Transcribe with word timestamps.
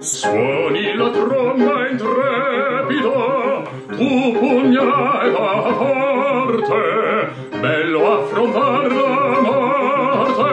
Suoni 0.00 0.96
la 0.96 1.10
tromba 1.10 1.88
intrepida, 1.88 3.62
tu 3.90 4.32
pugnale 4.38 5.30
va 5.30 5.72
forte, 5.78 7.30
bello 7.60 8.12
affrontar 8.12 8.90
la 8.90 9.40
morte, 9.40 10.52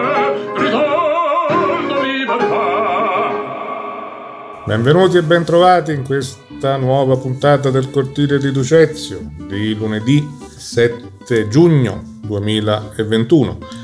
gridando 0.54 2.02
libertà. 2.04 3.34
Benvenuti 4.66 5.18
e 5.18 5.24
bentrovati 5.24 5.92
in 5.92 6.04
questa 6.04 6.78
nuova 6.78 7.18
puntata 7.18 7.72
del 7.72 7.90
Cortile 7.90 8.38
di 8.38 8.52
Ducezio 8.52 9.32
di 9.48 9.74
lunedì 9.74 10.24
7 10.56 11.48
giugno 11.48 12.04
2021 12.22 13.81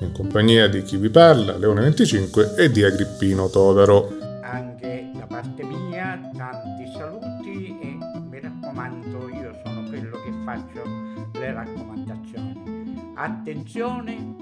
in 0.00 0.12
compagnia 0.12 0.66
di 0.68 0.82
chi 0.82 0.96
vi 0.96 1.10
parla, 1.10 1.56
Leone 1.56 1.82
25 1.82 2.54
e 2.56 2.70
di 2.70 2.82
Agrippino 2.82 3.48
Todaro. 3.48 4.16
anche 4.42 5.10
da 5.14 5.26
parte 5.26 5.62
mia 5.62 6.18
tanti 6.36 6.90
saluti 6.96 7.78
e 7.80 7.98
mi 8.28 8.40
raccomando 8.40 9.28
io 9.28 9.54
sono 9.64 9.88
quello 9.88 10.16
che 10.22 10.32
faccio 10.44 10.82
le 11.38 11.52
raccomandazioni. 11.52 13.12
Attenzione 13.14 14.36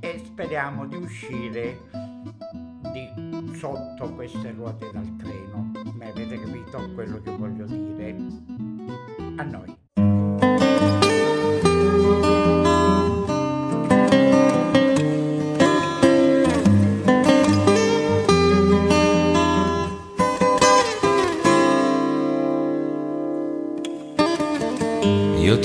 e 0.00 0.22
speriamo 0.24 0.86
di 0.86 0.96
uscire 0.96 1.78
di 2.92 3.54
sotto 3.56 4.12
queste 4.14 4.50
ruote 4.52 4.90
dal 4.92 5.16
treno. 5.16 5.70
Ma 5.96 6.06
avete 6.06 6.40
capito 6.40 6.90
quello 6.94 7.20
che 7.22 7.30
voglio 7.30 7.64
dire? 7.64 8.16
A 9.36 9.42
noi 9.44 9.85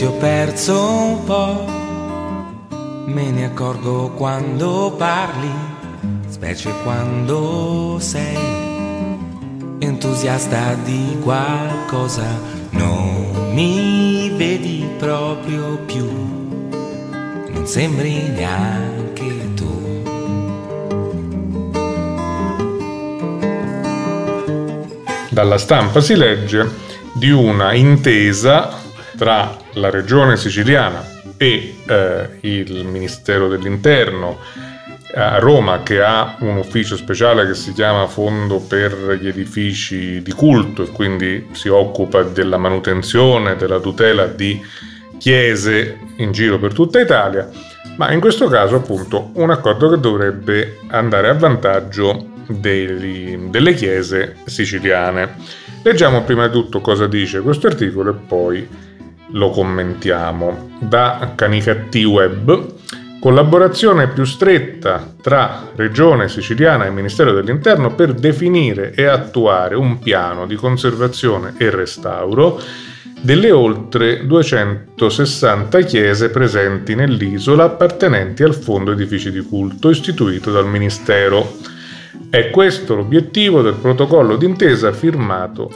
ti 0.02 0.07
ho 0.07 0.13
perso 0.13 0.89
un 0.89 1.23
po', 1.25 1.66
me 3.05 3.30
ne 3.30 3.45
accorgo 3.45 4.09
quando 4.09 4.95
parli, 4.97 5.52
specie 6.27 6.73
quando 6.81 7.97
sei 7.99 8.35
entusiasta 9.77 10.73
di 10.83 11.19
qualcosa, 11.22 12.25
non 12.72 13.52
mi 13.53 14.31
vedi 14.35 14.89
proprio 14.97 15.77
più, 15.85 16.09
non 17.49 17.67
sembri 17.67 18.27
neanche 18.29 19.53
tu. 19.53 20.02
Dalla 25.29 25.59
stampa 25.59 26.02
si 26.02 26.16
legge 26.16 26.67
di 27.13 27.29
una 27.29 27.73
intesa 27.73 28.79
tra 29.16 29.61
la 29.73 29.89
regione 29.89 30.38
siciliana 30.38 31.03
e 31.38 31.75
eh, 31.86 32.30
il 32.41 32.86
Ministero 32.86 33.47
dell'Interno 33.47 34.39
a 35.13 35.39
Roma 35.39 35.83
che 35.83 36.02
ha 36.02 36.38
un 36.39 36.58
ufficio 36.58 36.95
speciale 36.95 37.45
che 37.45 37.53
si 37.53 37.73
chiama 37.73 38.08
Fondo 38.08 38.59
per 38.59 39.17
gli 39.19 39.28
edifici 39.28 40.22
di 40.22 40.31
culto 40.31 40.83
e 40.83 40.91
quindi 40.91 41.47
si 41.52 41.67
occupa 41.67 42.23
della 42.23 42.58
manutenzione, 42.58 43.55
della 43.55 43.80
tutela 43.80 44.28
di 44.28 44.61
chiese 45.17 46.00
in 46.17 46.31
giro 46.31 46.58
per 46.59 46.73
tutta 46.73 47.00
Italia, 47.00 47.50
ma 47.97 48.11
in 48.11 48.19
questo 48.19 48.47
caso 48.47 48.78
appunto 48.78 49.31
un 49.33 49.52
accordo 49.52 49.89
che 49.89 50.00
dovrebbe 50.00 50.80
andare 50.88 51.28
a 51.30 51.33
vantaggio 51.33 52.30
dei- 52.47 53.50
delle 53.50 53.73
chiese 53.73 54.38
siciliane. 54.45 55.35
Leggiamo 55.83 56.23
prima 56.23 56.47
di 56.47 56.53
tutto 56.53 56.80
cosa 56.80 57.08
dice 57.08 57.41
questo 57.41 57.67
articolo 57.67 58.11
e 58.11 58.13
poi 58.13 58.67
lo 59.32 59.50
commentiamo. 59.50 60.69
Da 60.80 61.34
Canicatti 61.36 62.03
Web, 62.03 62.74
collaborazione 63.19 64.08
più 64.08 64.24
stretta 64.24 65.14
tra 65.22 65.69
Regione 65.75 66.28
Siciliana 66.28 66.86
e 66.86 66.92
Ministero 66.92 67.34
dell'Interno 67.34 67.94
per 67.94 68.14
definire 68.14 68.94
e 68.94 69.06
attuare 69.06 69.75
un 69.75 70.00
piano 70.00 70.46
di 70.46 70.56
conservazione 70.56 71.53
e 71.58 71.70
restauro 71.70 72.59
delle 73.22 73.52
oltre 73.52 74.25
260 74.25 75.80
chiese 75.81 76.30
presenti 76.30 76.96
nell'isola 76.96 77.66
appartenenti 77.66 78.41
al 78.41 78.56
Fondo 78.56 78.94
Edifici 78.94 79.30
di 79.31 79.41
Culto 79.41 79.91
istituito 79.91 80.52
dal 80.52 80.68
Ministero. 80.68 81.58
È 82.31 82.50
questo 82.50 82.96
l'obiettivo 82.96 83.62
del 83.62 83.75
protocollo 83.75 84.38
d'intesa 84.38 84.91
firmato 84.91 85.72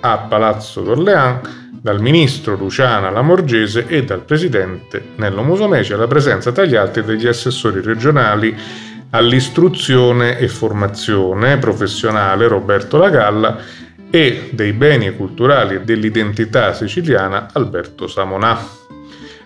a 0.00 0.18
Palazzo 0.18 0.82
d'Orléans 0.82 1.59
dal 1.80 2.00
ministro 2.00 2.56
Luciana 2.56 3.10
Lamorgese 3.10 3.86
e 3.86 4.04
dal 4.04 4.22
presidente 4.22 5.02
Nello 5.16 5.42
Musomeci 5.42 5.94
alla 5.94 6.06
presenza 6.06 6.52
tra 6.52 6.64
gli 6.64 6.76
altri 6.76 7.02
degli 7.02 7.26
assessori 7.26 7.80
regionali 7.80 8.54
all'istruzione 9.10 10.38
e 10.38 10.46
formazione 10.48 11.56
professionale 11.56 12.46
Roberto 12.48 12.98
Lagalla 12.98 13.58
e 14.10 14.50
dei 14.52 14.72
beni 14.72 15.16
culturali 15.16 15.76
e 15.76 15.80
dell'identità 15.80 16.74
siciliana 16.74 17.48
Alberto 17.52 18.06
Samonà. 18.06 18.58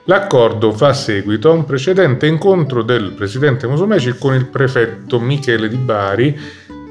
L'accordo 0.07 0.73
fa 0.73 0.93
seguito 0.93 1.49
a 1.49 1.53
un 1.53 1.65
precedente 1.65 2.27
incontro 2.27 2.83
del 2.83 3.13
presidente 3.13 3.67
Musumeci 3.67 4.17
con 4.19 4.35
il 4.35 4.47
prefetto 4.47 5.19
Michele 5.19 5.69
Di 5.69 5.77
Bari, 5.77 6.39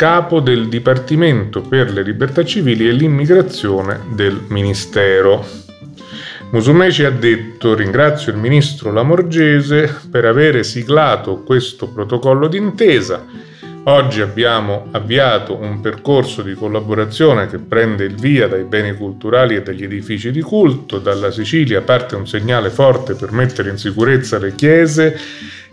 capo 0.04 0.42
del 0.42 0.68
Dipartimento 0.68 1.62
per 1.62 1.90
le 1.90 2.04
libertà 2.04 2.44
civili 2.44 2.90
e 2.90 2.92
l'immigrazione 2.92 4.02
del 4.14 4.38
Ministero. 4.50 5.48
Musumeci 6.52 7.06
ha 7.06 7.10
detto 7.10 7.74
ringrazio 7.74 8.34
il 8.34 8.38
ministro 8.38 8.92
Lamorgese 8.92 10.02
per 10.12 10.26
avere 10.26 10.66
siglato 10.66 11.44
questo 11.44 11.88
protocollo 11.88 12.50
d'intesa. 12.50 13.26
Oggi 13.86 14.20
abbiamo 14.20 14.88
avviato 14.92 15.56
un 15.56 15.80
percorso 15.80 16.42
di 16.42 16.54
collaborazione 16.54 17.48
che 17.48 17.60
prende 17.60 18.04
il 18.04 18.16
via 18.16 18.50
dai 18.50 18.66
beni 18.66 18.94
culturali 18.98 19.56
e 19.56 19.62
dagli 19.62 19.86
edifici 19.86 20.32
di 20.32 20.42
culto. 20.42 21.00
Dalla 21.00 21.32
Sicilia 21.32 21.80
parte 21.80 22.18
un 22.18 22.28
segnale 22.28 22.70
forte 22.72 23.14
per 23.14 23.32
mettere 23.32 23.70
in 23.70 23.78
sicurezza 23.78 24.38
le 24.38 24.54
chiese 24.54 25.18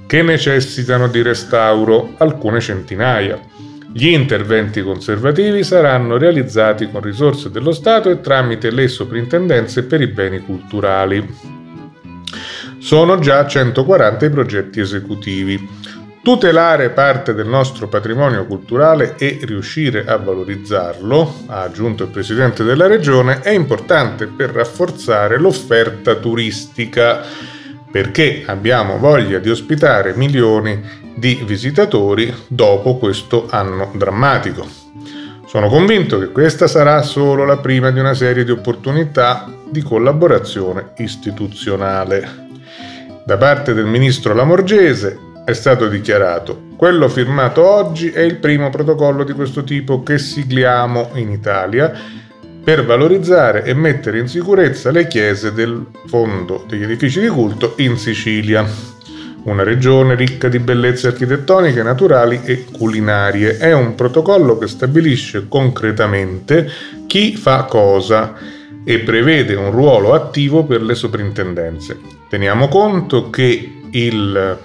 che 0.06 0.22
necessitano 0.22 1.08
di 1.08 1.20
restauro, 1.20 2.14
alcune 2.18 2.60
centinaia. 2.60 3.69
Gli 3.92 4.06
interventi 4.06 4.82
conservativi 4.82 5.64
saranno 5.64 6.16
realizzati 6.16 6.88
con 6.88 7.00
risorse 7.00 7.50
dello 7.50 7.72
Stato 7.72 8.08
e 8.08 8.20
tramite 8.20 8.70
le 8.70 8.86
soprintendenze 8.86 9.82
per 9.82 10.00
i 10.00 10.06
beni 10.06 10.38
culturali. 10.40 11.26
Sono 12.78 13.18
già 13.18 13.44
140 13.44 14.26
i 14.26 14.30
progetti 14.30 14.78
esecutivi. 14.78 15.68
Tutelare 16.22 16.90
parte 16.90 17.34
del 17.34 17.48
nostro 17.48 17.88
patrimonio 17.88 18.46
culturale 18.46 19.16
e 19.18 19.40
riuscire 19.42 20.04
a 20.04 20.16
valorizzarlo, 20.16 21.44
ha 21.46 21.62
aggiunto 21.62 22.04
il 22.04 22.10
Presidente 22.10 22.62
della 22.62 22.86
Regione, 22.86 23.40
è 23.40 23.50
importante 23.50 24.26
per 24.26 24.50
rafforzare 24.50 25.36
l'offerta 25.36 26.14
turistica, 26.14 27.22
perché 27.90 28.44
abbiamo 28.46 28.98
voglia 28.98 29.40
di 29.40 29.50
ospitare 29.50 30.14
milioni 30.14 30.80
di 31.20 31.40
visitatori 31.44 32.34
dopo 32.48 32.96
questo 32.96 33.46
anno 33.48 33.92
drammatico. 33.94 34.66
Sono 35.46 35.68
convinto 35.68 36.18
che 36.18 36.32
questa 36.32 36.66
sarà 36.66 37.02
solo 37.02 37.44
la 37.44 37.58
prima 37.58 37.92
di 37.92 38.00
una 38.00 38.14
serie 38.14 38.42
di 38.42 38.50
opportunità 38.50 39.48
di 39.70 39.82
collaborazione 39.82 40.92
istituzionale. 40.96 42.48
Da 43.24 43.36
parte 43.36 43.74
del 43.74 43.86
ministro 43.86 44.34
Lamorgese 44.34 45.18
è 45.44 45.52
stato 45.52 45.86
dichiarato 45.86 46.68
quello 46.80 47.10
firmato 47.10 47.62
oggi 47.62 48.08
è 48.08 48.20
il 48.20 48.36
primo 48.36 48.70
protocollo 48.70 49.22
di 49.22 49.34
questo 49.34 49.64
tipo 49.64 50.02
che 50.02 50.18
sigliamo 50.18 51.10
in 51.16 51.30
Italia 51.30 51.92
per 52.64 52.86
valorizzare 52.86 53.64
e 53.64 53.74
mettere 53.74 54.18
in 54.18 54.28
sicurezza 54.28 54.90
le 54.90 55.06
chiese 55.06 55.52
del 55.52 55.88
fondo 56.06 56.64
degli 56.66 56.84
edifici 56.84 57.20
di 57.20 57.28
culto 57.28 57.74
in 57.76 57.98
Sicilia 57.98 58.66
una 59.44 59.62
regione 59.62 60.14
ricca 60.14 60.48
di 60.48 60.58
bellezze 60.58 61.08
architettoniche, 61.08 61.82
naturali 61.82 62.40
e 62.44 62.66
culinarie. 62.70 63.56
È 63.56 63.72
un 63.72 63.94
protocollo 63.94 64.58
che 64.58 64.68
stabilisce 64.68 65.46
concretamente 65.48 66.68
chi 67.06 67.36
fa 67.36 67.64
cosa 67.64 68.34
e 68.84 68.98
prevede 69.00 69.54
un 69.54 69.70
ruolo 69.70 70.14
attivo 70.14 70.64
per 70.64 70.82
le 70.82 70.94
soprintendenze. 70.94 71.98
Teniamo 72.28 72.68
conto 72.68 73.30
che 73.30 73.80
il 73.90 74.58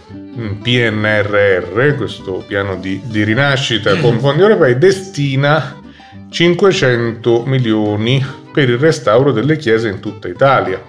PNRR, 0.62 1.96
questo 1.96 2.44
piano 2.46 2.76
di, 2.76 3.02
di 3.06 3.24
rinascita 3.24 3.98
con 4.02 4.20
fondi 4.20 4.42
europei, 4.42 4.78
destina 4.78 5.82
500 6.30 7.44
milioni 7.46 8.24
per 8.52 8.70
il 8.70 8.78
restauro 8.78 9.32
delle 9.32 9.58
chiese 9.58 9.90
in 9.90 10.00
tutta 10.00 10.28
Italia. 10.28 10.82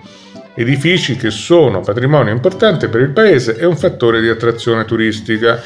Edifici 0.56 1.16
che 1.16 1.30
sono 1.30 1.80
patrimonio 1.80 2.32
importante 2.32 2.88
per 2.88 3.02
il 3.02 3.10
paese 3.10 3.56
e 3.56 3.66
un 3.66 3.76
fattore 3.76 4.20
di 4.20 4.28
attrazione 4.28 4.84
turistica. 4.84 5.60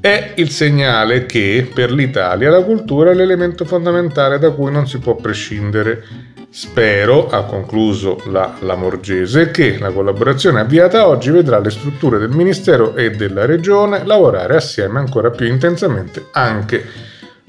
È 0.00 0.32
il 0.36 0.50
segnale 0.50 1.26
che 1.26 1.68
per 1.74 1.92
l'Italia 1.92 2.50
la 2.50 2.62
cultura 2.62 3.10
è 3.10 3.14
l'elemento 3.14 3.64
fondamentale 3.64 4.38
da 4.38 4.52
cui 4.52 4.70
non 4.70 4.86
si 4.86 4.98
può 4.98 5.16
prescindere. 5.16 6.04
Spero, 6.50 7.28
ha 7.28 7.44
concluso 7.44 8.22
la 8.30 8.56
Lamorgese, 8.60 9.50
che 9.50 9.76
la 9.78 9.90
collaborazione 9.90 10.60
avviata 10.60 11.06
oggi 11.06 11.30
vedrà 11.30 11.58
le 11.58 11.70
strutture 11.70 12.18
del 12.18 12.30
Ministero 12.30 12.94
e 12.96 13.10
della 13.10 13.44
Regione 13.44 14.04
lavorare 14.06 14.56
assieme 14.56 14.98
ancora 14.98 15.30
più 15.30 15.46
intensamente 15.46 16.28
anche 16.32 16.84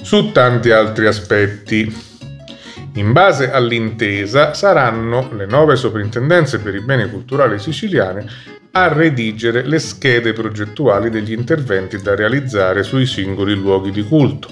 su 0.02 0.32
tanti 0.32 0.72
altri 0.72 1.06
aspetti. 1.06 2.09
In 2.94 3.12
base 3.12 3.52
all'intesa 3.52 4.54
saranno 4.54 5.30
le 5.34 5.46
nuove 5.46 5.76
soprintendenze 5.76 6.60
per 6.60 6.76
i 6.76 6.82
beni 6.82 7.10
culturali 7.10 7.60
siciliane 7.60 8.26
a 8.72 8.88
redigere 8.88 9.64
le 9.64 9.80
schede 9.80 10.34
progettuali 10.34 11.10
degli 11.10 11.32
interventi 11.32 12.02
da 12.02 12.16
realizzare 12.16 12.84
sui 12.84 13.06
singoli 13.06 13.56
luoghi 13.56 13.92
di 13.92 14.04
culto, 14.04 14.50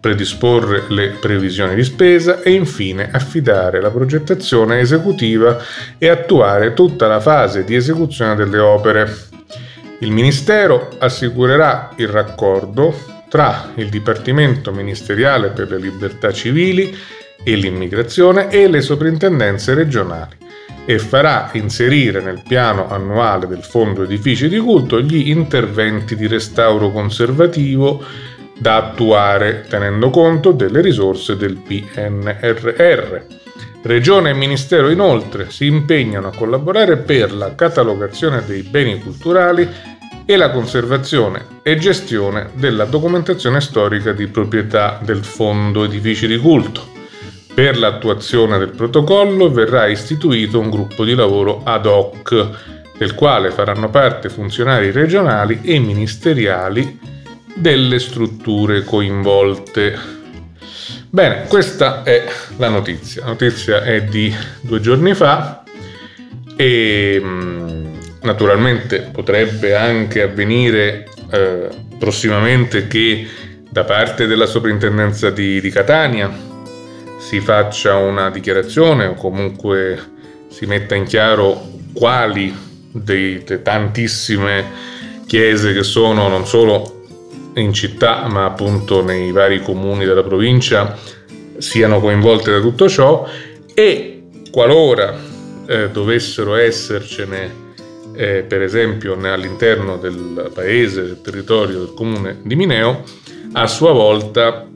predisporre 0.00 0.84
le 0.88 1.16
previsioni 1.20 1.74
di 1.74 1.84
spesa 1.84 2.42
e 2.42 2.52
infine 2.52 3.10
affidare 3.12 3.80
la 3.80 3.90
progettazione 3.90 4.80
esecutiva 4.80 5.58
e 5.98 6.08
attuare 6.08 6.74
tutta 6.74 7.06
la 7.06 7.20
fase 7.20 7.64
di 7.64 7.74
esecuzione 7.74 8.34
delle 8.34 8.58
opere. 8.58 9.28
Il 10.00 10.10
Ministero 10.10 10.88
assicurerà 10.98 11.90
il 11.96 12.08
raccordo 12.08 13.18
tra 13.28 13.70
il 13.76 13.88
Dipartimento 13.88 14.72
Ministeriale 14.72 15.50
per 15.50 15.70
le 15.70 15.78
Libertà 15.78 16.32
Civili 16.32 16.96
e 17.42 17.54
l'immigrazione 17.54 18.48
e 18.50 18.68
le 18.68 18.80
soprintendenze 18.80 19.74
regionali 19.74 20.36
e 20.84 20.98
farà 20.98 21.50
inserire 21.52 22.20
nel 22.20 22.42
piano 22.46 22.88
annuale 22.90 23.46
del 23.46 23.62
Fondo 23.62 24.02
Edifici 24.02 24.48
di 24.48 24.58
Culto 24.58 25.00
gli 25.00 25.30
interventi 25.30 26.16
di 26.16 26.26
restauro 26.26 26.90
conservativo 26.90 28.02
da 28.58 28.76
attuare 28.76 29.64
tenendo 29.68 30.10
conto 30.10 30.52
delle 30.52 30.80
risorse 30.80 31.36
del 31.36 31.56
PNRR. 31.56 33.22
Regione 33.82 34.30
e 34.30 34.34
Ministero 34.34 34.90
inoltre 34.90 35.50
si 35.50 35.66
impegnano 35.66 36.28
a 36.28 36.34
collaborare 36.34 36.98
per 36.98 37.32
la 37.32 37.54
catalogazione 37.54 38.44
dei 38.44 38.62
beni 38.62 39.00
culturali 39.00 39.66
e 40.26 40.36
la 40.36 40.50
conservazione 40.50 41.46
e 41.62 41.78
gestione 41.78 42.50
della 42.54 42.84
documentazione 42.84 43.60
storica 43.60 44.12
di 44.12 44.26
proprietà 44.26 45.00
del 45.02 45.24
Fondo 45.24 45.84
Edifici 45.84 46.26
di 46.26 46.36
Culto. 46.36 46.99
Per 47.60 47.78
l'attuazione 47.78 48.56
del 48.56 48.70
protocollo 48.70 49.50
verrà 49.50 49.86
istituito 49.86 50.58
un 50.58 50.70
gruppo 50.70 51.04
di 51.04 51.14
lavoro 51.14 51.60
ad 51.62 51.84
hoc, 51.84 52.48
del 52.96 53.14
quale 53.14 53.50
faranno 53.50 53.90
parte 53.90 54.30
funzionari 54.30 54.90
regionali 54.90 55.60
e 55.62 55.78
ministeriali 55.78 56.98
delle 57.54 57.98
strutture 57.98 58.82
coinvolte. 58.82 59.94
Bene, 61.10 61.44
questa 61.48 62.02
è 62.02 62.24
la 62.56 62.70
notizia. 62.70 63.24
La 63.24 63.32
notizia 63.32 63.82
è 63.82 64.04
di 64.04 64.34
due 64.62 64.80
giorni 64.80 65.12
fa 65.12 65.62
e 66.56 67.20
mm, 67.22 67.94
naturalmente 68.22 69.10
potrebbe 69.12 69.76
anche 69.76 70.22
avvenire 70.22 71.06
eh, 71.30 71.68
prossimamente 71.98 72.86
che 72.86 73.28
da 73.68 73.84
parte 73.84 74.26
della 74.26 74.46
soprintendenza 74.46 75.28
di, 75.28 75.60
di 75.60 75.68
Catania 75.68 76.48
si 77.30 77.38
faccia 77.38 77.94
una 77.94 78.28
dichiarazione 78.28 79.06
o 79.06 79.14
comunque 79.14 79.96
si 80.48 80.66
metta 80.66 80.96
in 80.96 81.04
chiaro 81.04 81.62
quali 81.92 82.52
delle 82.90 83.62
tantissime 83.62 84.64
chiese 85.28 85.72
che 85.72 85.84
sono 85.84 86.26
non 86.26 86.44
solo 86.44 87.04
in 87.54 87.72
città 87.72 88.26
ma 88.26 88.46
appunto 88.46 89.04
nei 89.04 89.30
vari 89.30 89.62
comuni 89.62 90.06
della 90.06 90.24
provincia 90.24 90.98
siano 91.58 92.00
coinvolte 92.00 92.50
da 92.50 92.58
tutto 92.58 92.88
ciò 92.88 93.24
e 93.74 94.22
qualora 94.50 95.16
eh, 95.68 95.88
dovessero 95.88 96.56
essercene 96.56 97.48
eh, 98.12 98.42
per 98.42 98.60
esempio 98.60 99.16
all'interno 99.22 99.98
del 99.98 100.50
paese, 100.52 101.02
del 101.02 101.20
territorio 101.20 101.78
del 101.78 101.94
comune 101.94 102.40
di 102.42 102.56
Mineo, 102.56 103.04
a 103.52 103.68
sua 103.68 103.92
volta 103.92 104.66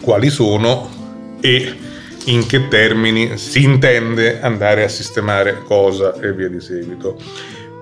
quali 0.00 0.30
sono 0.30 1.01
e 1.42 1.74
in 2.26 2.46
che 2.46 2.68
termini 2.68 3.36
si 3.36 3.64
intende 3.64 4.40
andare 4.40 4.84
a 4.84 4.88
sistemare 4.88 5.60
cosa 5.64 6.18
e 6.20 6.32
via 6.32 6.48
di 6.48 6.60
seguito. 6.60 7.20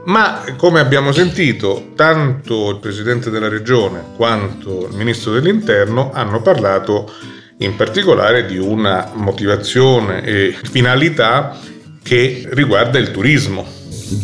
Ma 0.07 0.43
come 0.57 0.81
abbiamo 0.81 1.13
sentito, 1.13 1.93
tanto 1.95 2.71
il 2.71 2.79
Presidente 2.79 3.29
della 3.29 3.49
Regione 3.49 4.03
quanto 4.17 4.89
il 4.91 4.97
Ministro 4.97 5.33
dell'Interno 5.33 6.11
hanno 6.13 6.41
parlato 6.41 7.13
in 7.59 7.77
particolare 7.77 8.47
di 8.47 8.57
una 8.57 9.11
motivazione 9.15 10.25
e 10.25 10.57
finalità 10.71 11.59
che 12.03 12.49
riguarda 12.53 12.99
il 12.99 13.11
turismo. 13.11 13.67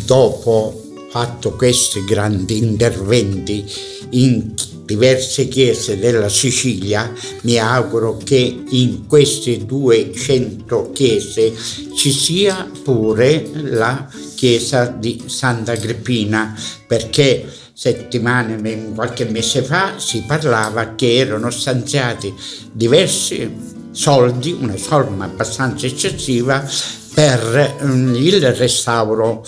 Dopo 0.05 0.81
fatto 1.11 1.51
questi 1.55 2.03
grandi 2.03 2.57
interventi 2.57 3.63
in 4.11 4.53
diverse 4.87 5.49
chiese 5.49 5.99
della 5.99 6.29
Sicilia, 6.29 7.11
mi 7.41 7.59
auguro 7.59 8.17
che 8.23 8.63
in 8.69 9.05
queste 9.05 9.65
200 9.65 10.91
chiese 10.93 11.53
ci 11.93 12.11
sia 12.11 12.71
pure 12.83 13.49
la 13.53 14.09
chiesa 14.35 14.85
di 14.85 15.23
Santa 15.25 15.73
Agrippina, 15.73 16.57
perché 16.87 17.45
settimane, 17.73 18.93
qualche 18.95 19.25
mese 19.25 19.61
fa 19.61 19.99
si 19.99 20.23
parlava 20.25 20.95
che 20.95 21.17
erano 21.17 21.49
stanziati 21.49 22.33
diversi 22.71 23.75
soldi, 23.91 24.57
una 24.57 24.77
somma 24.77 25.25
abbastanza 25.25 25.85
eccessiva, 25.85 26.65
per 27.13 27.75
mm, 27.83 28.15
il 28.15 28.53
restauro 28.53 29.45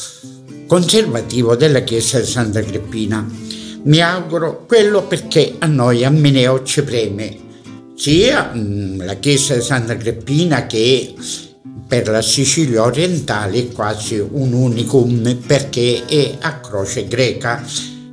conservativo 0.68 1.56
della 1.56 1.80
chiesa 1.80 2.20
di 2.20 2.26
Santa 2.26 2.60
Agrippina 2.60 3.48
mi 3.84 4.02
auguro 4.02 4.66
quello 4.66 5.04
perché 5.04 5.56
a 5.60 5.66
noi 5.66 6.04
a 6.04 6.10
Mineo 6.10 6.64
ci 6.64 6.84
preme. 6.84 7.48
Sia 7.96 8.52
mm, 8.54 9.02
la 9.02 9.16
chiesa 9.16 9.56
di 9.56 9.62
Santa 9.62 9.94
Greppina 9.94 10.66
che 10.66 11.14
per 11.88 12.08
la 12.08 12.22
Sicilia 12.22 12.84
orientale 12.84 13.60
è 13.60 13.68
quasi 13.70 14.20
un 14.20 14.54
unicum 14.54 15.38
perché 15.46 16.06
è 16.06 16.38
a 16.40 16.60
croce 16.60 17.08
greca. 17.08 17.64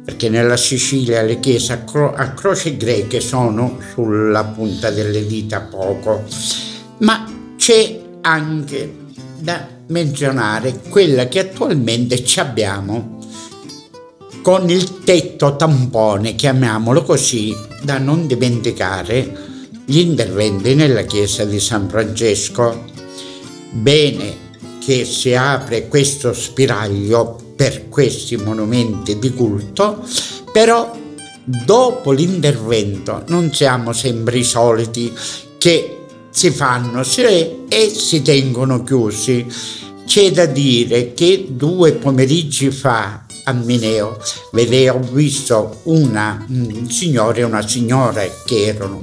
Perché 0.05 0.29
nella 0.29 0.57
Sicilia 0.57 1.21
le 1.23 1.41
chiese 1.41 1.73
a, 1.73 1.79
cro- 1.79 2.15
a 2.15 2.31
croce 2.31 2.77
greche 2.77 3.21
sono 3.21 3.81
sulla 3.93 4.45
punta 4.45 4.91
delle 4.91 5.27
dita 5.27 5.63
poco. 5.63 6.23
Ma 6.99 7.25
c'è 7.57 8.01
anche 8.21 8.95
da 9.41 9.67
menzionare 9.89 10.81
quella 10.89 11.27
che 11.27 11.41
attualmente 11.41 12.23
abbiamo 12.37 13.16
con 14.47 14.71
il 14.71 15.03
tetto 15.03 15.57
tampone, 15.57 16.37
chiamiamolo 16.37 17.03
così, 17.03 17.53
da 17.83 17.99
non 17.99 18.29
dimenticare 18.29 19.37
gli 19.85 19.99
interventi 19.99 20.77
nella 20.77 21.03
chiesa 21.03 21.45
di 21.45 21.59
San 21.59 21.89
Francesco. 21.89 22.85
Bene 23.73 24.37
che 24.79 25.05
si 25.05 25.35
apre 25.35 25.89
questo 25.89 26.33
spiraglio 26.33 27.55
per 27.57 27.89
questi 27.89 28.37
monumenti 28.37 29.19
di 29.19 29.33
culto, 29.33 30.07
però 30.53 30.97
dopo 31.43 32.13
l'intervento 32.13 33.25
non 33.27 33.53
siamo 33.53 33.93
sempre 33.93 34.39
i 34.39 34.45
soliti 34.45 35.13
che 35.59 36.05
si 36.31 36.51
fanno 36.53 37.01
e 37.01 37.93
si 37.93 38.23
tengono 38.23 38.85
chiusi. 38.85 39.45
C'è 40.07 40.31
da 40.31 40.47
dire 40.47 41.15
che 41.15 41.49
due 41.51 41.95
pomeriggi 41.95 42.71
fa 42.71 43.26
a 43.47 43.53
Mineo. 43.53 44.19
Vede, 44.53 44.91
ho 44.91 45.01
visto 45.01 45.81
una 45.85 46.45
un 46.49 46.91
signore 46.91 47.41
e 47.41 47.45
una 47.45 47.67
signora 47.67 48.23
che 48.45 48.67
erano... 48.67 49.01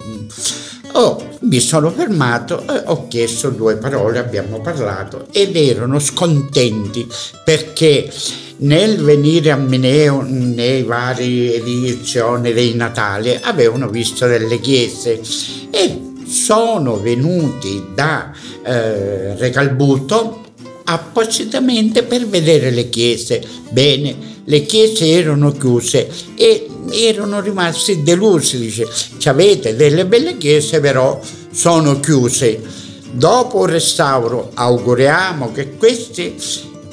Oh, 0.95 1.37
mi 1.41 1.59
sono 1.59 1.89
fermato 1.89 2.63
ho 2.85 3.07
chiesto 3.07 3.49
due 3.49 3.77
parole, 3.77 4.19
abbiamo 4.19 4.61
parlato 4.61 5.25
ed 5.31 5.55
erano 5.55 5.97
scontenti 5.97 7.07
perché 7.43 8.11
nel 8.57 9.01
venire 9.01 9.49
a 9.49 9.55
Mineo 9.55 10.21
nei 10.21 10.83
vari 10.83 11.51
edizioni 11.55 12.53
dei 12.53 12.75
Natali 12.75 13.39
avevano 13.41 13.89
visto 13.89 14.27
delle 14.27 14.59
chiese 14.59 15.19
e 15.71 16.11
sono 16.27 16.99
venuti 16.99 17.87
da 17.93 18.31
eh, 18.63 19.35
Recalbuto 19.35 20.42
appositamente 20.85 22.03
per 22.03 22.27
vedere 22.27 22.71
le 22.71 22.89
chiese. 22.89 23.41
Bene, 23.69 24.31
le 24.45 24.65
chiese 24.65 25.09
erano 25.09 25.51
chiuse 25.51 26.09
e 26.35 26.67
erano 26.91 27.39
rimasti 27.39 28.03
delusi, 28.03 28.59
dice, 28.59 28.87
avete 29.25 29.75
delle 29.75 30.05
belle 30.05 30.37
chiese 30.37 30.79
però 30.79 31.19
sono 31.51 31.99
chiuse. 31.99 32.61
Dopo 33.11 33.65
il 33.65 33.71
restauro 33.71 34.51
auguriamo 34.53 35.51
che 35.51 35.77
queste 35.77 36.33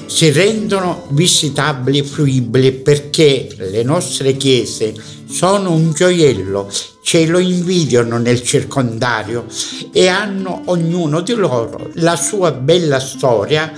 si 0.05 0.29
rendono 0.29 1.07
visitabili 1.09 1.99
e 1.99 2.03
fruibili 2.03 2.73
perché 2.73 3.47
le 3.57 3.81
nostre 3.83 4.35
chiese 4.37 4.93
sono 5.29 5.71
un 5.71 5.93
gioiello, 5.93 6.69
ce 7.01 7.25
lo 7.25 7.39
invidiano 7.39 8.17
nel 8.17 8.41
circondario 8.43 9.45
e 9.91 10.07
hanno 10.07 10.63
ognuno 10.65 11.21
di 11.21 11.33
loro 11.33 11.89
la 11.95 12.15
sua 12.15 12.51
bella 12.51 12.99
storia 12.99 13.71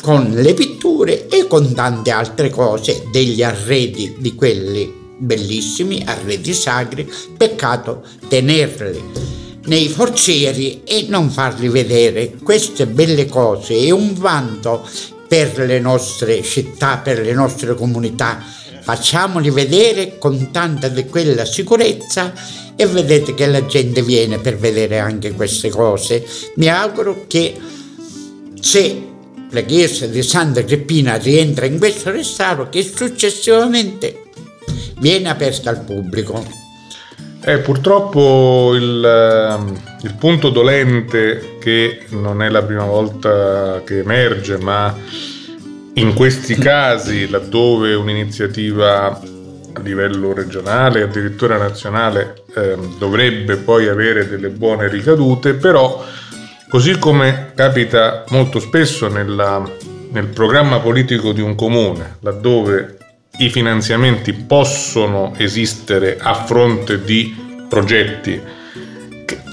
con 0.00 0.30
le 0.30 0.54
pitture 0.54 1.28
e 1.28 1.46
con 1.46 1.72
tante 1.74 2.10
altre 2.10 2.50
cose, 2.50 3.04
degli 3.12 3.42
arredi 3.42 4.16
di 4.18 4.34
quelli 4.34 5.00
bellissimi, 5.16 6.02
arredi 6.04 6.52
sacri, 6.52 7.10
peccato 7.36 8.02
tenerli 8.28 9.40
nei 9.66 9.88
forzieri 9.88 10.82
e 10.84 11.06
non 11.08 11.30
farli 11.30 11.68
vedere. 11.68 12.34
Queste 12.42 12.86
belle 12.86 13.26
cose 13.26 13.76
è 13.76 13.90
un 13.90 14.14
vanto 14.14 14.88
per 15.28 15.58
le 15.58 15.78
nostre 15.78 16.42
città, 16.42 16.98
per 16.98 17.20
le 17.20 17.32
nostre 17.32 17.74
comunità. 17.74 18.42
Facciamoli 18.82 19.50
vedere 19.50 20.18
con 20.18 20.50
tanta 20.50 20.88
di 20.88 21.06
quella 21.06 21.44
sicurezza 21.44 22.32
e 22.74 22.86
vedete 22.86 23.34
che 23.34 23.46
la 23.46 23.64
gente 23.64 24.02
viene 24.02 24.38
per 24.38 24.58
vedere 24.58 24.98
anche 24.98 25.32
queste 25.32 25.70
cose. 25.70 26.24
Mi 26.56 26.68
auguro 26.68 27.24
che 27.28 27.56
se 28.60 29.10
la 29.50 29.60
chiesa 29.60 30.06
di 30.06 30.22
Santa 30.22 30.64
Creppina 30.64 31.16
rientra 31.16 31.66
in 31.66 31.78
questo 31.78 32.10
restauro, 32.10 32.68
che 32.68 32.82
successivamente 32.82 34.24
viene 34.98 35.28
aperta 35.28 35.70
al 35.70 35.84
pubblico. 35.84 36.60
Eh, 37.44 37.58
purtroppo 37.58 38.72
il, 38.74 39.04
ehm, 39.04 39.80
il, 40.02 40.14
punto 40.14 40.50
dolente 40.50 41.56
che 41.60 42.06
non 42.10 42.40
è 42.40 42.48
la 42.48 42.62
prima 42.62 42.84
volta 42.84 43.82
che 43.84 43.98
emerge, 43.98 44.58
ma 44.58 44.96
in 45.94 46.14
questi 46.14 46.54
casi, 46.54 47.28
laddove 47.28 47.94
un'iniziativa 47.94 49.20
a 49.74 49.80
livello 49.80 50.32
regionale, 50.32 51.02
addirittura 51.02 51.56
nazionale, 51.58 52.44
eh, 52.54 52.76
dovrebbe 52.98 53.56
poi 53.56 53.88
avere 53.88 54.28
delle 54.28 54.48
buone 54.48 54.88
ricadute, 54.88 55.54
però 55.54 56.04
così 56.68 56.98
come 56.98 57.52
capita 57.54 58.24
molto 58.28 58.58
spesso 58.58 59.08
nella, 59.08 59.62
nel 60.10 60.26
programma 60.26 60.78
politico 60.78 61.32
di 61.32 61.40
un 61.40 61.54
comune, 61.54 62.16
laddove 62.20 62.96
i 63.38 63.50
finanziamenti 63.50 64.32
possono 64.32 65.34
esistere 65.36 66.18
a 66.20 66.34
fronte 66.34 67.02
di 67.02 67.66
progetti 67.68 68.40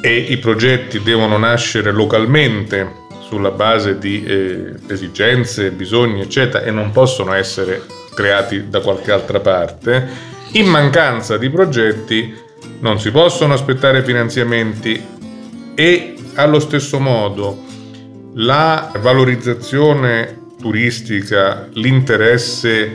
e 0.02 0.16
i 0.16 0.38
progetti 0.38 1.02
devono 1.02 1.38
nascere 1.38 1.92
localmente 1.92 3.08
sulla 3.30 3.52
base 3.52 4.00
di 4.00 4.24
eh, 4.26 4.74
esigenze, 4.88 5.70
bisogni, 5.70 6.22
eccetera, 6.22 6.66
e 6.66 6.72
non 6.72 6.92
possono 6.92 7.34
essere 7.34 7.84
creati 8.16 8.70
da 8.70 8.82
qualche 8.82 9.12
altra 9.12 9.40
parte. 9.40 10.08
In 10.54 10.66
mancanza 10.66 11.38
di 11.38 11.48
progetti 11.50 12.36
non 12.80 13.00
si 13.00 13.12
possono 13.12 13.54
aspettare 13.54 14.04
finanziamenti 14.04 15.00
e 15.76 16.16
allo 16.34 16.60
stesso 16.60 17.00
modo 17.00 17.64
la 18.34 18.92
valorizzazione 19.00 20.38
turistica, 20.60 21.68
l'interesse 21.74 22.92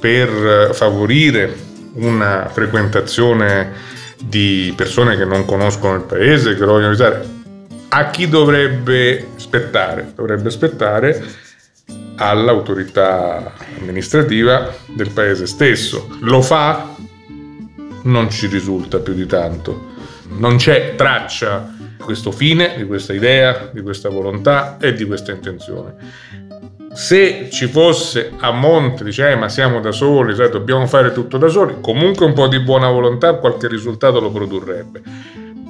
per 0.00 0.70
favorire 0.72 1.54
una 1.94 2.50
frequentazione 2.52 3.72
di 4.18 4.72
persone 4.76 5.16
che 5.16 5.24
non 5.24 5.44
conoscono 5.44 5.94
il 5.94 6.02
paese, 6.02 6.54
che 6.54 6.64
lo 6.64 6.72
vogliono 6.72 6.90
visitare, 6.90 7.35
a 7.96 8.10
chi 8.10 8.28
dovrebbe 8.28 9.26
aspettare? 9.36 10.12
Dovrebbe 10.14 10.48
aspettare 10.48 11.24
all'autorità 12.16 13.54
amministrativa 13.78 14.70
del 14.94 15.10
paese 15.12 15.46
stesso. 15.46 16.14
Lo 16.20 16.42
fa? 16.42 16.94
Non 18.02 18.28
ci 18.28 18.48
risulta 18.48 18.98
più 18.98 19.14
di 19.14 19.24
tanto. 19.24 19.94
Non 20.36 20.56
c'è 20.56 20.94
traccia 20.94 21.72
di 21.78 22.04
questo 22.04 22.32
fine, 22.32 22.74
di 22.76 22.84
questa 22.84 23.14
idea, 23.14 23.70
di 23.72 23.80
questa 23.80 24.10
volontà 24.10 24.76
e 24.78 24.92
di 24.92 25.06
questa 25.06 25.32
intenzione 25.32 26.34
se 26.96 27.50
ci 27.50 27.66
fosse 27.66 28.32
a 28.38 28.52
monte, 28.52 29.04
dice, 29.04 29.30
eh, 29.30 29.36
ma 29.36 29.50
siamo 29.50 29.80
da 29.80 29.92
soli, 29.92 30.34
sai, 30.34 30.48
dobbiamo 30.48 30.86
fare 30.86 31.12
tutto 31.12 31.36
da 31.36 31.48
soli, 31.48 31.74
comunque 31.82 32.24
un 32.24 32.32
po' 32.32 32.48
di 32.48 32.58
buona 32.58 32.88
volontà 32.88 33.34
qualche 33.34 33.68
risultato 33.68 34.18
lo 34.18 34.30
produrrebbe. 34.30 35.02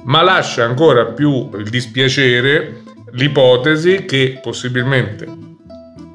Ma 0.07 0.21
lascia 0.21 0.63
ancora 0.63 1.05
più 1.05 1.49
il 1.57 1.69
dispiacere 1.69 2.81
l'ipotesi 3.11 4.05
che 4.05 4.39
possibilmente 4.41 5.45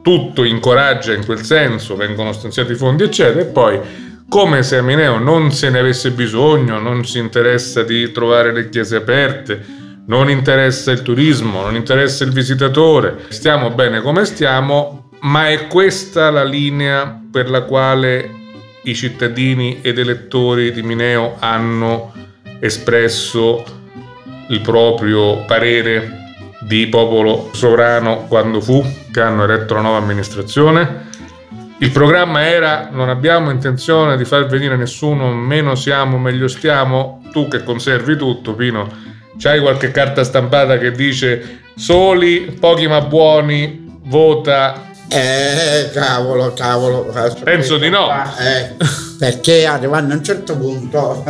tutto 0.03 0.45
incoraggia 0.45 1.13
in 1.13 1.25
quel 1.25 1.43
senso, 1.43 1.97
vengono 1.97 2.33
stanziati 2.33 2.75
fondi, 2.75 3.05
eccetera, 3.05 3.41
e 3.41 3.47
poi 3.47 3.81
come 4.29 4.63
se 4.63 4.79
Amineo 4.79 5.19
non 5.19 5.53
se 5.53 5.69
ne 5.69 5.79
avesse 5.79 6.11
bisogno, 6.11 6.79
non 6.79 7.05
si 7.05 7.19
interessa 7.19 7.83
di 7.83 8.11
trovare 8.13 8.53
le 8.53 8.71
chiese 8.71 8.97
aperte, 8.97 9.63
non 10.07 10.31
interessa 10.31 10.91
il 10.91 11.03
turismo, 11.03 11.61
non 11.61 11.77
interessa 11.77 12.25
il 12.25 12.33
visitatore, 12.33 13.27
stiamo 13.29 13.71
bene 13.71 14.01
come 14.01 14.25
stiamo, 14.25 15.11
ma 15.21 15.51
è 15.51 15.67
questa 15.67 16.31
la 16.31 16.45
linea 16.45 17.21
per 17.31 17.51
la 17.51 17.63
quale 17.63 18.41
i 18.85 18.95
cittadini 18.95 19.81
ed 19.83 19.99
elettori 19.99 20.73
di 20.73 20.83
Mineo 20.83 21.37
hanno 21.39 22.13
espresso 22.59 23.81
il 24.53 24.61
proprio 24.61 25.45
parere 25.47 26.21
di 26.61 26.87
popolo 26.87 27.51
sovrano 27.53 28.27
quando 28.29 28.61
fu 28.61 28.85
che 29.11 29.21
hanno 29.21 29.45
eletto 29.45 29.75
la 29.75 29.81
nuova 29.81 29.99
amministrazione. 29.99 31.11
Il 31.79 31.91
programma 31.91 32.47
era 32.47 32.89
non 32.93 33.09
abbiamo 33.09 33.51
intenzione 33.51 34.17
di 34.17 34.25
far 34.25 34.47
venire 34.47 34.77
nessuno, 34.77 35.33
meno 35.33 35.75
siamo, 35.75 36.19
meglio 36.19 36.47
stiamo. 36.47 37.23
Tu 37.33 37.49
che 37.49 37.65
conservi 37.65 38.17
tutto, 38.17 38.55
Pino, 38.55 38.89
c'hai 39.39 39.61
qualche 39.61 39.91
carta 39.91 40.23
stampata 40.23 40.79
che 40.79 40.93
dice 40.93 41.63
soli, 41.75 42.57
pochi 42.61 42.87
ma 42.87 43.01
buoni, 43.01 44.01
vota 44.05 44.91
eh, 45.09 45.91
cavolo, 45.93 46.55
cavolo. 46.55 47.13
Penso 47.43 47.77
di 47.77 47.91
no. 47.91 48.09
Eh, 48.39 48.75
perché 49.19 49.67
arrivando 49.67 50.15
a 50.15 50.17
un 50.17 50.25
certo 50.25 50.57
punto 50.57 51.23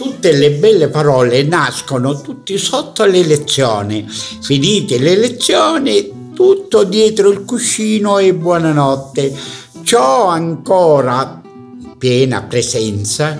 tutte 0.00 0.32
le 0.32 0.52
belle 0.52 0.88
parole 0.88 1.42
nascono 1.42 2.22
tutti 2.22 2.56
sotto 2.56 3.04
le 3.04 3.22
lezioni. 3.22 4.08
Finite 4.08 4.98
le 4.98 5.14
lezioni, 5.14 6.32
tutto 6.34 6.84
dietro 6.84 7.28
il 7.28 7.44
cuscino 7.44 8.16
e 8.16 8.32
buonanotte. 8.32 9.30
Ciò 9.82 10.26
ancora 10.28 11.42
piena 11.98 12.42
presenza 12.44 13.38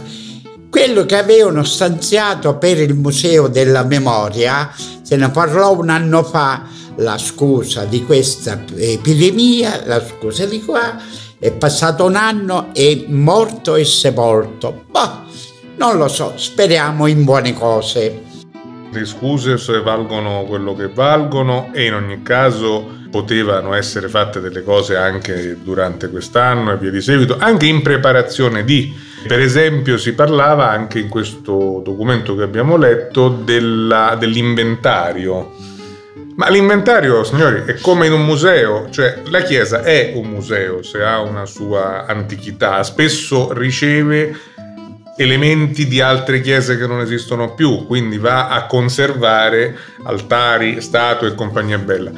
quello 0.68 1.06
che 1.06 1.16
avevano 1.16 1.64
stanziato 1.64 2.58
per 2.58 2.78
il 2.78 2.94
Museo 2.94 3.48
della 3.48 3.82
Memoria, 3.84 4.70
se 5.00 5.16
ne 5.16 5.30
parlò 5.30 5.78
un 5.78 5.88
anno 5.88 6.22
fa, 6.22 6.66
la 6.96 7.16
scusa 7.16 7.86
di 7.86 8.04
questa 8.04 8.62
epidemia, 8.76 9.84
la 9.86 10.04
scusa 10.06 10.44
di 10.44 10.62
qua, 10.62 10.98
è 11.38 11.50
passato 11.52 12.04
un 12.04 12.16
anno, 12.16 12.68
è 12.74 13.06
morto 13.08 13.76
e 13.76 13.84
sepolto. 13.86 14.84
Boh, 14.90 15.28
non 15.80 15.96
lo 15.96 16.08
so, 16.08 16.34
speriamo 16.36 17.06
in 17.06 17.24
buone 17.24 17.54
cose. 17.54 18.22
Le 18.92 19.04
scuse 19.06 19.56
se 19.56 19.80
valgono 19.80 20.44
quello 20.46 20.74
che 20.74 20.88
valgono 20.88 21.70
e 21.72 21.86
in 21.86 21.94
ogni 21.94 22.22
caso 22.22 22.98
potevano 23.10 23.72
essere 23.72 24.08
fatte 24.08 24.40
delle 24.40 24.62
cose 24.62 24.96
anche 24.96 25.56
durante 25.62 26.10
quest'anno 26.10 26.72
e 26.72 26.76
via 26.76 26.90
di 26.90 27.00
seguito, 27.00 27.38
anche 27.38 27.64
in 27.64 27.80
preparazione 27.80 28.62
di. 28.62 28.94
Per 29.26 29.40
esempio 29.40 29.96
si 29.96 30.12
parlava 30.12 30.68
anche 30.68 30.98
in 30.98 31.08
questo 31.08 31.80
documento 31.82 32.36
che 32.36 32.42
abbiamo 32.42 32.76
letto 32.76 33.30
della, 33.30 34.16
dell'inventario 34.18 35.68
ma 36.40 36.48
l'inventario, 36.48 37.22
signori, 37.22 37.64
è 37.66 37.78
come 37.82 38.06
in 38.06 38.14
un 38.14 38.24
museo, 38.24 38.88
cioè 38.88 39.20
la 39.28 39.42
chiesa 39.42 39.82
è 39.82 40.12
un 40.14 40.26
museo 40.26 40.82
se 40.82 41.02
ha 41.02 41.20
una 41.20 41.44
sua 41.44 42.06
antichità, 42.06 42.82
spesso 42.82 43.52
riceve 43.52 44.34
elementi 45.20 45.86
di 45.86 46.00
altre 46.00 46.40
chiese 46.40 46.78
che 46.78 46.86
non 46.86 47.00
esistono 47.00 47.52
più, 47.52 47.84
quindi 47.86 48.16
va 48.16 48.48
a 48.48 48.64
conservare 48.64 49.76
altari, 50.04 50.80
statue 50.80 51.28
e 51.28 51.34
compagnia 51.34 51.76
bella. 51.76 52.10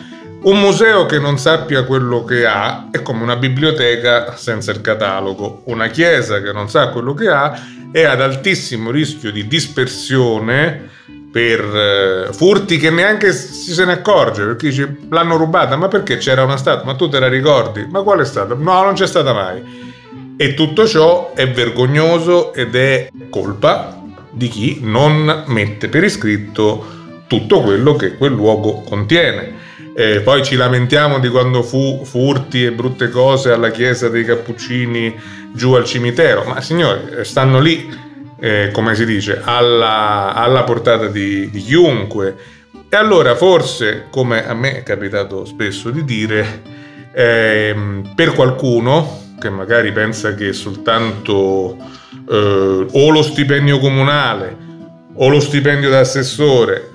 Un 0.42 0.60
museo 0.60 1.04
che 1.06 1.18
non 1.18 1.36
sappia 1.36 1.82
quello 1.82 2.24
che 2.24 2.46
ha 2.46 2.90
è 2.92 3.02
come 3.02 3.24
una 3.24 3.34
biblioteca 3.34 4.36
senza 4.36 4.70
il 4.70 4.80
catalogo. 4.80 5.62
Una 5.66 5.88
chiesa 5.88 6.40
che 6.40 6.52
non 6.52 6.68
sa 6.68 6.88
quello 6.90 7.12
che 7.12 7.28
ha 7.28 7.60
è 7.90 8.04
ad 8.04 8.20
altissimo 8.20 8.92
rischio 8.92 9.32
di 9.32 9.48
dispersione 9.48 10.90
per 11.32 11.60
eh, 11.60 12.32
furti 12.32 12.76
che 12.76 12.90
neanche 12.90 13.32
si 13.32 13.72
se 13.72 13.84
ne 13.84 13.92
accorge 13.92 14.44
perché 14.44 14.68
dice 14.68 14.98
l'hanno 15.08 15.36
rubata 15.36 15.76
ma 15.76 15.88
perché 15.88 16.18
c'era 16.18 16.44
una 16.44 16.58
statua 16.58 16.84
ma 16.84 16.94
tu 16.94 17.08
te 17.08 17.18
la 17.18 17.28
ricordi 17.28 17.86
ma 17.88 18.02
quale 18.02 18.26
statua 18.26 18.54
no 18.54 18.82
non 18.82 18.92
c'è 18.92 19.06
stata 19.06 19.32
mai 19.32 19.90
e 20.42 20.54
tutto 20.54 20.88
ciò 20.88 21.34
è 21.34 21.48
vergognoso 21.48 22.52
ed 22.52 22.74
è 22.74 23.08
colpa 23.30 24.02
di 24.28 24.48
chi 24.48 24.80
non 24.82 25.44
mette 25.46 25.88
per 25.88 26.02
iscritto 26.02 26.84
tutto 27.28 27.60
quello 27.60 27.94
che 27.94 28.16
quel 28.16 28.32
luogo 28.32 28.80
contiene 28.80 29.60
eh, 29.94 30.20
poi 30.20 30.42
ci 30.42 30.56
lamentiamo 30.56 31.20
di 31.20 31.28
quando 31.28 31.62
fu 31.62 32.02
furti 32.04 32.64
e 32.64 32.72
brutte 32.72 33.08
cose 33.08 33.52
alla 33.52 33.70
chiesa 33.70 34.08
dei 34.08 34.24
Cappuccini 34.24 35.14
giù 35.54 35.74
al 35.74 35.84
cimitero, 35.84 36.44
ma 36.44 36.60
signori, 36.62 37.24
stanno 37.24 37.60
lì, 37.60 37.94
eh, 38.40 38.70
come 38.72 38.94
si 38.94 39.04
dice, 39.04 39.42
alla, 39.44 40.32
alla 40.32 40.62
portata 40.62 41.08
di, 41.08 41.50
di 41.50 41.60
chiunque. 41.60 42.36
E 42.88 42.96
allora 42.96 43.34
forse, 43.36 44.06
come 44.08 44.46
a 44.46 44.54
me 44.54 44.78
è 44.78 44.82
capitato 44.82 45.44
spesso 45.44 45.90
di 45.90 46.04
dire, 46.04 46.62
eh, 47.12 47.76
per 48.14 48.32
qualcuno 48.32 49.21
che 49.42 49.50
magari 49.50 49.90
pensa 49.90 50.34
che 50.34 50.52
soltanto 50.52 51.76
eh, 52.30 52.86
o 52.90 53.10
lo 53.10 53.22
stipendio 53.22 53.80
comunale 53.80 54.56
o 55.14 55.28
lo 55.28 55.40
stipendio 55.40 55.90
da 55.90 55.98
assessore, 55.98 56.90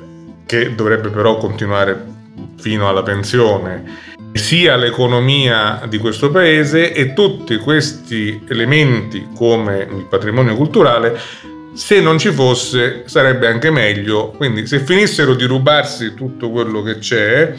che 0.45 0.73
dovrebbe 0.73 1.09
però 1.09 1.37
continuare 1.37 2.15
fino 2.57 2.87
alla 2.87 3.03
pensione, 3.03 3.83
sia 4.31 4.77
l'economia 4.77 5.81
di 5.89 5.97
questo 5.97 6.31
paese 6.31 6.93
e 6.93 7.13
tutti 7.13 7.57
questi 7.57 8.41
elementi 8.47 9.27
come 9.35 9.79
il 9.81 10.05
patrimonio 10.09 10.55
culturale 10.55 11.19
se 11.73 11.99
non 11.99 12.17
ci 12.17 12.31
fosse 12.31 13.03
sarebbe 13.05 13.47
anche 13.47 13.69
meglio, 13.69 14.31
quindi 14.31 14.65
se 14.65 14.79
finissero 14.79 15.35
di 15.35 15.43
rubarsi 15.43 16.15
tutto 16.15 16.49
quello 16.49 16.81
che 16.81 16.97
c'è 16.97 17.53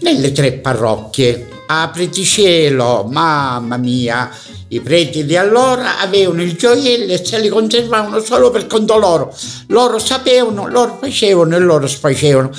nelle 0.00 0.32
tre 0.32 0.52
parrocchie. 0.52 1.48
Apriti 1.66 2.24
cielo, 2.24 3.06
mamma 3.10 3.76
mia, 3.76 4.30
i 4.68 4.80
preti 4.80 5.24
di 5.24 5.36
allora 5.36 6.00
avevano 6.00 6.42
il 6.42 6.54
gioiello 6.54 7.12
e 7.12 7.24
se 7.24 7.40
li 7.40 7.48
conservavano 7.48 8.20
solo 8.20 8.50
per 8.50 8.66
conto 8.66 8.96
loro. 8.96 9.34
Loro 9.68 9.98
sapevano, 9.98 10.68
loro 10.68 10.98
facevano 11.00 11.56
e 11.56 11.58
loro 11.58 11.86
sfacevano. 11.86 12.50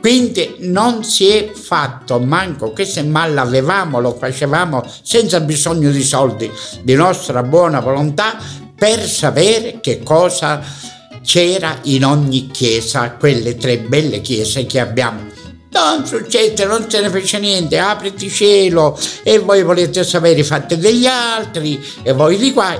Quindi 0.00 0.56
non 0.60 1.02
si 1.02 1.28
è 1.28 1.50
fatto 1.52 2.18
manco 2.20 2.74
che 2.74 2.84
se 2.84 3.02
mal 3.02 3.32
l'avevamo 3.32 4.00
lo 4.00 4.14
facevamo 4.14 4.82
senza 5.02 5.40
bisogno 5.40 5.90
di 5.90 6.02
soldi, 6.02 6.50
di 6.82 6.94
nostra 6.94 7.42
buona 7.42 7.80
volontà 7.80 8.36
per 8.76 9.02
sapere 9.08 9.78
che 9.80 10.02
cosa 10.02 10.92
c'era 11.24 11.78
in 11.84 12.04
ogni 12.04 12.48
chiesa, 12.48 13.12
quelle 13.12 13.56
tre 13.56 13.78
belle 13.78 14.20
chiese 14.20 14.66
che 14.66 14.78
abbiamo 14.78 15.32
non 15.74 16.06
succede, 16.06 16.64
non 16.66 16.88
se 16.88 17.00
ne 17.00 17.10
fece 17.10 17.38
niente, 17.40 17.78
apriti 17.78 18.30
cielo 18.30 18.98
e 19.24 19.38
voi 19.38 19.64
volete 19.64 20.04
sapere 20.04 20.40
i 20.40 20.44
fatti 20.44 20.78
degli 20.78 21.06
altri 21.06 21.84
e 22.02 22.12
voi 22.12 22.36
di 22.36 22.52
qua. 22.52 22.78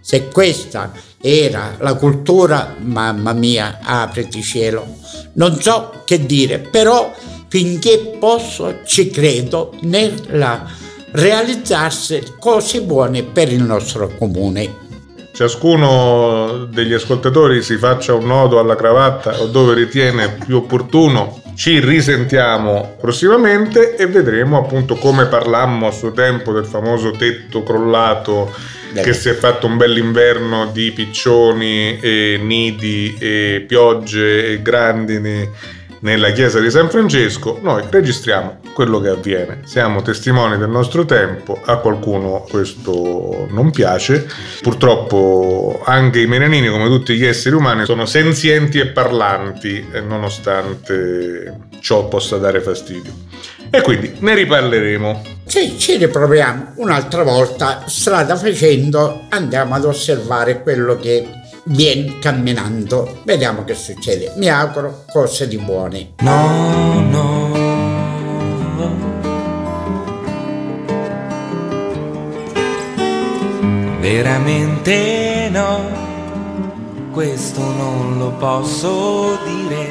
Se 0.00 0.28
questa 0.28 0.92
era 1.20 1.74
la 1.78 1.94
cultura, 1.94 2.76
mamma 2.80 3.32
mia, 3.32 3.78
apriti 3.82 4.42
cielo. 4.42 4.98
Non 5.34 5.60
so 5.60 6.02
che 6.04 6.26
dire, 6.26 6.58
però 6.58 7.14
finché 7.48 8.16
posso 8.18 8.80
ci 8.84 9.10
credo 9.10 9.74
nella 9.80 10.66
realizzarsi 11.12 12.34
cose 12.38 12.82
buone 12.82 13.22
per 13.22 13.50
il 13.50 13.62
nostro 13.62 14.14
comune 14.18 14.87
ciascuno 15.38 16.66
degli 16.68 16.92
ascoltatori 16.92 17.62
si 17.62 17.76
faccia 17.76 18.12
un 18.12 18.26
nodo 18.26 18.58
alla 18.58 18.74
cravatta 18.74 19.40
o 19.40 19.46
dove 19.46 19.72
ritiene 19.72 20.36
più 20.44 20.56
opportuno. 20.56 21.40
Ci 21.54 21.78
risentiamo 21.78 22.96
prossimamente 23.00 23.94
e 23.94 24.08
vedremo 24.08 24.58
appunto 24.58 24.96
come 24.96 25.26
parlammo 25.26 25.86
a 25.86 25.92
suo 25.92 26.10
tempo 26.10 26.50
del 26.50 26.64
famoso 26.64 27.12
tetto 27.12 27.62
crollato 27.62 28.52
Beh. 28.90 29.02
che 29.02 29.12
si 29.12 29.28
è 29.28 29.34
fatto 29.34 29.68
un 29.68 29.76
bell'inverno 29.76 30.70
di 30.72 30.90
piccioni 30.90 32.00
e 32.00 32.40
nidi 32.42 33.16
e 33.20 33.64
piogge 33.64 34.54
e 34.54 34.60
grandini 34.60 35.48
nella 36.00 36.32
chiesa 36.32 36.58
di 36.58 36.68
San 36.68 36.90
Francesco, 36.90 37.60
noi 37.62 37.84
registriamo 37.88 38.58
quello 38.78 39.00
che 39.00 39.08
avviene. 39.08 39.62
Siamo 39.64 40.02
testimoni 40.02 40.56
del 40.56 40.68
nostro 40.68 41.04
tempo, 41.04 41.60
a 41.64 41.78
qualcuno 41.78 42.46
questo 42.48 43.48
non 43.50 43.72
piace. 43.72 44.24
Purtroppo 44.60 45.82
anche 45.84 46.20
i 46.20 46.28
menenini, 46.28 46.68
come 46.68 46.86
tutti 46.86 47.16
gli 47.16 47.24
esseri 47.24 47.56
umani, 47.56 47.86
sono 47.86 48.06
senzienti 48.06 48.78
e 48.78 48.86
parlanti, 48.86 49.84
nonostante 50.06 51.70
ciò 51.80 52.06
possa 52.06 52.36
dare 52.36 52.60
fastidio. 52.60 53.12
E 53.68 53.80
quindi 53.82 54.14
ne 54.20 54.34
riparleremo. 54.36 55.22
Sì, 55.44 55.76
ci 55.76 55.96
riproviamo 55.96 56.74
un'altra 56.76 57.24
volta, 57.24 57.82
strada 57.86 58.36
facendo, 58.36 59.22
andiamo 59.30 59.74
ad 59.74 59.86
osservare 59.86 60.62
quello 60.62 60.96
che 61.00 61.26
viene 61.64 62.20
camminando. 62.20 63.22
Vediamo 63.24 63.64
che 63.64 63.74
succede. 63.74 64.34
Mi 64.36 64.48
auguro 64.48 65.02
cose 65.10 65.48
di 65.48 65.58
buone. 65.58 66.10
No, 66.18 67.00
no. 67.10 67.77
Veramente 74.10 75.50
no. 75.52 75.80
Questo 77.12 77.60
non 77.60 78.16
lo 78.16 78.30
posso 78.38 79.38
dire. 79.44 79.86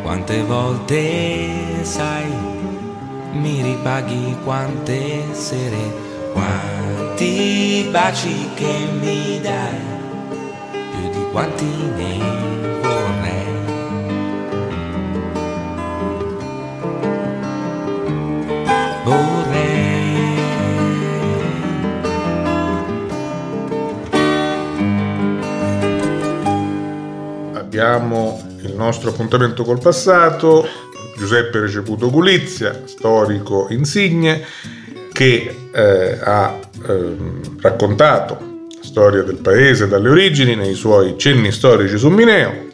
Quante 0.00 0.44
volte 0.44 1.82
sai, 1.82 2.32
mi 3.32 3.60
ripaghi 3.62 4.36
quante 4.44 5.24
sere, 5.32 6.30
quanti 6.32 7.88
baci 7.90 8.48
che 8.54 8.86
mi 9.00 9.40
dai 9.40 9.90
quanti 11.32 11.64
ne 11.64 12.18
vorrei. 12.80 13.46
Vorrei. 19.04 19.31
Abbiamo 27.72 28.38
il 28.60 28.74
nostro 28.74 29.08
appuntamento 29.08 29.64
col 29.64 29.80
passato, 29.80 30.68
Giuseppe 31.16 31.58
Receputo 31.58 32.10
Gulizia, 32.10 32.82
storico 32.84 33.68
insigne, 33.70 34.44
che 35.10 35.56
eh, 35.72 36.18
ha 36.22 36.58
eh, 36.86 37.16
raccontato 37.62 38.66
storia 38.82 39.22
del 39.22 39.36
paese 39.36 39.88
dalle 39.88 40.10
origini 40.10 40.54
nei 40.54 40.74
suoi 40.74 41.14
cenni 41.16 41.50
storici 41.50 41.96
su 41.96 42.10
Mineo 42.10 42.66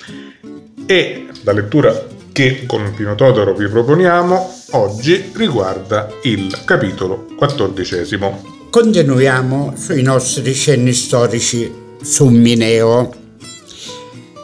e 0.85 1.29
la 1.45 1.53
lettura 1.53 1.97
che 2.33 2.65
con 2.67 2.93
Pino 2.97 3.15
Totoro 3.15 3.55
vi 3.55 3.69
proponiamo 3.69 4.53
oggi 4.73 5.31
riguarda 5.33 6.09
il 6.25 6.65
capitolo 6.65 7.25
quattordicesimo. 7.37 8.67
Continuiamo 8.69 9.75
sui 9.77 10.03
nostri 10.03 10.53
cenni 10.55 10.93
storici 10.93 11.73
su 12.03 12.27
Mineo 12.27 13.27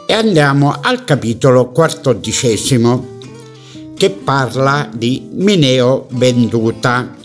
e 0.07 0.13
andiamo 0.13 0.77
al 0.81 1.03
capitolo 1.03 1.71
quattordicesimo 1.71 3.13
che 3.97 4.09
parla 4.11 4.89
di 4.93 5.27
Mineo 5.31 6.07
venduta. 6.11 7.15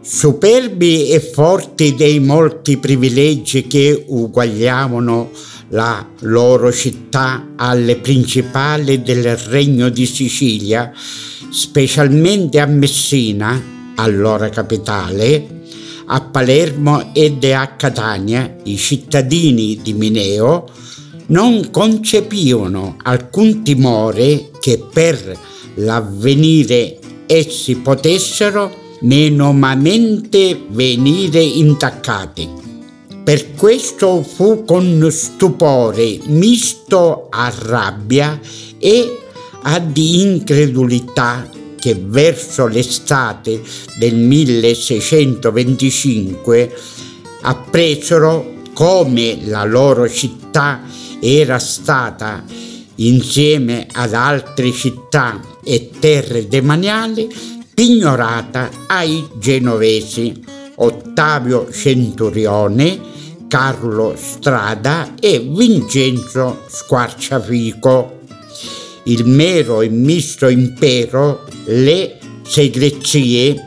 Superbi 0.00 1.10
e 1.10 1.20
forti 1.20 1.94
dei 1.94 2.20
molti 2.20 2.78
privilegi 2.78 3.66
che 3.66 4.04
uguagliavano 4.06 5.30
la 5.70 6.06
loro 6.20 6.72
città 6.72 7.48
alle 7.56 7.96
principali 7.96 9.02
del 9.02 9.36
regno 9.36 9.88
di 9.90 10.06
Sicilia, 10.06 10.92
specialmente 11.50 12.58
a 12.58 12.66
Messina, 12.66 13.60
allora 13.96 14.48
capitale, 14.48 15.56
a 16.06 16.22
Palermo 16.22 17.12
ed 17.12 17.44
a 17.44 17.66
Catania, 17.76 18.56
i 18.64 18.76
cittadini 18.78 19.78
di 19.82 19.92
Mineo 19.92 20.70
non 21.28 21.70
concepivano 21.70 22.96
alcun 23.02 23.62
timore 23.62 24.50
che 24.60 24.84
per 24.92 25.38
l'avvenire 25.74 26.98
essi 27.26 27.76
potessero 27.76 28.86
menomamente 29.00 30.60
venire 30.68 31.42
intaccati. 31.42 32.66
Per 33.22 33.54
questo 33.54 34.22
fu 34.22 34.64
con 34.64 35.06
stupore 35.10 36.18
misto 36.26 37.28
a 37.30 37.52
rabbia 37.56 38.38
e 38.78 39.18
ad 39.62 39.96
incredulità 39.96 41.48
che 41.78 41.96
verso 41.98 42.66
l'estate 42.66 43.62
del 43.98 44.16
1625 44.16 46.74
appresero 47.42 48.56
come 48.72 49.38
la 49.44 49.64
loro 49.64 50.08
città 50.08 50.80
era 51.20 51.58
stata 51.58 52.44
insieme 52.96 53.86
ad 53.92 54.14
altre 54.14 54.72
città 54.72 55.40
e 55.62 55.90
terre 55.98 56.48
demaniali 56.48 57.28
pignorata 57.74 58.70
ai 58.88 59.24
genovesi 59.38 60.44
Ottavio 60.76 61.70
Centurione, 61.72 62.98
Carlo 63.48 64.14
Strada 64.16 65.14
e 65.18 65.38
Vincenzo 65.40 66.62
Squarciafico. 66.68 68.20
Il 69.04 69.24
mero 69.26 69.80
e 69.80 69.88
misto 69.88 70.48
impero, 70.48 71.44
le 71.66 72.18
segrezie, 72.42 73.64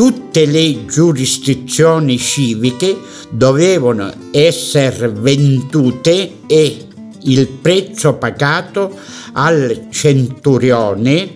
tutte 0.00 0.46
le 0.46 0.86
giurisdizioni 0.86 2.16
civiche 2.16 2.96
dovevano 3.28 4.10
essere 4.30 5.10
vendute 5.10 6.38
e 6.46 6.86
il 7.24 7.46
prezzo 7.48 8.14
pagato 8.14 8.98
al 9.32 9.88
centurione 9.90 11.30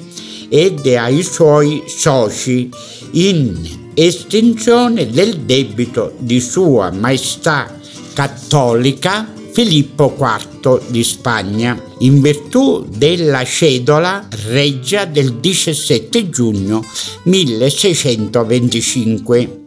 ed 0.49 0.87
ai 0.87 1.23
suoi 1.23 1.83
soci 1.89 2.71
in 3.11 3.91
estinzione 3.93 5.11
del 5.11 5.41
debito 5.41 6.15
di 6.17 6.41
Sua 6.41 6.91
Maestà 6.91 7.71
Cattolica 8.15 9.31
Filippo 9.55 10.15
IV 10.19 10.89
di 10.89 11.05
Spagna, 11.05 11.81
in 11.99 12.21
virtù 12.21 12.85
della 12.89 13.45
cedola 13.45 14.27
reggia 14.49 15.05
del 15.05 15.35
17 15.35 16.29
giugno 16.29 16.85
1625. 17.23 19.61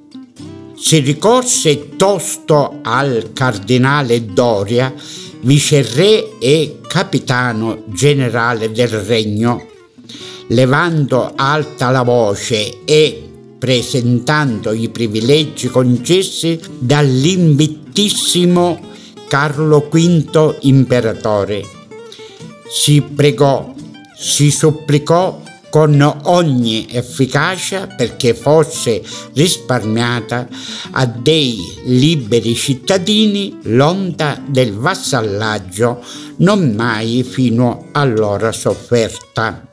Si 0.76 1.00
ricorse 1.00 1.96
tosto 1.96 2.80
al 2.82 3.30
cardinale 3.32 4.26
Doria, 4.26 4.94
viceré 5.40 6.38
e 6.38 6.80
capitano 6.86 7.84
generale 7.86 8.74
del 8.74 8.90
regno, 8.90 9.68
levando 10.48 11.32
alta 11.34 11.92
la 11.92 12.04
voce 12.04 12.84
e 12.84 13.24
presentando 13.58 14.74
i 14.74 14.90
privilegi 14.90 15.70
concessi 15.70 16.60
dall'invittissimo 16.78 18.96
Carlo 19.28 19.90
V 19.92 20.58
imperatore. 20.62 21.64
Si 22.70 23.02
pregò, 23.02 23.74
si 24.16 24.52
supplicò 24.52 25.42
con 25.70 26.20
ogni 26.24 26.88
efficacia 26.90 27.88
perché 27.88 28.34
fosse 28.34 29.04
risparmiata 29.34 30.48
a 30.92 31.06
dei 31.06 31.58
liberi 31.86 32.56
cittadini 32.56 33.58
l'onda 33.64 34.42
del 34.48 34.74
vassallaggio 34.74 36.04
non 36.38 36.74
mai 36.74 37.24
fino 37.24 37.90
allora 37.92 38.52
sofferta. 38.52 39.68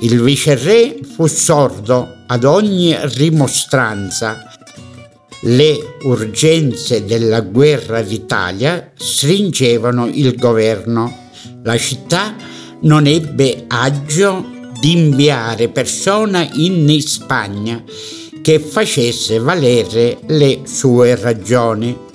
Il 0.00 0.22
viceré 0.22 1.00
fu 1.02 1.26
sordo 1.26 2.24
ad 2.26 2.44
ogni 2.44 2.94
rimostranza 3.00 4.47
le 5.42 5.96
urgenze 6.02 7.04
della 7.04 7.40
guerra 7.40 8.02
d'Italia 8.02 8.90
stringevano 8.94 10.06
il 10.06 10.34
governo. 10.36 11.30
La 11.62 11.78
città 11.78 12.34
non 12.80 13.06
ebbe 13.06 13.64
agio 13.68 14.44
di 14.80 14.92
inviare 14.92 15.68
persona 15.68 16.48
in 16.54 17.00
Spagna 17.00 17.82
che 18.42 18.58
facesse 18.58 19.38
valere 19.38 20.18
le 20.26 20.60
sue 20.64 21.14
ragioni. 21.16 22.06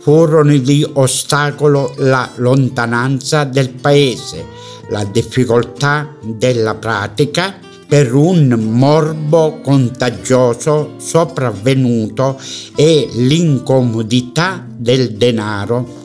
Furono 0.00 0.56
di 0.56 0.86
ostacolo 0.94 1.92
la 1.98 2.30
lontananza 2.36 3.42
del 3.42 3.70
paese, 3.70 4.44
la 4.90 5.04
difficoltà 5.04 6.16
della 6.22 6.76
pratica 6.76 7.58
per 7.86 8.14
un 8.14 8.48
morbo 8.48 9.60
contagioso 9.60 10.94
sopravvenuto 10.98 12.40
e 12.74 13.08
l'incomodità 13.12 14.66
del 14.76 15.12
denaro, 15.12 16.04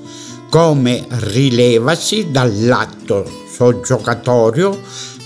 come 0.49 1.05
rilevasi 1.07 2.27
dall'atto 2.31 3.25
soggiocatorio 3.49 4.77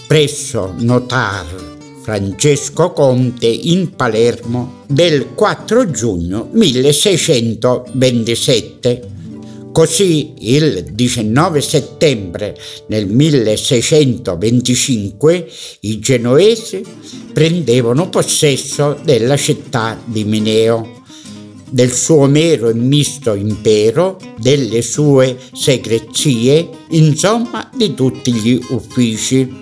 presso 0.07 0.73
notar 0.77 1.45
Francesco 2.01 2.91
Conte 2.91 3.47
in 3.47 3.95
Palermo 3.95 4.83
del 4.85 5.33
4 5.33 5.89
giugno 5.89 6.47
1627 6.51 9.13
Così 9.75 10.35
il 10.37 10.93
19 10.93 11.59
settembre 11.59 12.57
del 12.87 13.07
1625 13.07 15.49
i 15.81 15.99
genovesi 15.99 16.81
prendevano 17.33 18.07
possesso 18.07 18.97
della 19.03 19.35
città 19.35 20.01
di 20.05 20.23
Mineo, 20.23 21.01
del 21.69 21.91
suo 21.91 22.25
mero 22.27 22.69
e 22.69 22.73
misto 22.73 23.33
impero, 23.33 24.17
delle 24.39 24.81
sue 24.81 25.37
segrezie, 25.51 26.69
insomma 26.91 27.69
di 27.75 27.93
tutti 27.93 28.31
gli 28.31 28.57
uffici. 28.69 29.53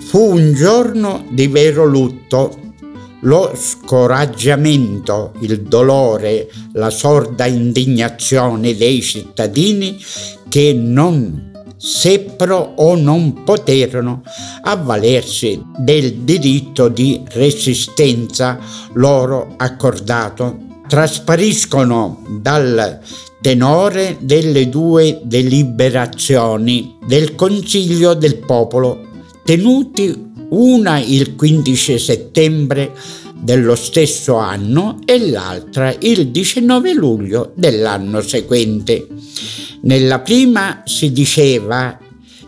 Fu 0.00 0.32
un 0.32 0.54
giorno 0.54 1.24
di 1.30 1.46
vero 1.46 1.84
lutto 1.84 2.61
lo 3.22 3.52
scoraggiamento, 3.54 5.32
il 5.40 5.62
dolore, 5.62 6.50
la 6.72 6.90
sorda 6.90 7.46
indignazione 7.46 8.76
dei 8.76 9.02
cittadini 9.02 9.98
che 10.48 10.72
non 10.72 11.50
seppero 11.76 12.74
o 12.76 12.94
non 12.94 13.42
poterono 13.42 14.22
avvalersi 14.62 15.60
del 15.78 16.14
diritto 16.18 16.88
di 16.88 17.22
resistenza 17.30 18.58
loro 18.94 19.54
accordato. 19.56 20.70
Traspariscono 20.86 22.22
dal 22.40 23.00
tenore 23.40 24.18
delle 24.20 24.68
due 24.68 25.20
deliberazioni 25.22 26.98
del 27.06 27.34
Consiglio 27.34 28.14
del 28.14 28.36
Popolo 28.36 29.08
tenuti 29.44 30.31
una 30.52 30.98
il 30.98 31.34
15 31.34 31.98
settembre 31.98 32.92
dello 33.34 33.74
stesso 33.74 34.36
anno 34.36 34.98
e 35.04 35.30
l'altra 35.30 35.94
il 36.00 36.28
19 36.28 36.94
luglio 36.94 37.52
dell'anno 37.54 38.20
seguente. 38.20 39.06
Nella 39.82 40.20
prima 40.20 40.82
si 40.84 41.10
diceva 41.10 41.98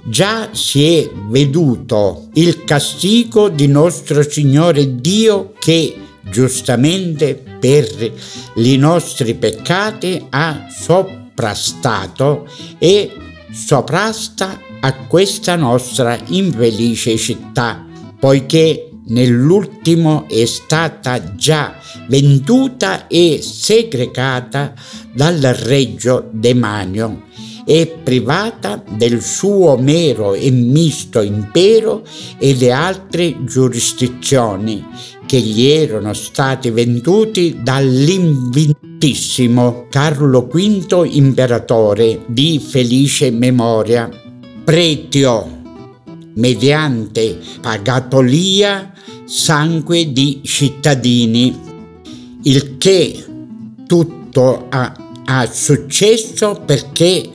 già 0.06 0.50
si 0.52 0.84
è 0.84 1.10
veduto 1.28 2.28
il 2.34 2.64
castigo 2.64 3.48
di 3.48 3.66
nostro 3.66 4.28
Signore 4.28 5.00
Dio 5.00 5.52
che 5.58 5.96
giustamente 6.30 7.42
per 7.58 8.12
i 8.56 8.76
nostri 8.76 9.34
peccati 9.34 10.26
ha 10.30 10.66
soprastato 10.70 12.46
e 12.78 13.10
soprasta 13.50 14.60
a 14.80 14.92
questa 15.06 15.56
nostra 15.56 16.18
infelice 16.28 17.16
città 17.16 17.92
poiché 18.18 18.88
nell'ultimo 19.06 20.26
è 20.28 20.44
stata 20.46 21.34
già 21.34 21.74
venduta 22.08 23.06
e 23.06 23.40
segregata 23.42 24.72
dal 25.12 25.40
regio 25.40 26.30
demanio 26.32 27.22
e 27.66 27.98
privata 28.02 28.82
del 28.96 29.22
suo 29.22 29.78
mero 29.78 30.34
e 30.34 30.50
misto 30.50 31.22
impero 31.22 32.02
e 32.38 32.54
di 32.54 32.70
altre 32.70 33.42
giurisdizioni 33.44 34.84
che 35.26 35.40
gli 35.40 35.64
erano 35.66 36.12
stati 36.12 36.68
venduti 36.70 37.60
dall'invintissimo 37.62 39.86
Carlo 39.88 40.46
V 40.46 41.08
imperatore 41.10 42.20
di 42.26 42.58
felice 42.58 43.30
memoria. 43.30 44.10
Pretio 44.62 45.53
mediante 46.34 47.38
pagatolia 47.60 48.92
sangue 49.24 50.12
di 50.12 50.40
cittadini, 50.44 51.58
il 52.42 52.76
che 52.76 53.24
tutto 53.86 54.66
ha, 54.68 54.94
ha 55.24 55.46
successo 55.46 56.62
perché 56.64 57.30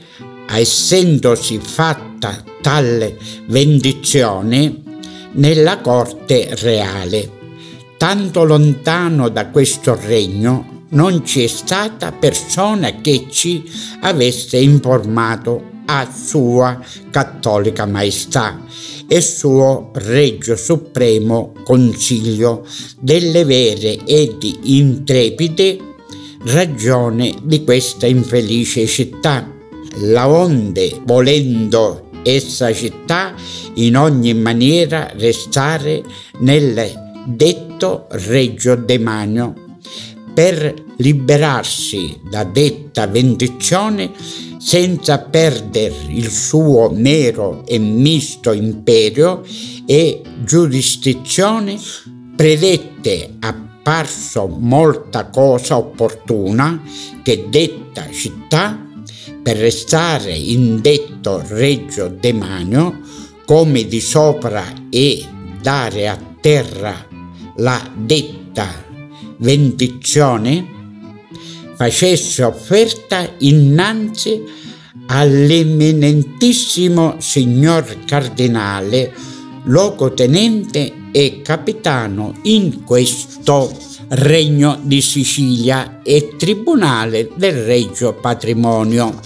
essendosi 0.48 1.58
fatta 1.62 2.44
tale 2.60 3.16
benedizione 3.46 4.82
nella 5.32 5.80
corte 5.80 6.54
reale. 6.60 7.38
tanto 7.96 8.44
lontano 8.44 9.28
da 9.28 9.48
questo 9.48 9.94
regno 9.94 10.86
non 10.90 11.24
ci 11.24 11.44
è 11.44 11.46
stata 11.46 12.12
persona 12.12 13.00
che 13.02 13.26
ci 13.28 13.62
avesse 14.00 14.56
informato 14.58 15.79
a 15.92 16.08
Sua 16.08 16.80
Cattolica 17.10 17.84
Maestà 17.84 18.64
e 19.08 19.20
suo 19.20 19.90
Regio 19.94 20.54
Supremo 20.54 21.52
Consiglio 21.64 22.64
delle 23.00 23.44
vere 23.44 23.98
ed 24.04 24.36
intrepide 24.62 25.78
ragioni 26.44 27.36
di 27.42 27.64
questa 27.64 28.06
infelice 28.06 28.86
città, 28.86 29.50
la 30.02 30.28
onde 30.28 31.00
volendo 31.04 32.08
essa 32.22 32.72
città 32.72 33.34
in 33.74 33.96
ogni 33.96 34.32
maniera 34.34 35.10
restare 35.16 36.04
nel 36.38 36.92
detto 37.26 38.06
Reggio 38.10 38.76
Demanio 38.76 39.54
per 40.32 40.89
liberarsi 41.00 42.20
da 42.28 42.44
detta 42.44 43.06
benedizione 43.06 44.12
senza 44.58 45.18
perdere 45.18 45.94
il 46.08 46.30
suo 46.30 46.90
nero 46.92 47.64
e 47.66 47.78
misto 47.78 48.52
imperio 48.52 49.42
e 49.86 50.22
giurisdizione, 50.44 51.78
predette 52.36 53.36
apparso 53.40 54.46
molta 54.46 55.28
cosa 55.28 55.78
opportuna 55.78 56.82
che 57.22 57.46
detta 57.48 58.06
città 58.10 58.78
per 59.42 59.56
restare 59.56 60.32
in 60.34 60.80
detto 60.82 61.42
Reggio 61.46 62.08
Demanio 62.08 63.00
come 63.46 63.86
di 63.86 64.00
sopra 64.00 64.64
e 64.90 65.24
dare 65.60 66.08
a 66.08 66.18
terra 66.40 67.06
la 67.56 67.90
detta 67.96 68.88
benedizione, 69.38 70.79
facesse 71.80 72.42
offerta 72.42 73.36
innanzi 73.38 74.42
all'eminentissimo 75.06 77.16
signor 77.20 78.04
cardinale, 78.04 79.10
locotenente 79.64 80.92
e 81.10 81.40
capitano 81.42 82.34
in 82.42 82.84
questo 82.84 83.74
regno 84.08 84.78
di 84.82 85.00
Sicilia 85.00 86.02
e 86.02 86.34
tribunale 86.36 87.30
del 87.34 87.64
Regio 87.64 88.12
Patrimonio, 88.12 89.18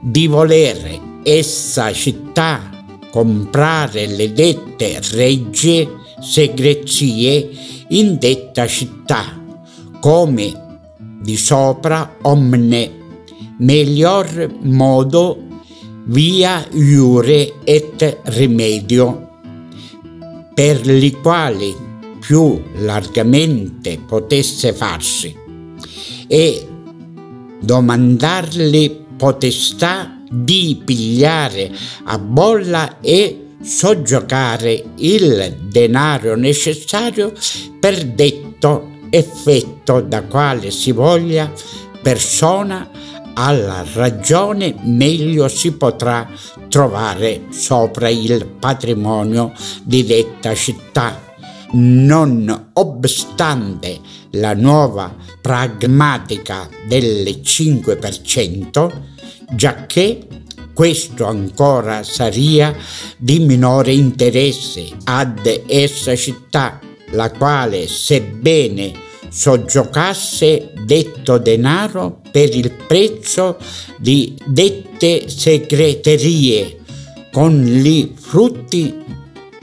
di 0.00 0.26
volere 0.26 0.98
essa 1.22 1.92
città 1.92 2.70
comprare 3.10 4.06
le 4.06 4.32
dette 4.32 4.98
regge 5.10 5.86
segrezie 6.22 7.50
in 7.88 8.16
detta 8.18 8.66
città, 8.66 9.38
come 10.00 10.71
di 11.22 11.36
sopra 11.36 12.16
omne 12.22 13.00
melior 13.58 14.50
modo 14.62 15.38
via 16.04 16.66
iure 16.72 17.60
et 17.64 18.18
remedio, 18.24 19.28
per 20.52 20.84
li 20.84 21.12
quali 21.12 21.74
più 22.18 22.60
largamente 22.78 24.00
potesse 24.04 24.72
farsi, 24.72 25.34
e 26.26 26.66
domandarli 27.60 29.04
potestà 29.16 30.20
di 30.28 30.80
pigliare 30.84 31.70
a 32.04 32.18
bolla 32.18 33.00
e 33.00 33.38
soggiocare 33.62 34.82
il 34.96 35.56
denaro 35.68 36.34
necessario 36.34 37.32
per 37.78 38.04
detto 38.06 38.91
effetto 39.14 40.00
da 40.00 40.22
quale 40.22 40.70
si 40.70 40.90
voglia 40.90 41.52
persona 42.00 42.88
alla 43.34 43.84
ragione 43.92 44.74
meglio 44.84 45.48
si 45.48 45.72
potrà 45.72 46.26
trovare 46.68 47.42
sopra 47.50 48.08
il 48.08 48.46
patrimonio 48.58 49.52
di 49.82 50.04
detta 50.04 50.54
città. 50.54 51.30
Non 51.72 52.70
obstante 52.72 54.00
la 54.32 54.54
nuova 54.54 55.14
pragmatica 55.40 56.68
del 56.86 57.40
5%, 57.42 58.90
giacché 59.54 60.26
questo 60.72 61.26
ancora 61.26 62.02
saria 62.02 62.74
di 63.18 63.40
minore 63.40 63.92
interesse 63.92 64.88
ad 65.04 65.62
essa 65.66 66.16
città, 66.16 66.80
la 67.12 67.30
quale 67.30 67.86
sebbene 67.88 69.10
soggiocasse 69.28 70.72
detto 70.84 71.38
denaro 71.38 72.20
per 72.30 72.54
il 72.54 72.70
prezzo 72.70 73.56
di 73.98 74.36
dette 74.46 75.28
segreterie, 75.28 76.80
con 77.32 77.62
li 77.62 78.14
frutti 78.14 78.94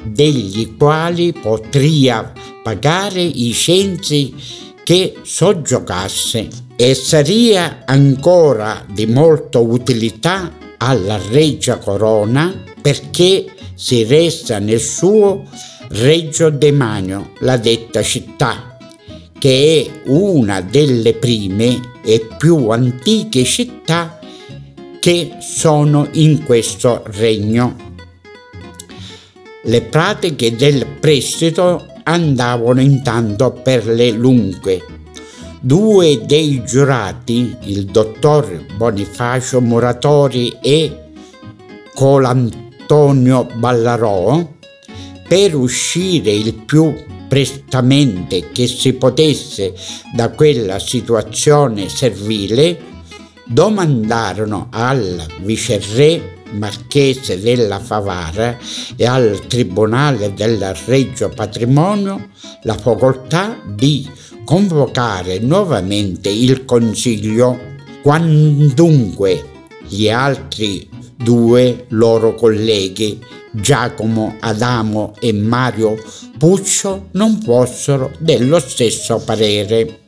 degli 0.03 0.75
quali 0.75 1.33
potria 1.33 2.31
pagare 2.63 3.21
i 3.21 3.53
censi 3.53 4.33
che 4.83 5.15
soggiocasse. 5.21 6.47
E 6.75 6.95
saria 6.95 7.83
ancora 7.85 8.85
di 8.89 9.05
molta 9.05 9.59
utilità 9.59 10.51
alla 10.77 11.19
Regia 11.29 11.77
Corona 11.77 12.53
perché 12.81 13.45
si 13.75 14.03
resta 14.03 14.59
nel 14.59 14.79
suo 14.79 15.43
Reggio 15.89 16.49
Demanio, 16.49 17.31
la 17.39 17.57
detta 17.57 18.01
città, 18.01 18.77
che 19.37 19.91
è 20.03 20.09
una 20.09 20.61
delle 20.61 21.13
prime 21.13 21.97
e 22.03 22.27
più 22.37 22.69
antiche 22.69 23.43
città 23.43 24.19
che 24.99 25.37
sono 25.39 26.07
in 26.13 26.43
questo 26.43 27.03
regno. 27.05 27.75
Le 29.63 29.81
pratiche 29.81 30.55
del 30.55 30.85
prestito 30.99 31.85
andavano 32.03 32.81
intanto 32.81 33.51
per 33.51 33.85
le 33.85 34.11
lunghe 34.11 34.97
Due 35.61 36.25
dei 36.25 36.63
giurati, 36.63 37.53
il 37.63 37.83
dottor 37.83 38.65
Bonifacio 38.77 39.59
Muratori 39.59 40.57
e 40.61 41.09
Colantonio 41.93 43.45
Ballarò, 43.55 44.57
per 45.29 45.55
uscire 45.55 46.31
il 46.31 46.55
più 46.55 46.91
prestamente 47.27 48.49
che 48.51 48.65
si 48.65 48.93
potesse 48.93 49.75
da 50.15 50.31
quella 50.31 50.79
situazione 50.79 51.87
servile, 51.87 52.77
domandarono 53.45 54.69
al 54.71 55.23
viceré 55.41 56.37
marchese 56.53 57.39
della 57.39 57.79
Favara 57.79 58.57
e 58.95 59.05
al 59.05 59.45
Tribunale 59.45 60.33
del 60.33 60.73
Reggio 60.85 61.29
Patrimonio 61.29 62.29
la 62.63 62.73
facoltà 62.73 63.61
di 63.67 64.09
convocare 64.43 65.37
nuovamente 65.37 66.29
il 66.29 66.65
Consiglio 66.65 67.55
quandunque 68.01 69.45
gli 69.87 70.09
altri 70.09 70.89
due 71.15 71.85
loro 71.89 72.33
colleghi, 72.33 73.19
Giacomo 73.51 74.35
Adamo 74.39 75.13
e 75.19 75.33
Mario 75.33 76.01
Puccio, 76.37 77.07
non 77.11 77.39
fossero 77.41 78.11
dello 78.19 78.59
stesso 78.59 79.21
parere. 79.23 79.99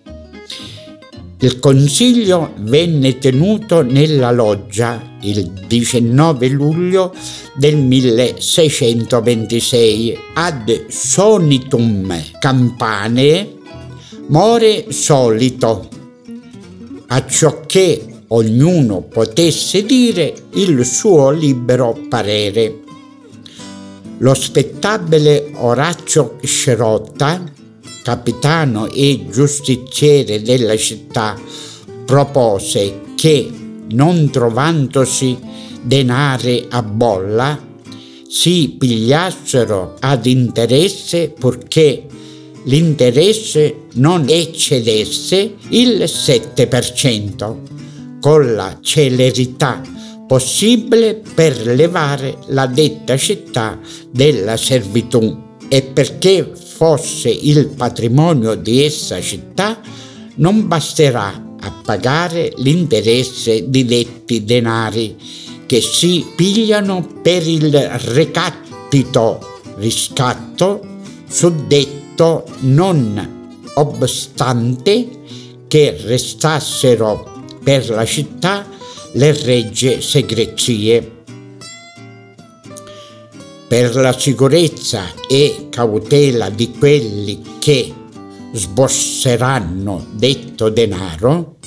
Il 1.39 1.59
consiglio 1.59 2.53
venne 2.59 3.17
tenuto 3.17 3.81
nella 3.81 4.29
loggia 4.31 5.01
il 5.21 5.51
19 5.67 6.47
luglio 6.49 7.15
del 7.55 7.77
1626 7.77 10.17
ad 10.35 10.85
Sonitum 10.87 12.15
Campane 12.39 13.59
more 14.31 14.85
solito, 14.91 15.89
acciò 17.07 17.65
ognuno 18.27 19.01
potesse 19.01 19.83
dire 19.83 20.33
il 20.53 20.85
suo 20.85 21.31
libero 21.31 21.99
parere. 22.07 22.80
Lo 24.21 24.35
spettabile 24.35 25.49
Orazio 25.55 26.37
Scerotta, 26.43 27.43
capitano 28.03 28.87
e 28.87 29.25
giustiziere 29.31 30.43
della 30.43 30.77
città, 30.77 31.35
propose 32.05 33.01
che, 33.15 33.51
non 33.89 34.29
trovandosi 34.29 35.39
denari 35.81 36.67
a 36.69 36.83
bolla, 36.83 37.59
si 38.29 38.75
pigliassero 38.77 39.95
ad 39.99 40.27
interesse 40.27 41.29
purché 41.29 42.05
l'interesse 42.65 43.87
non 43.93 44.25
eccedesse 44.29 45.55
il 45.69 46.03
7%, 46.03 47.55
con 48.19 48.53
la 48.53 48.77
celerità 48.81 49.81
possibile 50.31 51.15
per 51.15 51.67
levare 51.67 52.37
la 52.47 52.65
detta 52.65 53.17
città 53.17 53.77
della 54.09 54.55
servitù. 54.55 55.57
E 55.67 55.81
perché 55.81 56.53
fosse 56.55 57.27
il 57.27 57.67
patrimonio 57.67 58.55
di 58.55 58.81
essa 58.81 59.19
città, 59.19 59.81
non 60.35 60.69
basterà 60.69 61.55
a 61.59 61.73
pagare 61.83 62.53
l'interesse 62.55 63.69
di 63.69 63.83
detti 63.83 64.45
denari 64.45 65.17
che 65.65 65.81
si 65.81 66.25
pigliano 66.33 67.05
per 67.21 67.45
il 67.45 67.69
recapito 68.13 69.45
riscatto 69.79 71.01
suddetto 71.27 72.45
non 72.61 73.63
obstante 73.73 75.09
che 75.67 75.97
restassero 76.05 77.43
per 77.61 77.89
la 77.89 78.05
città 78.05 78.79
le 79.13 79.33
regge 79.43 80.01
segrezie. 80.01 81.19
Per 83.67 83.95
la 83.95 84.17
sicurezza 84.17 85.13
e 85.27 85.67
cautela 85.69 86.49
di 86.49 86.71
quelli 86.71 87.41
che 87.59 87.93
sborseranno 88.53 90.07
detto 90.13 90.69
denaro, 90.69 91.57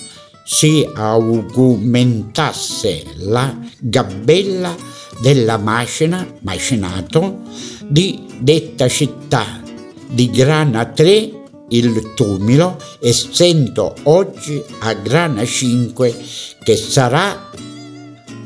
si 0.45 0.89
augmentasse 0.95 3.05
la 3.17 3.59
gabella 3.81 4.75
della 5.21 5.57
macina, 5.57 6.27
macinato 6.41 7.41
di 7.89 8.27
detta 8.39 8.87
città 8.89 9.63
di 10.07 10.31
Grana 10.31 10.85
3 10.85 11.44
il 11.68 12.12
tumilo, 12.14 12.79
essendo 13.00 13.94
oggi 14.05 14.62
a 14.81 14.92
Grana 14.94 15.44
5 15.44 16.14
che 16.62 16.77
sarà 16.77 17.50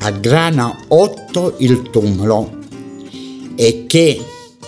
a 0.01 0.11
Grana 0.13 0.85
8 0.89 1.55
il 1.59 1.91
tumulo 1.91 2.57
e 3.57 3.85
che 3.87 4.21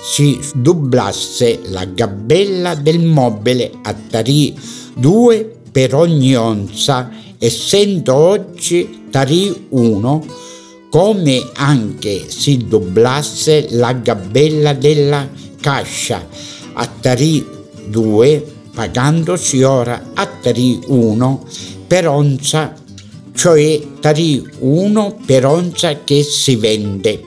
si 0.03 0.41
dublasse 0.55 1.61
la 1.65 1.85
gabella 1.85 2.75
del 2.75 3.01
mobile 3.01 3.71
a 3.83 3.95
tarì 3.95 4.59
2 4.97 5.59
per 5.71 5.95
ogni 5.95 6.35
onza, 6.35 7.11
essendo 7.39 8.15
oggi 8.15 9.07
tarì 9.11 9.67
1, 9.69 10.27
come 10.91 11.49
anche 11.55 12.29
si 12.29 12.57
dublasse 12.67 13.69
la 13.71 13.93
gabella 13.93 14.73
della 14.73 15.29
cascia 15.61 16.27
a 16.73 16.87
tarì 16.87 17.47
2, 17.47 17.60
pagandosi 18.73 19.63
ora 19.63 20.11
a 20.15 20.27
tarì 20.27 20.81
1 20.87 21.47
per 21.87 22.09
onza, 22.09 22.75
cioè 23.35 23.81
tarì 24.01 24.43
1 24.61 25.21
per 25.27 25.45
onza 25.45 26.03
che 26.05 26.23
si 26.23 26.57
vende. 26.57 27.25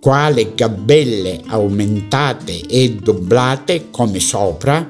Quale 0.00 0.54
gabelle 0.54 1.40
aumentate 1.46 2.60
e 2.66 2.92
dublate 2.94 3.86
come 3.90 4.20
sopra, 4.20 4.86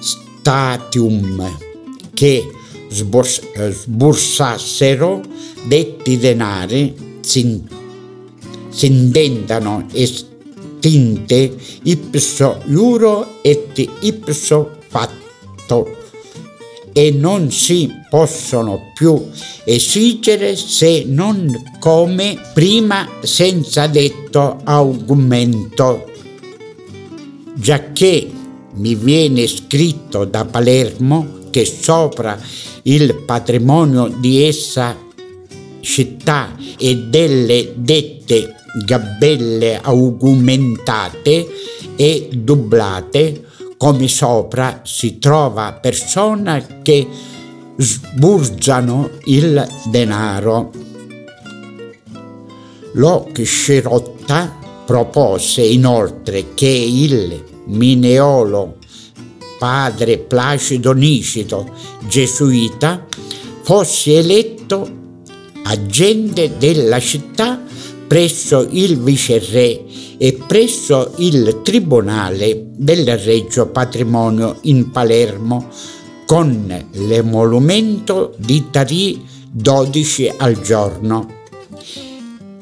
statium 0.00 1.58
che 2.12 2.50
sbors- 2.88 3.70
sbursassero 3.70 5.20
detti 5.66 6.18
denari 6.18 7.18
si, 7.20 7.62
si 8.68 9.10
estinte 10.82 11.54
ipso 11.84 12.60
iuro 12.66 13.38
et 13.42 13.88
ipso 14.00 14.78
fatto 14.88 16.00
e 16.92 17.10
non 17.12 17.50
si 17.52 17.88
possono 18.10 18.90
più 18.94 19.28
esigere 19.64 20.56
se 20.56 21.04
non 21.06 21.76
come 21.78 22.38
prima 22.52 23.08
senza 23.22 23.86
detto 23.86 24.60
augmento. 24.64 26.10
Giacché 27.54 28.30
mi 28.74 28.94
viene 28.94 29.46
scritto 29.46 30.24
da 30.24 30.44
Palermo 30.44 31.48
che 31.50 31.64
sopra 31.64 32.38
il 32.82 33.22
patrimonio 33.24 34.08
di 34.18 34.42
essa 34.42 34.98
città 35.80 36.54
e 36.76 36.96
delle 36.96 37.72
dette 37.76 38.61
gabelle 38.84 39.78
augumentate 39.80 41.46
e 41.96 42.28
dublate 42.32 43.44
come 43.76 44.08
sopra 44.08 44.80
si 44.84 45.18
trova 45.18 45.72
persona 45.72 46.64
che 46.82 47.06
sburgiano 47.76 49.10
il 49.24 49.66
denaro. 49.90 50.70
Lo 52.94 53.28
Scirotta 53.42 54.58
propose 54.84 55.62
inoltre 55.62 56.54
che 56.54 56.68
il 56.68 57.42
Mineolo, 57.66 58.76
padre 59.58 60.18
Placido 60.18 60.92
Nicito, 60.92 61.68
gesuita, 62.06 63.06
fosse 63.62 64.18
eletto 64.18 65.00
agente 65.64 66.56
della 66.58 67.00
città 67.00 67.61
presso 68.12 68.68
il 68.72 69.00
viceré 69.00 69.84
e 70.18 70.38
presso 70.46 71.14
il 71.16 71.60
Tribunale 71.62 72.66
del 72.76 73.16
Regio 73.16 73.68
Patrimonio 73.68 74.58
in 74.64 74.90
Palermo 74.90 75.70
con 76.26 76.88
l'emolumento 76.90 78.34
di 78.36 78.66
tarì 78.70 79.24
12 79.50 80.34
al 80.36 80.60
giorno 80.60 81.40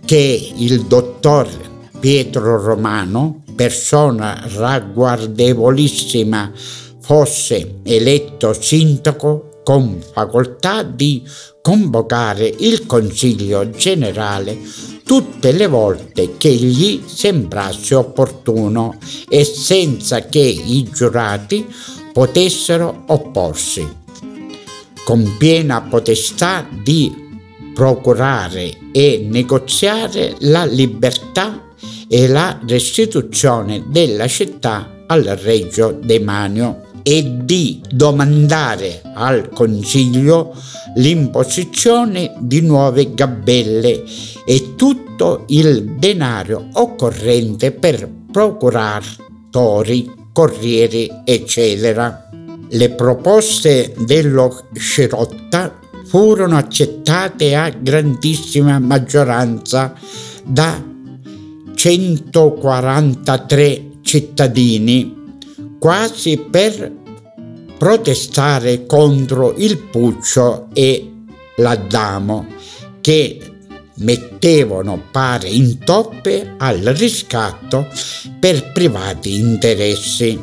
che 0.04 0.52
il 0.54 0.82
dottor 0.82 1.48
Pietro 1.98 2.62
Romano, 2.62 3.42
persona 3.56 4.40
ragguardevolissima, 4.54 6.52
fosse 7.00 7.80
eletto 7.82 8.52
sindaco 8.52 9.62
con 9.64 10.00
facoltà 10.12 10.84
di 10.84 11.24
convocare 11.60 12.54
il 12.60 12.86
Consiglio 12.86 13.68
generale 13.70 14.56
tutte 15.11 15.51
le 15.51 15.66
volte 15.66 16.37
che 16.37 16.51
gli 16.51 17.03
sembrasse 17.05 17.96
opportuno 17.96 18.96
e 19.29 19.42
senza 19.42 20.27
che 20.27 20.38
i 20.38 20.88
giurati 20.88 21.66
potessero 22.12 23.07
opporsi, 23.09 23.85
con 25.03 25.35
piena 25.37 25.83
potestà 25.83 26.64
di 26.85 27.12
procurare 27.75 28.73
e 28.92 29.27
negoziare 29.29 30.37
la 30.42 30.64
libertà 30.64 31.70
e 32.07 32.29
la 32.29 32.61
restituzione 32.64 33.87
della 33.88 34.29
città 34.29 35.03
al 35.09 35.25
Regio 35.25 35.90
Demanio 35.90 36.89
e 37.11 37.42
di 37.42 37.83
domandare 37.90 39.03
al 39.14 39.49
Consiglio 39.49 40.55
l'imposizione 40.94 42.37
di 42.38 42.61
nuove 42.61 43.14
gabelle 43.14 44.05
e 44.46 44.77
tutto 44.77 45.42
il 45.49 45.96
denaro 45.99 46.68
occorrente 46.75 47.73
per 47.73 48.09
procuratori, 48.31 50.09
corrieri, 50.33 51.11
eccetera. 51.25 52.29
Le 52.68 52.90
proposte 52.90 53.92
dello 54.07 54.66
Scirotta 54.75 55.81
furono 56.05 56.57
accettate 56.57 57.57
a 57.57 57.70
grandissima 57.70 58.79
maggioranza 58.79 59.94
da 60.44 60.81
143 61.75 63.88
cittadini 64.03 65.18
quasi 65.81 66.37
per 66.37 66.92
protestare 67.81 68.85
contro 68.85 69.55
il 69.57 69.79
Puccio 69.79 70.69
e 70.75 71.12
l'Addamo 71.57 72.47
che 73.01 73.40
mettevano 73.95 75.03
pare 75.11 75.49
in 75.49 75.79
toppe 75.79 76.57
al 76.59 76.81
riscatto 76.81 77.87
per 78.38 78.73
privati 78.73 79.38
interessi. 79.38 80.38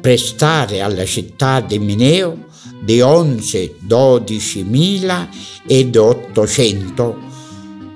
prestare 0.00 0.82
alla 0.82 1.04
città 1.04 1.60
di 1.60 1.80
Mineo 1.80 2.46
di 2.80 2.98
11-12 2.98 4.64
mila 4.64 5.28
ed 5.66 5.96
800 5.96 7.18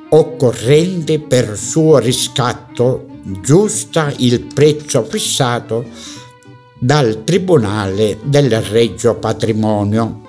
occorrente 0.09 1.21
per 1.21 1.57
suo 1.57 1.99
riscatto 1.99 3.13
giusta 3.43 4.13
il 4.19 4.47
prezzo 4.53 5.03
fissato 5.05 5.87
dal 6.79 7.25
Tribunale 7.25 8.19
del 8.25 8.61
Regio 8.61 9.15
Patrimonio 9.17 10.21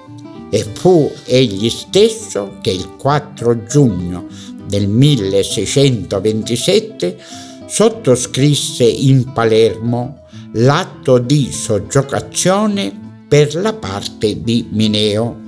e 0.50 0.66
fu 0.74 1.12
egli 1.26 1.70
stesso 1.70 2.60
che 2.62 2.72
il 2.72 2.96
4 2.98 3.66
giugno 3.66 4.28
del 4.66 4.88
1627 4.88 7.18
sottoscrisse 7.68 8.86
in 8.86 9.34
Palermo 9.34 10.22
l'atto 10.54 11.18
di 11.18 11.52
soggiogazione 11.52 13.26
per 13.28 13.56
la 13.56 13.74
parte 13.74 14.42
di 14.42 14.70
Mineo. 14.72 15.45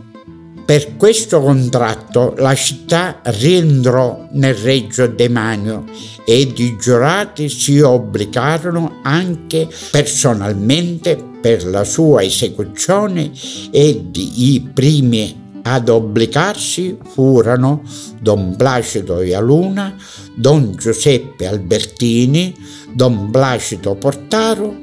Per 0.67 0.97
questo 0.97 1.39
contratto 1.39 2.33
la 2.39 2.53
città 2.53 3.21
rientrò 3.23 4.27
nel 4.31 4.53
Reggio 4.53 5.07
Demanio 5.07 5.85
ed 6.25 6.59
i 6.59 6.75
giurati 6.77 7.47
si 7.47 7.79
obbligarono 7.79 8.99
anche 9.01 9.69
personalmente 9.91 11.15
per 11.39 11.65
la 11.65 11.85
sua 11.85 12.21
esecuzione 12.21 13.31
ed 13.71 14.13
i 14.17 14.69
primi 14.73 15.61
ad 15.61 15.87
obbligarsi 15.87 16.97
furono 17.13 17.83
Don 18.19 18.57
Placido 18.57 19.21
Ialuna, 19.21 19.95
Don 20.35 20.75
Giuseppe 20.75 21.47
Albertini, 21.47 22.53
Don 22.93 23.31
Placido 23.31 23.95
Portaro, 23.95 24.75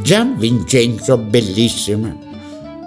Gian 0.00 0.38
Vincenzo 0.38 1.18
Bellissima 1.18 2.27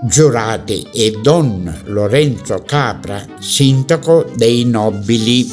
giurati 0.03 0.87
e 0.91 1.19
Don 1.21 1.81
Lorenzo 1.85 2.63
Capra, 2.65 3.23
sindaco 3.39 4.29
dei 4.35 4.65
nobili. 4.65 5.47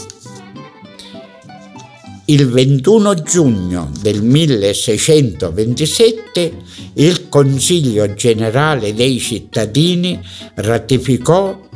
Il 2.27 2.49
21 2.49 3.15
giugno 3.23 3.91
del 4.01 4.23
1627 4.23 6.53
il 6.95 7.29
Consiglio 7.29 8.15
generale 8.15 8.95
dei 8.95 9.19
cittadini 9.19 10.19
ratificò 10.57 11.67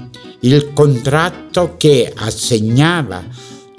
il 0.40 0.72
contratto 0.72 1.76
che 1.76 2.12
assegnava 2.14 3.24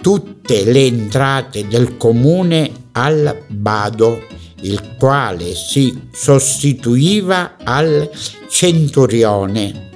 tutte 0.01 0.63
le 0.63 0.85
entrate 0.85 1.67
del 1.67 1.97
comune 1.97 2.71
al 2.93 3.43
Bado 3.47 4.41
il 4.63 4.95
quale 4.97 5.55
si 5.55 6.07
sostituiva 6.11 7.57
al 7.63 8.09
centurione, 8.54 9.89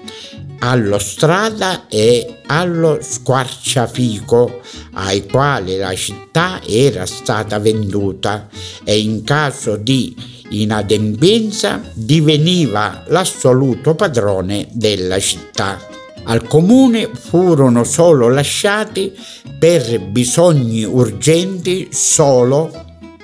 allo 0.60 0.98
strada 0.98 1.86
e 1.88 2.40
allo 2.48 2.98
squarciafico 3.00 4.62
ai 4.94 5.28
quali 5.28 5.78
la 5.78 5.94
città 5.94 6.60
era 6.66 7.06
stata 7.06 7.60
venduta 7.60 8.50
e 8.84 9.00
in 9.00 9.24
caso 9.24 9.76
di 9.76 10.16
inadempienza 10.50 11.84
diveniva 11.94 13.04
l'assoluto 13.10 13.94
padrone 13.94 14.68
della 14.72 15.20
città. 15.20 15.80
Al 16.24 16.48
comune 16.48 17.12
furono 17.14 17.84
solo 17.84 18.28
lasciati 18.28 19.14
per 19.60 20.00
bisogni 20.02 20.84
urgenti 20.84 21.90
solo 21.92 22.72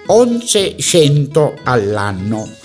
1100 0.07 1.55
all'anno. 1.63 2.62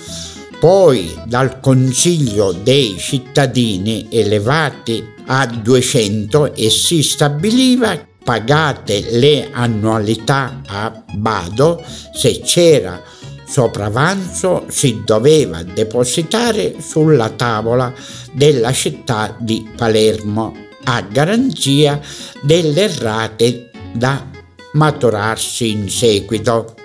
Poi 0.59 1.15
dal 1.25 1.61
Consiglio 1.61 2.53
dei 2.53 2.97
cittadini 2.99 4.09
elevati 4.11 5.05
a 5.27 5.47
200 5.47 6.55
e 6.55 6.69
si 6.71 7.03
stabiliva 7.03 8.07
pagate 8.25 9.07
le 9.11 9.49
annualità 9.53 10.63
a 10.67 11.05
Bado 11.15 11.83
se 12.13 12.41
c'era 12.41 13.01
sopravanzo 13.49 14.67
si 14.69 15.03
doveva 15.05 15.63
depositare 15.63 16.77
sulla 16.81 17.31
tavola 17.31 17.93
della 18.33 18.73
città 18.73 19.35
di 19.39 19.67
Palermo 19.75 20.55
a 20.85 21.01
garanzia 21.01 22.01
delle 22.43 22.93
rate 22.99 23.71
da 23.93 24.27
maturarsi 24.73 25.71
in 25.71 25.89
seguito. 25.89 26.78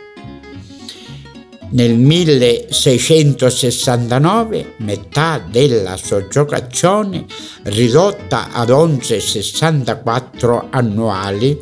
Nel 1.74 1.98
1669 1.98 4.76
metà 4.78 5.40
della 5.40 5.98
soggiogazione, 5.98 7.26
ridotta 7.64 8.52
ad 8.52 8.70
11,64 8.70 10.68
annuali, 10.70 11.60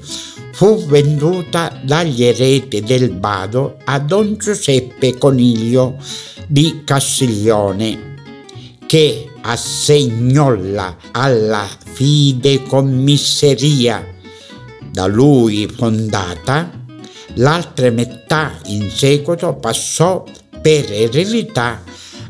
fu 0.52 0.86
venduta 0.86 1.80
dagli 1.82 2.26
eredi 2.26 2.82
del 2.82 3.12
Bado 3.12 3.78
a 3.86 4.00
Don 4.00 4.36
Giuseppe 4.38 5.18
Coniglio 5.18 5.96
di 6.46 6.82
Castiglione, 6.84 8.16
che 8.86 9.30
assegnolla 9.44 10.98
alla 11.12 11.66
fidecommisseria 11.94 14.06
da 14.92 15.06
lui 15.06 15.70
fondata 15.74 16.81
l'altra 17.36 17.90
metà 17.92 18.58
in 18.66 18.90
seguito 18.90 19.56
passò 19.56 20.24
per 20.62 20.92
eredità 20.92 21.84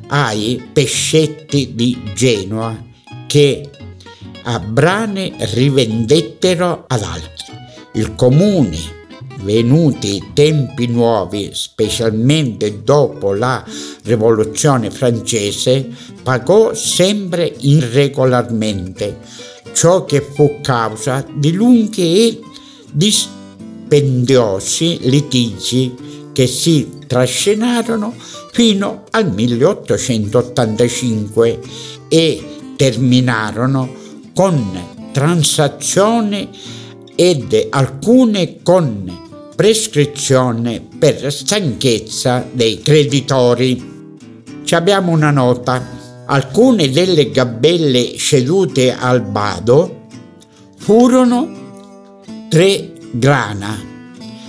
ai 0.08 0.70
pescetti 0.72 1.74
di 1.74 2.12
Genova 2.14 2.89
che 3.28 3.70
a 4.43 4.60
brane 4.60 5.34
rivendettero 5.54 6.86
ad 6.88 7.04
altri. 7.04 7.30
Il 7.93 8.16
comune, 8.16 8.78
venuti 9.41 10.32
tempi 10.34 10.88
nuovi, 10.88 11.52
specialmente 11.54 12.84
dopo 12.84 13.34
la 13.34 13.64
rivoluzione 14.04 14.89
francese, 14.91 15.89
pagò 16.24 16.74
sempre 16.74 17.54
irregolarmente, 17.60 19.20
ciò 19.74 20.06
che 20.06 20.22
fu 20.22 20.60
causa 20.62 21.26
di 21.34 21.54
lunghe 21.54 22.02
e 22.02 22.39
distruzioni 22.91 23.39
dispendiosi 23.92 25.00
litigi 25.02 26.30
che 26.32 26.48
si 26.48 27.00
trascinarono 27.08 28.16
fino 28.54 29.04
al 29.12 29.34
1885 29.34 31.60
e 32.08 32.42
terminarono 32.78 33.94
con 34.34 35.10
transazioni 35.12 36.48
ed 37.16 37.68
alcune 37.70 38.62
con 38.64 39.28
prescrizione 39.58 40.88
per 40.98 41.34
stanchezza 41.34 42.48
dei 42.50 42.80
creditori. 42.80 43.89
Ci 44.64 44.74
abbiamo 44.74 45.12
una 45.12 45.32
nota 45.32 46.00
Alcune 46.24 46.89
delle 46.89 47.30
gabelle 47.30 48.16
cedute 48.16 48.96
al 48.96 49.22
Bado 49.22 50.06
furono 50.78 51.50
tre 52.48 52.91
grana, 53.12 53.80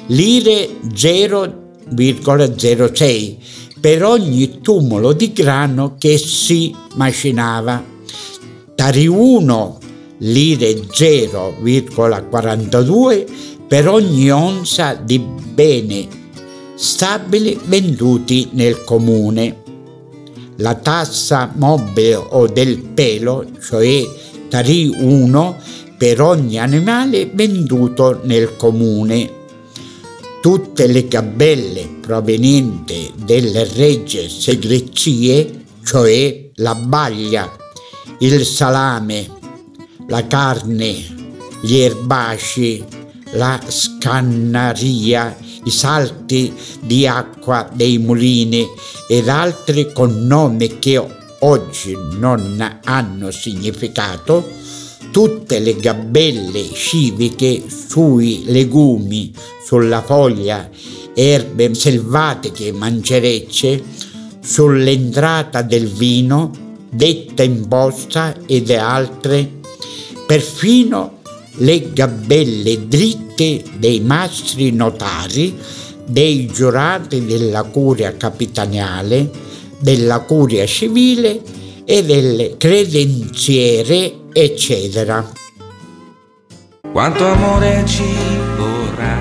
lire 0.07 0.79
0,06 0.89 3.37
per 3.81 4.05
ogni 4.05 4.61
tumulo 4.61 5.13
di 5.13 5.33
grano 5.33 5.97
che 5.99 6.17
si 6.19 6.73
macinava. 6.95 7.85
Tari 8.75 9.07
1 9.07 9.79
lire 10.19 10.73
0,42 10.73 13.27
per 13.67 13.89
ogni 13.89 14.31
onza 14.31 14.95
di 14.95 15.19
bene 15.19 16.21
stabili 16.75 17.59
venduti 17.65 18.49
nel 18.53 18.85
comune. 18.85 19.61
La 20.57 20.75
tassa 20.75 21.51
mobile 21.55 22.17
o 22.17 22.47
del 22.47 22.79
pelo, 22.79 23.47
cioè 23.61 24.07
tari 24.49 24.93
1 24.95 25.57
per 26.03 26.21
ogni 26.21 26.59
animale 26.59 27.31
venduto 27.33 28.23
nel 28.25 28.57
comune. 28.57 29.31
Tutte 30.41 30.89
le 30.89 31.07
gabelle 31.07 31.99
provenienti 32.01 33.13
dalle 33.15 33.63
regge 33.73 34.29
segrezie, 34.29 35.65
cioè 35.85 36.51
la 36.57 36.75
baglia, 36.75 37.49
il 38.19 38.45
salame, 38.45 39.31
la 40.09 40.27
carne, 40.27 41.05
gli 41.61 41.77
erbacei, 41.77 42.85
la 43.35 43.61
scannaria, 43.65 45.37
i 45.63 45.71
salti 45.71 46.53
di 46.81 47.07
acqua 47.07 47.71
dei 47.73 47.99
mulini 47.99 48.67
ed 49.07 49.29
altri 49.29 49.93
con 49.93 50.27
nomi 50.27 50.81
che 50.81 51.01
oggi 51.39 51.97
non 52.19 52.81
hanno 52.83 53.31
significato, 53.31 54.62
tutte 55.13 55.59
le 55.59 55.77
gabelle 55.77 56.73
civiche 56.73 57.63
sui 57.69 58.45
legumi, 58.47 59.33
sulla 59.65 60.01
foglia, 60.01 60.69
erbe 61.15 61.75
selvatiche, 61.75 62.73
mancerecce, 62.73 63.83
sull'entrata 64.43 65.61
del 65.61 65.87
vino, 65.87 66.51
detta 66.91 67.43
imposta 67.43 68.35
ed 68.47 68.71
altre, 68.71 69.61
perfino 70.27 71.21
le 71.57 71.93
gabelle 71.93 72.89
dritte 72.89 73.63
dei 73.77 74.01
mastri 74.01 74.73
notari, 74.73 75.55
dei 76.07 76.47
giurati 76.47 77.27
della 77.27 77.65
curia 77.65 78.17
capitaniale, 78.17 79.31
della 79.79 80.21
curia 80.21 80.65
civile 80.65 81.43
e 81.85 82.03
delle 82.03 82.57
credenziere, 82.57 84.21
eccetera. 84.33 85.25
Quanto 86.91 87.27
amore 87.27 87.85
ci 87.87 88.15
vorrà, 88.57 89.17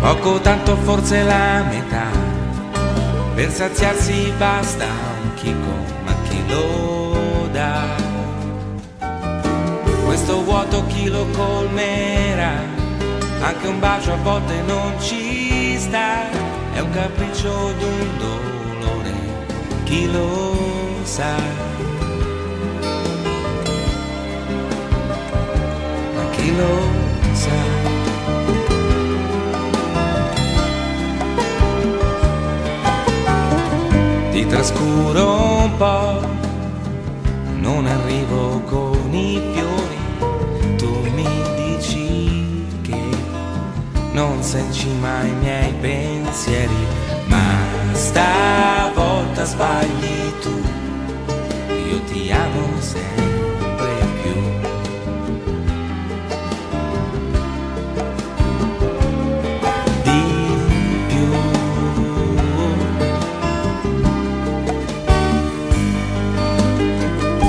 poco 0.00 0.40
tanto 0.40 0.76
forse 0.76 1.22
la 1.22 1.64
metà, 1.68 2.06
per 3.34 3.50
saziarsi 3.50 4.32
basta 4.38 4.86
un 5.22 5.34
chicco, 5.34 5.74
ma 6.04 6.14
chi 6.28 6.42
lo 6.48 7.48
dà? 7.52 8.06
questo 10.04 10.42
vuoto 10.42 10.84
chi 10.86 11.08
lo 11.08 11.26
colmerà? 11.36 12.54
Anche 13.40 13.66
un 13.68 13.78
bacio 13.78 14.12
a 14.12 14.16
volte 14.16 14.62
non 14.62 14.98
ci 14.98 15.76
sta, 15.78 16.28
è 16.72 16.80
un 16.80 16.90
capriccio 16.90 17.72
di 17.78 17.84
un 17.84 18.18
dolore, 18.18 19.12
chi 19.84 20.10
lo 20.10 20.56
sa? 21.02 21.95
Lo 26.56 26.80
sa? 27.32 27.60
Ti 34.30 34.46
trascuro 34.46 35.62
un 35.64 35.76
po', 35.76 36.20
non 37.60 37.86
arrivo 37.86 38.60
con 38.66 39.14
i 39.14 39.40
fiori. 39.52 39.94
Non 44.12 44.42
sei 44.42 44.64
in 44.64 44.72
cima 44.72 45.18
ai 45.18 45.32
miei 45.42 45.74
pensieri, 45.78 46.86
ma 47.26 47.44
stavolta 47.92 49.44
sbagli 49.44 50.32
tu, 50.40 50.58
io 51.90 52.00
ti 52.04 52.30
amo 52.32 52.80
sempre 52.80 53.35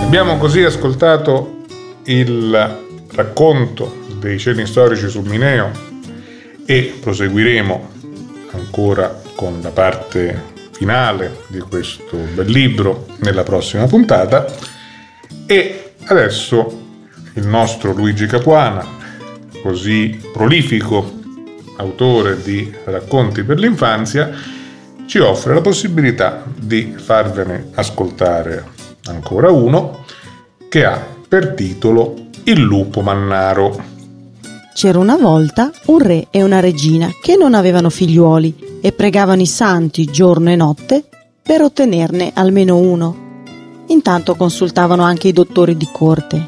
Abbiamo 0.08 0.38
così 0.38 0.64
ascoltato 0.64 1.64
il 2.06 2.80
racconto 3.12 4.06
dei 4.22 4.40
ceni 4.40 4.66
storici 4.66 5.10
sul 5.10 5.28
Mineo 5.28 5.70
e 6.66 6.98
proseguiremo 7.02 7.90
ancora 8.54 9.22
con 9.36 9.60
la 9.62 9.70
parte 9.72 10.44
finale 10.72 11.42
di 11.48 11.60
questo 11.60 12.16
bel 12.34 12.50
libro 12.50 13.06
nella 13.18 13.44
prossima 13.44 13.86
puntata. 13.86 14.46
E 15.46 15.92
adesso 16.06 16.86
il 17.34 17.46
nostro 17.46 17.92
Luigi 17.92 18.28
Capuana, 18.28 18.88
così 19.62 20.22
prolifico 20.32 21.20
autore 21.76 22.42
di 22.42 22.74
racconti 22.86 23.44
per 23.44 23.60
l'infanzia, 23.60 24.32
ci 25.06 25.20
offre 25.20 25.54
la 25.54 25.62
possibilità 25.62 26.46
di 26.56 26.96
farvene 26.98 27.72
ascoltare 27.74 28.77
ancora 29.12 29.52
uno 29.52 30.04
che 30.70 30.86
ha 30.86 31.06
per 31.28 31.54
titolo 31.54 32.14
Il 32.44 32.62
lupo 32.62 33.02
mannaro. 33.02 33.96
C'era 34.74 35.00
una 35.00 35.18
volta 35.18 35.72
un 35.86 36.00
re 36.00 36.28
e 36.30 36.44
una 36.44 36.60
regina 36.60 37.12
che 37.22 37.36
non 37.36 37.54
avevano 37.54 37.90
figliuoli 37.90 38.80
e 38.82 38.92
pregavano 38.92 39.42
i 39.42 39.48
santi 39.48 40.06
giorno 40.06 40.52
e 40.52 40.56
notte 40.56 41.04
per 41.42 41.62
ottenerne 41.62 42.32
almeno 42.34 42.78
uno. 42.78 43.26
Intanto 43.88 44.36
consultavano 44.36 45.04
anche 45.04 45.30
i 45.30 45.34
dottori 45.34 45.76
di 45.76 45.88
corte. 45.92 46.48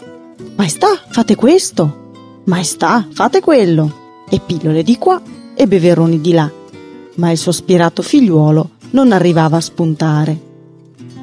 Maestà, 0.55 0.89
fate 1.07 1.35
questo. 1.35 2.41
Maestà, 2.45 3.07
fate 3.11 3.39
quello. 3.39 4.23
E 4.29 4.39
pillole 4.45 4.83
di 4.83 4.97
qua 4.97 5.21
e 5.55 5.67
beveroni 5.67 6.21
di 6.21 6.33
là. 6.33 6.51
Ma 7.15 7.31
il 7.31 7.37
sospirato 7.37 8.01
figliuolo 8.01 8.69
non 8.91 9.11
arrivava 9.11 9.57
a 9.57 9.61
spuntare. 9.61 10.48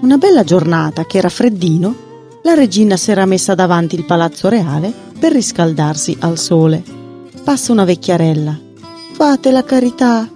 Una 0.01 0.19
bella 0.19 0.45
giornata 0.45 1.05
che 1.05 1.19
era 1.19 1.29
freddino, 1.29 1.95
la 2.43 2.55
regina 2.55 2.97
si 2.97 3.11
era 3.11 3.27
messa 3.27 3.55
davanti 3.55 3.95
il 3.95 4.05
palazzo 4.05 4.49
reale 4.49 4.93
per 5.19 5.33
riscaldarsi 5.33 6.17
al 6.21 6.39
sole 6.39 6.97
passa 7.47 7.71
una 7.71 7.85
vecchiarella. 7.85 8.59
Fate 9.13 9.53
la 9.53 9.63
carità. 9.63 10.29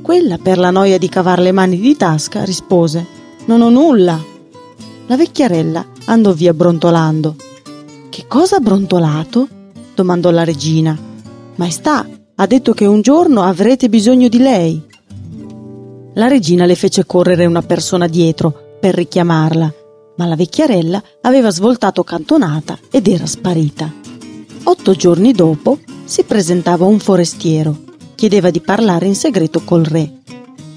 Quella, 0.00 0.38
per 0.38 0.58
la 0.58 0.70
noia 0.70 0.96
di 0.96 1.08
cavar 1.08 1.40
le 1.40 1.50
mani 1.50 1.76
di 1.76 1.96
tasca, 1.96 2.44
rispose: 2.44 3.04
Non 3.46 3.62
ho 3.62 3.68
nulla. 3.68 4.22
La 5.08 5.16
vecchiarella 5.16 5.84
andò 6.04 6.30
via 6.30 6.54
brontolando. 6.54 7.34
Che 8.08 8.26
cosa 8.28 8.56
ha 8.56 8.60
brontolato? 8.60 9.48
domandò 9.92 10.30
la 10.30 10.44
regina. 10.44 10.96
Maestà, 11.56 12.06
ha 12.36 12.46
detto 12.46 12.74
che 12.74 12.86
un 12.86 13.00
giorno 13.00 13.42
avrete 13.42 13.88
bisogno 13.88 14.28
di 14.28 14.38
lei. 14.38 14.80
La 16.14 16.28
regina 16.28 16.64
le 16.64 16.76
fece 16.76 17.04
correre 17.06 17.44
una 17.44 17.62
persona 17.62 18.06
dietro 18.06 18.76
per 18.80 18.94
richiamarla, 18.94 19.74
ma 20.16 20.26
la 20.26 20.36
vecchiarella 20.36 21.02
aveva 21.22 21.50
svoltato 21.50 22.04
cantonata 22.04 22.78
ed 22.90 23.08
era 23.08 23.26
sparita. 23.26 23.92
Otto 24.62 24.94
giorni 24.94 25.32
dopo 25.32 25.78
si 26.04 26.22
presentava 26.22 26.84
un 26.84 26.98
forestiero. 27.00 27.76
Chiedeva 28.14 28.50
di 28.50 28.60
parlare 28.60 29.06
in 29.06 29.16
segreto 29.16 29.62
col 29.64 29.84
re. 29.84 30.20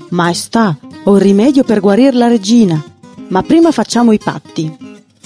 Maestà, 0.09 0.77
ho 1.03 1.15
il 1.15 1.21
rimedio 1.21 1.63
per 1.63 1.81
guarire 1.81 2.17
la 2.17 2.27
regina, 2.27 2.83
ma 3.27 3.43
prima 3.43 3.71
facciamo 3.71 4.11
i 4.11 4.17
patti. 4.17 4.75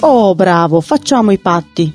Oh, 0.01 0.35
bravo, 0.35 0.81
facciamo 0.81 1.31
i 1.31 1.37
patti. 1.37 1.93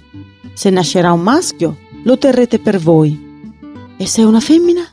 Se 0.55 0.71
nascerà 0.71 1.13
un 1.13 1.21
maschio, 1.21 1.77
lo 2.05 2.17
terrete 2.17 2.59
per 2.61 2.79
voi. 2.79 3.53
E 3.99 4.07
se 4.07 4.23
è 4.23 4.25
una 4.25 4.41
femmina? 4.41 4.91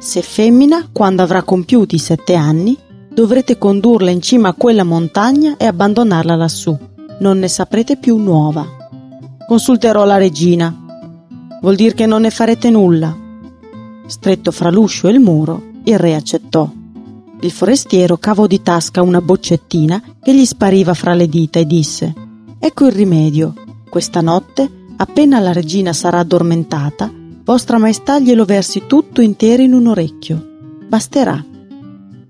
Se 0.00 0.22
femmina, 0.22 0.88
quando 0.90 1.22
avrà 1.22 1.42
compiuti 1.42 1.98
sette 1.98 2.34
anni, 2.34 2.76
dovrete 3.12 3.58
condurla 3.58 4.10
in 4.10 4.22
cima 4.22 4.48
a 4.48 4.54
quella 4.54 4.82
montagna 4.82 5.56
e 5.56 5.66
abbandonarla 5.66 6.34
lassù. 6.34 6.76
Non 7.20 7.38
ne 7.38 7.48
saprete 7.48 7.98
più 7.98 8.16
nuova. 8.16 8.66
Consulterò 9.46 10.04
la 10.04 10.16
regina, 10.16 10.74
Vuol 11.60 11.74
dire 11.74 11.92
che 11.92 12.06
non 12.06 12.22
ne 12.22 12.30
farete 12.30 12.70
nulla. 12.70 13.14
Stretto 14.06 14.50
fra 14.50 14.70
l'uscio 14.70 15.08
e 15.08 15.12
il 15.12 15.20
muro, 15.20 15.62
il 15.84 15.98
re 15.98 16.14
accettò. 16.14 16.70
Il 17.42 17.50
forestiero 17.50 18.16
cavò 18.16 18.46
di 18.46 18.62
tasca 18.62 19.02
una 19.02 19.20
boccettina 19.20 20.02
che 20.22 20.34
gli 20.34 20.46
spariva 20.46 20.94
fra 20.94 21.12
le 21.12 21.28
dita 21.28 21.58
e 21.58 21.66
disse 21.66 22.14
Ecco 22.58 22.86
il 22.86 22.92
rimedio. 22.92 23.52
Questa 23.90 24.22
notte, 24.22 24.70
appena 24.96 25.38
la 25.38 25.52
regina 25.52 25.92
sarà 25.92 26.20
addormentata, 26.20 27.12
vostra 27.44 27.78
maestà 27.78 28.18
glielo 28.18 28.44
versi 28.44 28.84
tutto 28.86 29.20
intero 29.20 29.62
in 29.62 29.72
un 29.72 29.88
orecchio. 29.88 30.48
Basterà. 30.88 31.44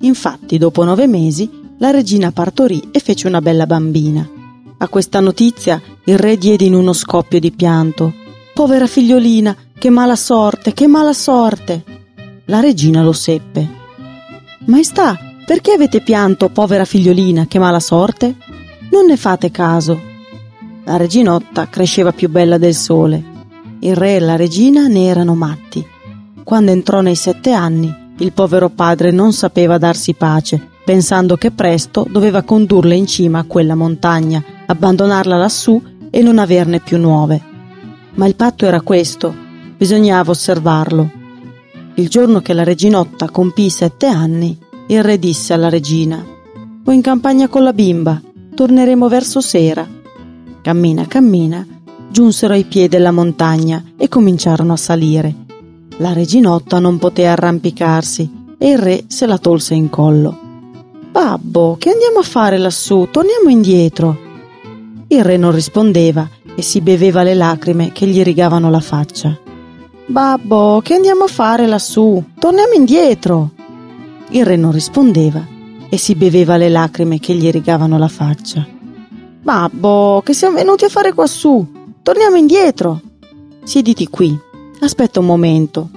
Infatti, 0.01 0.59
dopo 0.59 0.85
nove 0.85 1.07
mesi, 1.07 1.49
la 1.79 1.91
regina 1.91 2.31
partorì 2.33 2.89
e 2.91 3.01
fece 3.01 3.27
una 3.27 3.41
bella 3.41 3.67
bambina. 3.67 4.29
A 4.79 4.89
questa 4.89 5.21
notizia 5.21 5.81
il 6.05 6.19
re 6.19 6.37
diede 6.37 6.65
in 6.65 6.75
uno 6.75 6.93
scoppio 6.93 7.39
di 7.39 7.53
pianto. 7.53 8.13
Povera 8.55 8.87
figliolina, 8.87 9.57
che 9.79 9.91
mala 9.91 10.17
sorte, 10.17 10.73
che 10.73 10.87
mala 10.87 11.13
sorte. 11.13 11.85
La 12.47 12.61
regina 12.61 13.03
lo 13.03 13.13
seppe 13.13 13.79
Maestà, 14.67 15.19
perché 15.47 15.73
avete 15.73 16.01
pianto, 16.01 16.49
povera 16.51 16.85
figliolina, 16.85 17.47
che 17.47 17.59
mala 17.59 17.81
sorte? 17.81 18.37
Non 18.91 19.07
ne 19.07 19.17
fate 19.17 19.51
caso. 19.51 19.99
La 20.85 20.97
reginotta 20.97 21.69
cresceva 21.69 22.13
più 22.13 22.29
bella 22.29 22.59
del 22.59 22.75
sole. 22.75 23.25
Il 23.83 23.97
re 23.97 24.17
e 24.17 24.21
la 24.21 24.37
regina 24.37 24.89
ne 24.89 25.07
erano 25.07 25.35
matti. 25.35 25.85
Quando 26.45 26.71
entrò 26.71 27.01
nei 27.01 27.15
sette 27.15 27.53
anni, 27.53 27.93
il 28.19 28.33
povero 28.33 28.69
padre 28.69 29.11
non 29.11 29.33
sapeva 29.33 29.79
darsi 29.79 30.13
pace, 30.13 30.69
pensando 30.85 31.37
che 31.37 31.51
presto 31.51 32.07
doveva 32.09 32.43
condurla 32.43 32.93
in 32.93 33.07
cima 33.07 33.39
a 33.39 33.45
quella 33.45 33.75
montagna, 33.75 34.45
abbandonarla 34.67 35.37
lassù 35.37 35.83
e 36.11 36.21
non 36.21 36.39
averne 36.39 36.81
più 36.81 36.99
nuove. 36.99 37.41
Ma 38.15 38.27
il 38.27 38.37
patto 38.37 38.67
era 38.67 38.83
questo, 38.83 39.35
bisognava 39.79 40.33
osservarlo. 40.33 41.11
Il 41.95 42.09
giorno 42.09 42.41
che 42.41 42.53
la 42.53 42.65
reginotta 42.65 43.31
compì 43.31 43.71
sette 43.71 44.07
anni, 44.07 44.59
il 44.89 45.03
re 45.03 45.19
disse 45.19 45.55
alla 45.55 45.69
regina 45.69 46.23
O 46.85 46.93
in 46.93 47.01
campagna 47.01 47.49
con 47.49 47.63
la 47.63 47.73
bimba, 47.73 48.21
torneremo 48.55 49.09
verso 49.09 49.41
sera. 49.41 49.87
Cammina, 50.61 51.07
cammina, 51.07 51.67
giunsero 52.11 52.55
ai 52.55 52.65
piedi 52.65 52.89
della 52.89 53.13
montagna 53.13 53.83
e 53.97 54.09
cominciarono 54.09 54.73
a 54.73 54.77
salire. 54.77 55.35
La 55.99 56.13
reginotta 56.13 56.79
non 56.79 56.99
poté 56.99 57.27
arrampicarsi 57.27 58.55
e 58.59 58.71
il 58.71 58.79
re 58.79 59.05
se 59.07 59.27
la 59.27 59.39
tolse 59.39 59.75
in 59.75 59.89
collo. 59.89 60.37
Babbo, 61.11 61.77
che 61.79 61.91
andiamo 61.91 62.19
a 62.19 62.23
fare 62.23 62.59
lassù? 62.59 63.09
Torniamo 63.11 63.49
indietro. 63.49 64.29
Il 65.09 65.25
re 65.25 65.37
non 65.37 65.53
rispondeva 65.53 66.29
e 66.55 66.63
si 66.63 66.81
beveva 66.81 67.23
le 67.23 67.35
lacrime 67.35 67.93
che 67.93 68.07
gli 68.07 68.23
rigavano 68.23 68.71
la 68.71 68.81
faccia. 68.81 69.37
Babbo, 70.07 70.81
che 70.83 70.95
andiamo 70.95 71.25
a 71.25 71.29
fare 71.29 71.67
lassù? 71.67 72.23
Torniamo 72.39 72.73
indietro. 72.75 73.51
Il 74.31 74.45
re 74.45 74.57
non 74.57 74.73
rispondeva 74.73 75.45
e 75.89 75.97
si 75.97 76.15
beveva 76.15 76.57
le 76.57 76.69
lacrime 76.69 77.19
che 77.19 77.35
gli 77.35 77.51
rigavano 77.51 77.99
la 77.99 78.09
faccia. 78.09 78.67
Babbo, 79.43 80.23
che 80.25 80.33
siamo 80.33 80.57
venuti 80.57 80.85
a 80.85 80.89
fare 80.89 81.13
quassù? 81.13 81.67
Torniamo 82.11 82.35
indietro. 82.35 83.01
Siediti 83.63 84.09
qui, 84.09 84.37
aspetta 84.81 85.21
un 85.21 85.27
momento. 85.27 85.91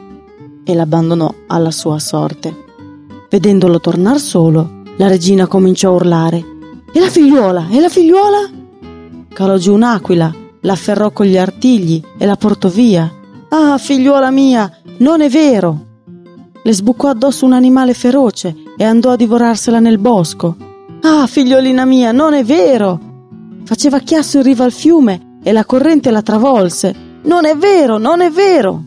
E 0.64 0.76
l'abbandonò 0.76 1.34
alla 1.48 1.72
sua 1.72 1.98
sorte. 1.98 2.56
Vedendolo 3.32 3.80
tornar 3.80 4.20
solo, 4.20 4.84
la 4.98 5.08
regina 5.08 5.48
cominciò 5.48 5.90
a 5.90 5.94
urlare. 5.94 6.46
E 6.94 7.00
la 7.00 7.10
figliuola? 7.10 7.68
E 7.72 7.80
la 7.80 7.90
figliuola? 7.90 8.48
Calò 9.34 9.58
giù 9.58 9.74
un'aquila, 9.74 10.32
la 10.60 10.74
afferrò 10.74 11.10
con 11.10 11.26
gli 11.26 11.36
artigli 11.36 12.00
e 12.20 12.26
la 12.28 12.36
portò 12.36 12.70
via 12.70 13.12
Ah, 13.50 13.80
figliuola 13.80 14.30
mia, 14.30 14.72
non 15.00 15.22
è 15.22 15.30
vero! 15.30 15.86
Le 16.62 16.74
sbucò 16.74 17.08
addosso 17.08 17.44
un 17.44 17.54
animale 17.54 17.96
feroce 17.96 18.56
e 18.78 18.84
andò 18.84 19.10
a 19.10 19.16
divorarsela 19.16 19.80
nel 19.80 19.98
bosco. 19.98 20.56
Ah, 21.02 21.26
figliolina 21.26 21.86
mia, 21.86 22.12
non 22.12 22.36
è 22.36 22.44
vero! 22.44 23.00
Faceva 23.64 23.98
chiasso 23.98 24.38
in 24.38 24.44
riva 24.44 24.64
al 24.64 24.72
fiume 24.72 25.32
e 25.44 25.52
la 25.52 25.66
corrente 25.66 26.10
la 26.10 26.22
travolse. 26.22 26.96
Non 27.24 27.46
è 27.46 27.56
vero, 27.56 27.98
non 27.98 28.22
è 28.22 28.32
vero! 28.32 28.84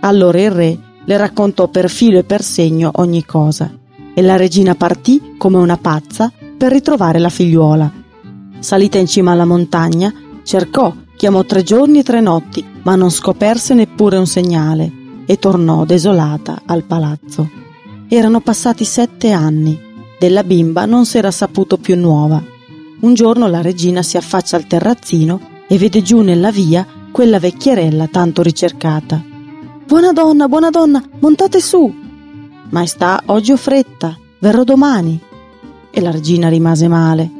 Allora 0.00 0.40
il 0.40 0.50
re 0.50 0.78
le 1.04 1.16
raccontò 1.16 1.68
per 1.68 1.88
filo 1.88 2.18
e 2.18 2.24
per 2.24 2.42
segno 2.42 2.90
ogni 2.96 3.24
cosa 3.24 3.72
e 4.14 4.22
la 4.22 4.36
regina 4.36 4.74
partì 4.74 5.34
come 5.38 5.56
una 5.56 5.78
pazza 5.78 6.30
per 6.56 6.70
ritrovare 6.70 7.18
la 7.18 7.30
figliuola. 7.30 7.90
Salita 8.58 8.98
in 8.98 9.06
cima 9.06 9.32
alla 9.32 9.46
montagna, 9.46 10.12
cercò 10.42 10.92
Chiamò 11.18 11.42
tre 11.42 11.64
giorni 11.64 11.98
e 11.98 12.02
tre 12.04 12.20
notti, 12.20 12.64
ma 12.84 12.94
non 12.94 13.10
scoperse 13.10 13.74
neppure 13.74 14.18
un 14.18 14.26
segnale 14.28 14.92
e 15.26 15.36
tornò 15.36 15.84
desolata 15.84 16.62
al 16.64 16.84
palazzo. 16.84 17.50
Erano 18.06 18.40
passati 18.40 18.84
sette 18.84 19.32
anni. 19.32 19.76
Della 20.16 20.44
bimba 20.44 20.84
non 20.84 21.06
s'era 21.06 21.32
saputo 21.32 21.76
più 21.76 21.96
nuova. 21.96 22.40
Un 23.00 23.14
giorno 23.14 23.48
la 23.48 23.60
regina 23.60 24.00
si 24.04 24.16
affaccia 24.16 24.54
al 24.54 24.68
terrazzino 24.68 25.40
e 25.68 25.78
vede 25.78 26.02
giù 26.02 26.22
nella 26.22 26.50
via 26.50 26.86
quella 27.12 27.38
vecchierella 27.38 28.08
tanto 28.08 28.42
ricercata. 28.42 29.22
Buona 29.86 30.12
donna, 30.12 30.48
buona 30.48 30.70
donna, 30.70 31.02
montate 31.20 31.60
su. 31.60 31.94
Maestà, 32.70 33.22
oggi 33.26 33.52
ho 33.52 33.56
fretta, 33.56 34.16
verrò 34.40 34.64
domani. 34.64 35.20
E 35.90 36.00
la 36.00 36.10
regina 36.10 36.48
rimase 36.48 36.88
male 36.88 37.30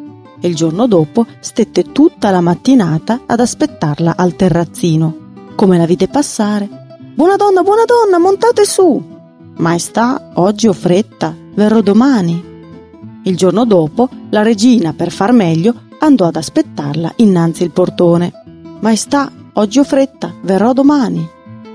e 0.41 0.49
il 0.49 0.55
giorno 0.55 0.87
dopo 0.87 1.27
stette 1.41 1.91
tutta 1.93 2.31
la 2.31 2.41
mattinata 2.41 3.23
ad 3.27 3.41
aspettarla 3.41 4.15
al 4.17 4.37
terrazzino. 4.37 5.27
Come 5.55 5.79
la 5.79 5.87
vide 5.87 6.09
passare? 6.09 6.69
Buona 7.15 7.37
donna, 7.37 7.63
buona 7.63 7.85
donna, 7.85 8.19
montate 8.19 8.65
su! 8.65 9.17
Maestà, 9.57 10.31
oggi 10.35 10.69
ho 10.69 10.73
fretta, 10.73 11.35
verrò 11.55 11.81
domani. 11.81 12.45
Il 13.25 13.37
giorno 13.37 13.65
dopo 13.65 14.09
la 14.31 14.43
regina, 14.43 14.93
per 14.93 15.11
far 15.11 15.33
meglio, 15.33 15.75
andò 15.99 16.27
ad 16.27 16.37
aspettarla 16.37 17.13
innanzi 17.17 17.63
il 17.63 17.71
portone. 17.71 18.33
Maestà, 18.81 19.31
oggi 19.55 19.79
ho 19.79 19.85
fretta, 19.85 20.33
verrò 20.43 20.73
domani. 20.73 21.27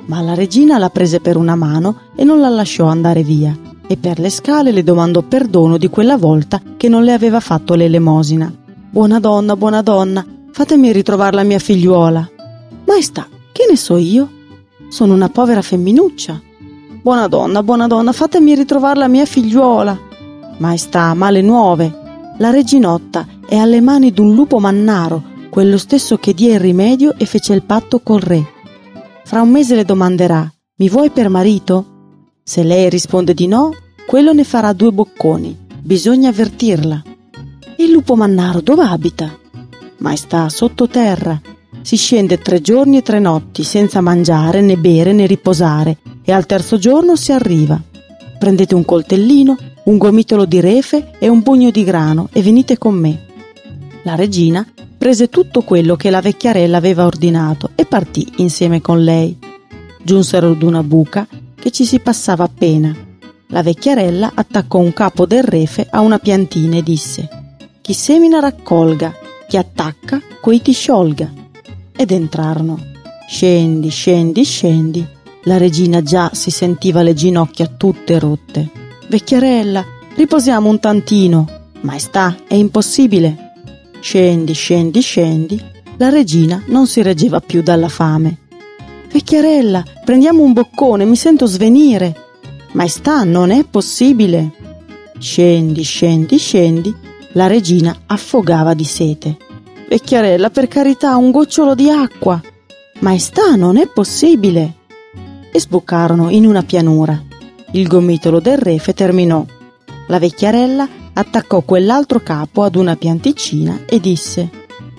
Ma 0.05 0.21
la 0.21 0.33
regina 0.33 0.77
la 0.77 0.89
prese 0.89 1.19
per 1.19 1.37
una 1.37 1.55
mano 1.55 1.97
e 2.15 2.23
non 2.23 2.39
la 2.39 2.49
lasciò 2.49 2.85
andare 2.85 3.23
via 3.23 3.57
e 3.87 3.97
per 3.97 4.19
le 4.19 4.29
scale 4.29 4.71
le 4.71 4.83
domandò 4.83 5.21
perdono 5.21 5.77
di 5.77 5.89
quella 5.89 6.17
volta 6.17 6.61
che 6.77 6.89
non 6.89 7.03
le 7.03 7.13
aveva 7.13 7.39
fatto 7.39 7.75
l'elemosina. 7.75 8.51
Buona 8.89 9.19
donna, 9.19 9.55
buona 9.55 9.81
donna, 9.81 10.25
fatemi 10.51 10.91
ritrovare 10.91 11.35
la 11.35 11.43
mia 11.43 11.59
figliuola. 11.59 12.29
Maestà, 12.85 13.27
che 13.51 13.65
ne 13.69 13.75
so 13.75 13.97
io? 13.97 14.29
Sono 14.89 15.13
una 15.13 15.29
povera 15.29 15.61
femminuccia. 15.61 16.41
Buona 17.01 17.27
donna, 17.27 17.63
buona 17.63 17.87
donna, 17.87 18.11
fatemi 18.13 18.55
ritrovare 18.55 18.99
la 18.99 19.07
mia 19.07 19.25
figliuola. 19.25 19.97
Maestà, 20.57 21.13
male 21.13 21.41
nuove. 21.41 22.01
La 22.37 22.49
reginotta 22.49 23.27
è 23.53 23.57
alle 23.57 23.81
mani 23.81 24.11
d'un 24.11 24.33
lupo 24.33 24.57
mannaro, 24.57 25.21
quello 25.51 25.77
stesso 25.77 26.17
che 26.17 26.33
diè 26.33 26.55
il 26.55 26.59
rimedio 26.59 27.13
e 27.19 27.27
fece 27.27 27.53
il 27.53 27.61
patto 27.61 27.99
col 27.99 28.19
re. 28.19 28.43
Fra 29.25 29.43
un 29.43 29.51
mese 29.51 29.75
le 29.75 29.85
domanderà: 29.85 30.51
Mi 30.77 30.89
vuoi 30.89 31.11
per 31.11 31.29
marito? 31.29 31.85
Se 32.43 32.63
lei 32.63 32.89
risponde 32.89 33.35
di 33.35 33.45
no, 33.45 33.69
quello 34.07 34.33
ne 34.33 34.43
farà 34.43 34.73
due 34.73 34.91
bocconi. 34.91 35.55
Bisogna 35.83 36.29
avvertirla. 36.29 37.03
Il 37.77 37.91
lupo 37.91 38.15
mannaro 38.15 38.59
dove 38.59 38.85
abita? 38.85 39.37
Maestà, 39.97 40.49
sottoterra. 40.49 41.39
Si 41.83 41.95
scende 41.95 42.39
tre 42.39 42.59
giorni 42.59 42.97
e 42.97 43.01
tre 43.03 43.19
notti 43.19 43.63
senza 43.63 44.01
mangiare, 44.01 44.61
né 44.61 44.77
bere, 44.77 45.13
né 45.13 45.27
riposare 45.27 45.99
e 46.25 46.31
al 46.31 46.47
terzo 46.47 46.79
giorno 46.79 47.15
si 47.15 47.31
arriva. 47.31 47.79
Prendete 48.39 48.73
un 48.73 48.83
coltellino, 48.83 49.55
un 49.83 49.97
gomitolo 49.99 50.45
di 50.45 50.59
refe 50.59 51.11
e 51.19 51.27
un 51.27 51.43
pugno 51.43 51.69
di 51.69 51.83
grano 51.83 52.29
e 52.33 52.41
venite 52.41 52.79
con 52.79 52.95
me. 52.95 53.31
La 54.03 54.15
regina 54.15 54.67
prese 54.97 55.29
tutto 55.29 55.61
quello 55.61 55.95
che 55.95 56.09
la 56.09 56.19
vecchiarella 56.19 56.75
aveva 56.75 57.05
ordinato 57.05 57.71
e 57.75 57.85
partì 57.85 58.33
insieme 58.37 58.81
con 58.81 59.01
lei. 59.01 59.37
Giunsero 60.01 60.51
ad 60.51 60.61
una 60.61 60.83
buca 60.83 61.25
che 61.55 61.71
ci 61.71 61.85
si 61.85 61.99
passava 61.99 62.43
appena. 62.43 62.93
La 63.47 63.63
vecchiarella 63.63 64.31
attaccò 64.33 64.79
un 64.79 64.91
capo 64.91 65.25
del 65.25 65.43
refe 65.43 65.87
a 65.89 66.01
una 66.01 66.19
piantina 66.19 66.75
e 66.75 66.83
disse 66.83 67.29
Chi 67.79 67.93
semina 67.93 68.39
raccolga, 68.39 69.13
chi 69.47 69.55
attacca, 69.55 70.21
quei 70.41 70.61
ti 70.61 70.73
sciolga. 70.73 71.31
Ed 71.95 72.11
entrarono. 72.11 72.77
Scendi, 73.25 73.87
scendi, 73.89 74.43
scendi. 74.43 75.07
La 75.43 75.57
regina 75.57 76.01
già 76.01 76.31
si 76.33 76.51
sentiva 76.51 77.03
le 77.03 77.13
ginocchia 77.13 77.67
tutte 77.67 78.19
rotte. 78.19 78.69
Vecchiarella, 79.07 79.85
riposiamo 80.15 80.67
un 80.67 80.79
tantino. 80.79 81.47
Maestà, 81.81 82.35
è 82.47 82.55
impossibile. 82.55 83.52
Scendi, 84.03 84.51
scendi, 84.51 84.99
scendi. 84.99 85.63
La 85.95 86.09
regina 86.09 86.61
non 86.65 86.87
si 86.87 87.01
reggeva 87.01 87.39
più 87.39 87.63
dalla 87.63 87.87
fame. 87.87 88.37
Vecchiarella, 89.09 89.81
prendiamo 90.03 90.43
un 90.43 90.51
boccone, 90.51 91.05
mi 91.05 91.15
sento 91.15 91.45
svenire. 91.45 92.13
Maestà, 92.73 93.23
non 93.23 93.49
è 93.49 93.63
possibile. 93.63 94.51
Scendi, 95.17 95.83
scendi, 95.83 96.37
scendi. 96.37 96.93
La 97.31 97.47
regina 97.47 98.01
affogava 98.07 98.73
di 98.73 98.83
sete. 98.83 99.37
Vecchiarella, 99.87 100.49
per 100.49 100.67
carità, 100.67 101.15
un 101.15 101.31
gocciolo 101.31 101.73
di 101.73 101.89
acqua. 101.89 102.41
Maestà, 102.99 103.55
non 103.55 103.77
è 103.77 103.87
possibile. 103.87 104.73
E 105.49 105.59
sboccarono 105.61 106.29
in 106.29 106.45
una 106.45 106.63
pianura. 106.63 107.23
Il 107.71 107.87
gomitolo 107.87 108.41
del 108.41 108.57
refe 108.57 108.93
terminò. 108.93 109.45
La 110.07 110.19
vecchiarella 110.19 110.89
attaccò 111.13 111.61
quell'altro 111.61 112.19
capo 112.19 112.63
ad 112.63 112.75
una 112.75 112.95
pianticina 112.95 113.81
e 113.85 113.99
disse 113.99 114.49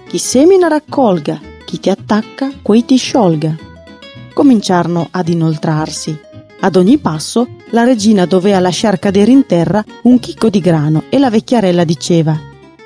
Chi 0.07 0.19
semina 0.19 0.69
raccolga, 0.69 1.41
chi 1.65 1.81
ti 1.81 1.91
attacca, 1.91 2.51
quei 2.63 2.85
ti 2.85 2.97
sciolga. 2.97 3.57
Cominciarono 4.33 5.09
ad 5.11 5.29
inoltrarsi. 5.29 6.17
Ad 6.61 6.77
ogni 6.77 6.99
passo 6.99 7.49
la 7.71 7.85
regina 7.85 8.27
doveva 8.27 8.61
lasciar 8.61 8.99
cadere 8.99 9.31
in 9.31 9.45
terra 9.47 9.85
un 10.03 10.19
chicco 10.19 10.49
di 10.49 10.61
grano 10.61 11.05
e 11.09 11.19
la 11.19 11.31
vecchiarella 11.31 11.85
diceva 11.85 12.39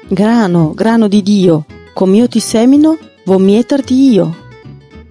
Grano, 0.08 0.72
grano 0.74 1.06
di 1.06 1.22
Dio, 1.22 1.66
come 1.92 2.16
io 2.16 2.28
ti 2.28 2.40
semino, 2.40 2.96
vo 3.24 3.38
mieterti 3.38 4.10
io. 4.10 4.46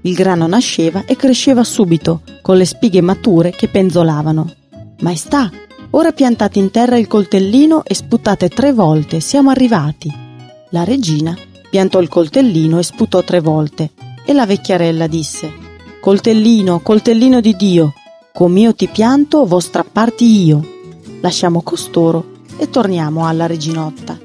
Il 0.02 0.16
grano 0.16 0.48
nasceva 0.48 1.06
e 1.06 1.16
cresceva 1.16 1.64
subito, 1.64 2.22
con 2.42 2.58
le 2.58 2.66
spighe 2.66 3.02
mature 3.02 3.52
che 3.52 3.68
penzolavano. 3.68 4.52
Maestà, 5.02 5.52
ora 5.98 6.12
piantate 6.12 6.60
in 6.60 6.70
terra 6.70 7.00
il 7.00 7.08
coltellino 7.08 7.84
e 7.84 7.96
sputate 7.96 8.50
tre 8.50 8.72
volte, 8.72 9.20
siamo 9.20 9.50
arrivati. 9.50 10.14
La 10.70 10.84
regina 10.84 11.36
piantò 11.72 12.00
il 12.00 12.08
coltellino 12.08 12.78
e 12.78 12.84
sputò 12.84 13.24
tre 13.24 13.42
volte, 13.42 13.90
e 14.24 14.32
la 14.34 14.46
vecchiarella 14.46 15.08
disse 15.08 15.52
Coltellino, 16.00 16.82
coltellino 16.82 17.42
di 17.42 17.56
Dio, 17.56 17.94
come 18.32 18.60
io 18.60 18.76
ti 18.76 18.88
pianto, 18.88 19.48
vo 19.48 19.60
strapparti 19.60 20.46
io. 20.46 20.68
Lasciamo 21.20 21.64
costoro 21.64 22.34
e 22.58 22.70
torniamo 22.70 23.26
alla 23.26 23.48
reginotta. 23.48 24.20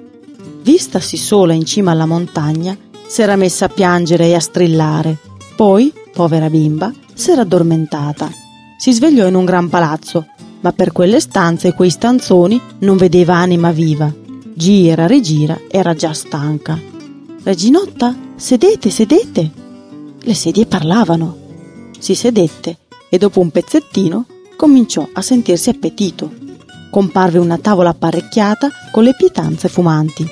Vistasi 0.60 1.16
sola 1.16 1.54
in 1.54 1.64
cima 1.64 1.92
alla 1.92 2.04
montagna, 2.04 2.76
s'era 3.06 3.34
messa 3.36 3.64
a 3.64 3.70
piangere 3.70 4.26
e 4.26 4.34
a 4.34 4.40
strillare. 4.40 5.16
Poi, 5.56 5.90
povera 6.12 6.50
bimba, 6.50 6.92
s'era 7.14 7.40
addormentata. 7.40 8.30
Si 8.76 8.92
svegliò 8.92 9.26
in 9.26 9.36
un 9.36 9.46
gran 9.46 9.70
palazzo, 9.70 10.26
ma 10.62 10.72
per 10.72 10.92
quelle 10.92 11.20
stanze 11.20 11.68
e 11.68 11.74
quei 11.74 11.90
stanzoni 11.90 12.60
non 12.80 12.96
vedeva 12.96 13.36
anima 13.36 13.70
viva. 13.70 14.12
Gira, 14.54 15.06
rigira, 15.06 15.60
era 15.68 15.94
già 15.94 16.12
stanca. 16.12 16.78
Reginotta, 17.42 18.16
sedete, 18.36 18.90
sedete. 18.90 19.50
Le 20.20 20.34
sedie 20.34 20.66
parlavano. 20.66 21.36
Si 21.98 22.14
sedette 22.14 22.78
e 23.08 23.18
dopo 23.18 23.40
un 23.40 23.50
pezzettino 23.50 24.26
cominciò 24.56 25.08
a 25.12 25.20
sentirsi 25.20 25.68
appetito. 25.68 26.30
Comparve 26.90 27.38
una 27.38 27.58
tavola 27.58 27.90
apparecchiata 27.90 28.68
con 28.92 29.02
le 29.02 29.14
pietanze 29.16 29.68
fumanti. 29.68 30.28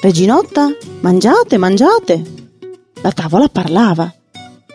Reginotta, 0.00 0.68
mangiate, 1.00 1.56
mangiate. 1.56 2.22
La 3.00 3.10
tavola 3.10 3.48
parlava. 3.48 4.12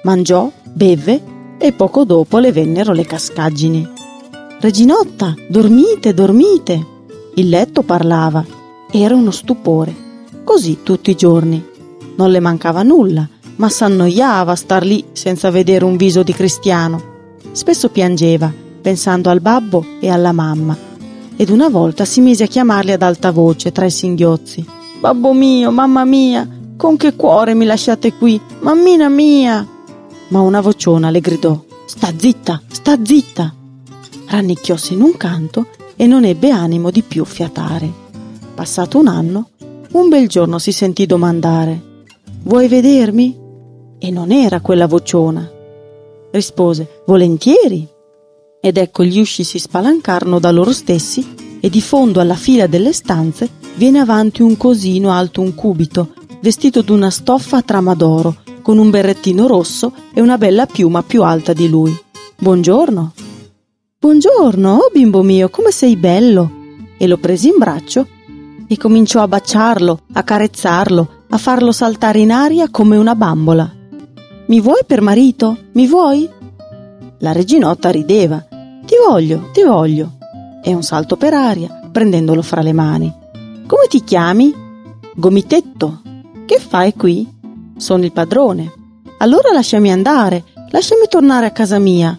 Mangiò, 0.04 0.52
bevve 0.64 1.36
e 1.58 1.72
poco 1.72 2.04
dopo 2.04 2.40
le 2.40 2.52
vennero 2.52 2.92
le 2.92 3.06
cascaggini. 3.06 3.97
Reginotta, 4.60 5.36
dormite, 5.48 6.16
dormite. 6.16 6.86
Il 7.36 7.48
letto 7.48 7.84
parlava. 7.84 8.44
Era 8.90 9.14
uno 9.14 9.30
stupore. 9.30 9.94
Così 10.44 10.80
tutti 10.82 11.12
i 11.12 11.16
giorni. 11.16 11.64
Non 12.16 12.32
le 12.32 12.40
mancava 12.40 12.82
nulla, 12.82 13.30
ma 13.58 13.70
s'annoiava 13.70 14.54
a 14.54 14.56
star 14.56 14.84
lì 14.84 15.06
senza 15.12 15.52
vedere 15.52 15.86
un 15.86 15.96
viso 15.96 16.24
di 16.24 16.34
cristiano. 16.34 17.16
Spesso 17.52 17.90
piangeva, 17.90 18.52
pensando 18.82 19.30
al 19.30 19.42
babbo 19.42 19.86
e 20.00 20.10
alla 20.10 20.32
mamma. 20.32 20.76
Ed 21.36 21.50
una 21.52 21.70
volta 21.70 22.04
si 22.04 22.20
mise 22.22 22.46
a 22.46 22.48
chiamarli 22.48 22.94
ad 22.94 23.04
alta 23.04 23.32
voce 23.32 23.72
tra 23.72 23.86
i 23.86 23.92
singhiozzi. 23.92 24.66
Babbo 25.00 25.34
mio, 25.34 25.70
mamma 25.70 26.04
mia, 26.04 26.48
con 26.76 26.98
che 26.98 27.16
cuore 27.16 27.54
mi 27.54 27.66
lasciate 27.66 28.14
qui, 28.14 28.42
mammina 28.62 29.08
mia. 29.08 29.64
Ma 30.30 30.40
una 30.42 30.62
vociona 30.62 31.12
le 31.12 31.20
gridò: 31.20 31.64
Sta 31.86 32.12
zitta, 32.18 32.60
sta 32.72 32.98
zitta. 33.04 33.54
Rannicchiòsi 34.30 34.94
in 34.94 35.02
un 35.02 35.16
canto 35.16 35.68
e 35.96 36.06
non 36.06 36.26
ebbe 36.26 36.52
animo 36.52 36.92
di 36.92 37.02
più 37.02 37.24
fiatare. 37.24 37.90
Passato 38.54 39.00
un 39.00 39.08
anno, 39.08 39.50
un 39.92 40.10
bel 40.10 40.28
giorno 40.28 40.60
si 40.60 40.72
sentì 40.72 41.06
domandare: 41.06 41.82
Vuoi 42.44 42.68
vedermi? 42.68 43.38
E 43.98 44.12
non 44.12 44.32
era 44.32 44.60
quella 44.60 44.86
vociona. 44.86 45.50
Rispose: 46.32 47.02
Volentieri. 47.06 47.88
Ed 48.60 48.78
ecco 48.78 49.04
gli 49.04 49.20
usci 49.20 49.44
si 49.44 49.60
spalancarono 49.60 50.40
da 50.40 50.52
loro 50.52 50.74
stessi 50.74 51.36
e 51.60 51.70
di 51.70 51.82
fondo 51.82 52.20
alla 52.20 52.36
fila 52.36 52.68
delle 52.68 52.92
stanze 52.92 53.50
viene 53.76 54.00
avanti 54.00 54.42
un 54.42 54.58
cosino 54.58 55.12
alto 55.12 55.42
un 55.42 55.56
cubito, 55.56 56.14
vestito 56.42 56.82
d'una 56.82 57.10
stoffa 57.10 57.58
a 57.58 57.62
trama 57.62 57.94
d'oro, 57.94 58.36
con 58.62 58.78
un 58.78 58.90
berrettino 58.90 59.48
rosso 59.48 59.94
e 60.14 60.20
una 60.20 60.38
bella 60.38 60.66
piuma 60.66 61.02
più 61.02 61.24
alta 61.24 61.54
di 61.54 61.70
lui. 61.70 61.96
Buongiorno. 62.38 63.14
Buongiorno, 64.00 64.76
oh 64.76 64.90
bimbo 64.94 65.24
mio, 65.24 65.50
come 65.50 65.72
sei 65.72 65.96
bello. 65.96 66.52
E 67.00 67.08
lo 67.08 67.18
presi 67.18 67.48
in 67.48 67.56
braccio 67.58 68.06
e 68.68 68.78
cominciò 68.78 69.24
a 69.24 69.28
baciarlo, 69.28 70.02
a 70.14 70.22
carezzarlo, 70.22 71.24
a 71.30 71.38
farlo 71.40 71.72
saltare 71.72 72.20
in 72.20 72.32
aria 72.32 72.70
come 72.70 72.96
una 72.96 73.16
bambola. 73.16 73.68
Mi 74.46 74.62
vuoi 74.62 74.82
per 74.86 75.02
marito? 75.02 75.58
Mi 75.72 75.88
vuoi? 75.88 76.30
La 77.22 77.32
reginotta 77.32 77.90
rideva. 77.90 78.38
Ti 78.86 78.94
voglio, 79.04 79.50
ti 79.52 79.64
voglio. 79.64 80.18
E 80.64 80.76
un 80.76 80.84
salto 80.84 81.16
per 81.16 81.34
aria, 81.34 81.90
prendendolo 81.92 82.44
fra 82.44 82.62
le 82.62 82.74
mani. 82.74 83.12
Come 83.66 83.88
ti 83.90 84.04
chiami? 84.04 84.54
Gomitetto. 85.16 86.02
Che 86.46 86.60
fai 86.60 86.94
qui? 86.94 87.28
Sono 87.78 88.04
il 88.04 88.12
padrone. 88.12 88.72
Allora 89.18 89.52
lasciami 89.52 89.92
andare, 89.92 90.44
lasciami 90.70 91.08
tornare 91.10 91.48
a 91.48 91.52
casa 91.52 91.80
mia. 91.80 92.16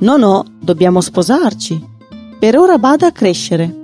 No, 0.00 0.16
no, 0.16 0.44
dobbiamo 0.60 1.00
sposarci. 1.00 1.82
Per 2.38 2.58
ora 2.58 2.78
bada 2.78 3.06
a 3.06 3.12
crescere. 3.12 3.74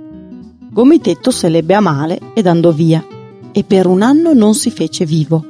Gomitetto 0.69 1.31
se 1.31 1.49
l'ebbe 1.49 1.73
a 1.73 1.79
male 1.79 2.19
ed 2.33 2.47
andò 2.47 2.71
via. 2.71 3.05
E 3.51 3.63
per 3.63 3.87
un 3.87 4.01
anno 4.01 4.33
non 4.33 4.53
si 4.53 4.69
fece 4.69 5.05
vivo. 5.05 5.45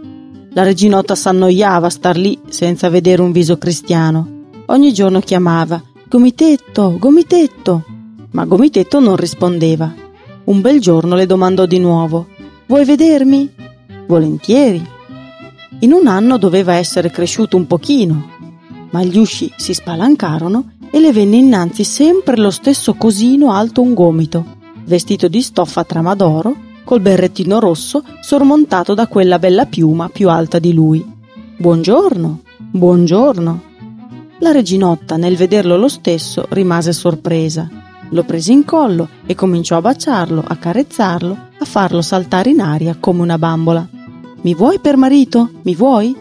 La 0.54 0.64
reginotta 0.64 1.16
s'annoiava 1.16 1.88
a 1.88 1.92
star 1.92 2.18
lì 2.18 2.40
senza 2.50 2.90
vedere 2.90 3.22
un 3.22 3.32
viso 3.32 3.58
cristiano. 3.58 4.46
Ogni 4.68 4.94
giorno 4.94 5.20
chiamava 5.20 5.82
Gomitetto, 6.08 6.98
Gomitetto. 6.98 7.84
Ma 8.32 8.46
Gomitetto 8.46 9.00
non 9.00 9.16
rispondeva. 9.16 9.94
Un 10.46 10.62
bel 10.62 10.80
giorno 10.80 11.16
le 11.16 11.26
domandò 11.26 11.66
di 11.66 11.80
nuovo 11.80 12.28
Vuoi 12.68 12.84
vedermi? 12.84 13.50
Volentieri. 14.08 14.86
In 15.80 15.94
un 15.94 16.06
anno 16.06 16.38
doveva 16.38 16.74
essere 16.74 17.10
cresciuto 17.10 17.56
un 17.56 17.66
pochino, 17.66 18.32
ma 18.92 19.04
gli 19.04 19.18
usci 19.18 19.52
si 19.56 19.74
spalancarono 19.74 20.72
e 20.92 21.00
le 21.00 21.12
venne 21.12 21.38
innanzi 21.38 21.84
sempre 21.84 22.38
lo 22.38 22.52
stesso 22.52 22.94
cosino 22.94 23.52
alto 23.52 23.82
un 23.82 23.94
gomito, 23.94 24.46
vestito 24.86 25.28
di 25.28 25.42
stoffa 25.42 25.84
trama 25.84 26.16
d'oro, 26.16 26.56
col 26.84 27.02
berrettino 27.02 27.60
rosso 27.60 28.02
sormontato 28.22 28.94
da 28.94 29.08
quella 29.08 29.40
bella 29.40 29.66
piuma 29.66 30.08
più 30.08 30.30
alta 30.30 30.58
di 30.58 30.74
lui. 30.74 31.06
Buongiorno, 31.58 32.42
buongiorno. 32.72 33.62
La 34.40 34.52
reginotta, 34.52 35.18
nel 35.18 35.36
vederlo 35.36 35.76
lo 35.76 35.90
stesso, 35.90 36.46
rimase 36.50 36.94
sorpresa. 36.94 37.68
Lo 38.12 38.24
prese 38.24 38.54
in 38.54 38.64
collo 38.64 39.10
e 39.26 39.36
cominciò 39.36 39.76
a 39.78 39.82
baciarlo, 39.82 40.44
a 40.48 40.56
carezzarlo, 40.56 41.38
a 41.60 41.66
farlo 41.66 42.02
saltare 42.02 42.52
in 42.52 42.62
aria 42.62 42.96
come 42.98 43.22
una 43.22 43.38
bambola. 43.38 43.86
Mi 44.42 44.54
vuoi 44.54 44.80
per 44.80 44.96
marito? 44.96 45.50
Mi 45.64 45.76
vuoi? 45.76 46.16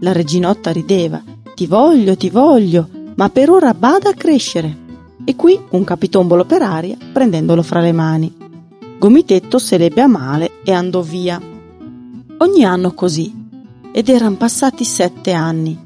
La 0.00 0.12
reginotta 0.12 0.72
rideva. 0.72 1.22
Ti 1.58 1.66
voglio, 1.66 2.16
ti 2.16 2.30
voglio, 2.30 2.88
ma 3.16 3.30
per 3.30 3.50
ora 3.50 3.74
bada 3.74 4.10
a 4.10 4.14
crescere. 4.14 4.76
E 5.24 5.34
qui 5.34 5.58
un 5.70 5.82
capitombolo 5.82 6.44
per 6.44 6.62
aria, 6.62 6.96
prendendolo 7.12 7.64
fra 7.64 7.80
le 7.80 7.90
mani. 7.90 8.32
Gomitetto 8.96 9.58
se 9.58 9.76
l'ebbe 9.76 10.00
a 10.00 10.06
male 10.06 10.60
e 10.62 10.70
andò 10.70 11.00
via. 11.00 11.42
Ogni 12.38 12.64
anno 12.64 12.92
così. 12.92 13.34
Ed 13.90 14.08
eran 14.08 14.36
passati 14.36 14.84
sette 14.84 15.32
anni. 15.32 15.76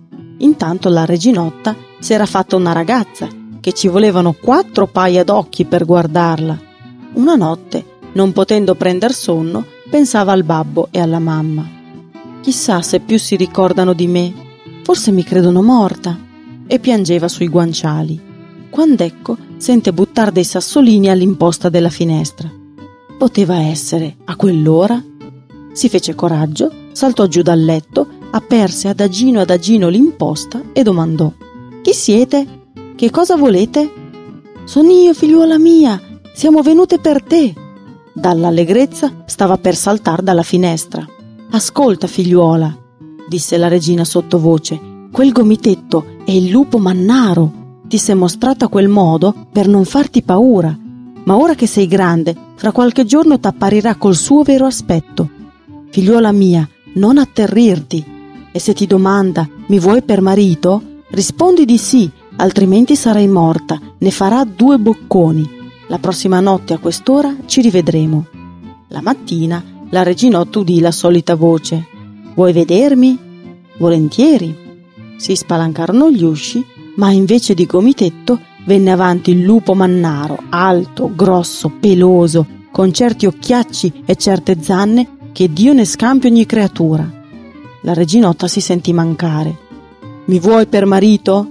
Intanto 0.40 0.90
la 0.90 1.06
reginotta 1.06 1.74
s'era 2.00 2.26
fatta 2.26 2.54
una 2.54 2.72
ragazza, 2.72 3.26
che 3.58 3.72
ci 3.72 3.88
volevano 3.88 4.34
quattro 4.38 4.86
paia 4.86 5.24
d'occhi 5.24 5.64
per 5.64 5.86
guardarla. 5.86 6.60
Una 7.14 7.34
notte, 7.34 7.82
non 8.12 8.32
potendo 8.32 8.74
prender 8.74 9.14
sonno, 9.14 9.64
pensava 9.88 10.32
al 10.32 10.44
babbo 10.44 10.88
e 10.90 11.00
alla 11.00 11.18
mamma. 11.18 11.66
Chissà 12.42 12.82
se 12.82 13.00
più 13.00 13.18
si 13.18 13.36
ricordano 13.36 13.94
di 13.94 14.06
me, 14.06 14.50
forse 14.82 15.10
mi 15.10 15.22
credono 15.24 15.62
morta. 15.62 16.18
E 16.66 16.78
piangeva 16.78 17.28
sui 17.28 17.48
guanciali. 17.48 18.20
Quand'ecco 18.70 19.36
sente 19.58 19.92
buttar 19.92 20.32
dei 20.32 20.44
sassolini 20.44 21.10
all'imposta 21.10 21.68
della 21.68 21.90
finestra. 21.90 22.50
Poteva 23.18 23.60
essere 23.60 24.16
a 24.24 24.36
quell'ora? 24.36 25.02
Si 25.72 25.88
fece 25.88 26.14
coraggio, 26.14 26.72
saltò 26.92 27.26
giù 27.26 27.42
dal 27.42 27.62
letto, 27.62 28.06
aperse 28.30 28.88
adagino 28.88 29.40
adagino 29.40 29.88
l'imposta 29.88 30.62
e 30.72 30.82
domandò: 30.82 31.30
Chi 31.82 31.92
siete? 31.92 32.60
Che 32.96 33.10
cosa 33.10 33.36
volete? 33.36 33.92
Sono 34.64 34.90
io, 34.90 35.12
figliuola 35.12 35.58
mia, 35.58 36.00
siamo 36.34 36.62
venute 36.62 36.98
per 36.98 37.22
te. 37.22 37.54
Dall'allegrezza 38.14 39.24
stava 39.26 39.58
per 39.58 39.74
saltar 39.74 40.22
dalla 40.22 40.42
finestra. 40.42 41.06
Ascolta, 41.50 42.06
figliuola, 42.06 42.76
disse 43.28 43.56
la 43.56 43.68
regina 43.68 44.04
sottovoce, 44.04 44.80
quel 45.10 45.32
gomitetto 45.32 46.04
è 46.24 46.30
il 46.30 46.50
lupo 46.50 46.78
mannaro. 46.78 47.60
Ti 47.86 47.98
sei 47.98 48.14
mostrato 48.14 48.64
a 48.64 48.68
quel 48.68 48.88
modo 48.88 49.34
per 49.52 49.68
non 49.68 49.84
farti 49.84 50.22
paura. 50.22 50.76
ma 51.24 51.36
ora 51.36 51.54
che 51.54 51.66
sei 51.66 51.86
grande, 51.86 52.34
fra 52.56 52.72
qualche 52.72 53.04
giorno 53.04 53.38
t'apparirà 53.38 53.94
col 53.96 54.16
suo 54.16 54.42
vero 54.42 54.66
aspetto. 54.66 55.28
Figliuola 55.90 56.32
mia, 56.32 56.68
non 56.94 57.18
atterrirti. 57.18 58.04
E 58.50 58.58
se 58.58 58.72
ti 58.72 58.86
domanda, 58.86 59.48
mi 59.66 59.78
vuoi 59.78 60.02
per 60.02 60.20
marito? 60.20 60.82
Rispondi 61.10 61.64
di 61.64 61.78
sì, 61.78 62.10
altrimenti 62.36 62.96
sarai 62.96 63.28
morta, 63.28 63.78
ne 63.98 64.10
farà 64.10 64.44
due 64.44 64.78
bocconi. 64.78 65.60
La 65.88 65.98
prossima 65.98 66.40
notte 66.40 66.72
a 66.74 66.78
quest'ora 66.78 67.34
ci 67.46 67.60
rivedremo. 67.60 68.26
La 68.88 69.02
mattina 69.02 69.62
la 69.90 70.02
reginotto 70.02 70.60
udì 70.60 70.80
la 70.80 70.90
solita 70.90 71.34
voce. 71.34 71.88
Vuoi 72.34 72.52
vedermi? 72.54 73.18
Volentieri. 73.76 74.56
Si 75.18 75.36
spalancarono 75.36 76.10
gli 76.10 76.24
usci, 76.24 76.64
ma 76.96 77.10
invece 77.10 77.52
di 77.52 77.66
gomitetto 77.66 78.40
venne 78.64 78.90
avanti 78.90 79.32
il 79.32 79.42
lupo 79.42 79.74
mannaro, 79.74 80.38
alto, 80.48 81.10
grosso, 81.14 81.70
peloso, 81.78 82.46
con 82.70 82.90
certi 82.92 83.26
occhiacci 83.26 84.04
e 84.06 84.16
certe 84.16 84.56
zanne 84.60 85.30
che 85.32 85.52
Dio 85.52 85.74
ne 85.74 85.84
scampi 85.84 86.28
ogni 86.28 86.46
creatura. 86.46 87.06
La 87.82 87.92
reginotta 87.92 88.48
si 88.48 88.60
sentì 88.60 88.94
mancare. 88.94 89.58
Mi 90.24 90.38
vuoi 90.38 90.66
per 90.66 90.86
marito? 90.86 91.46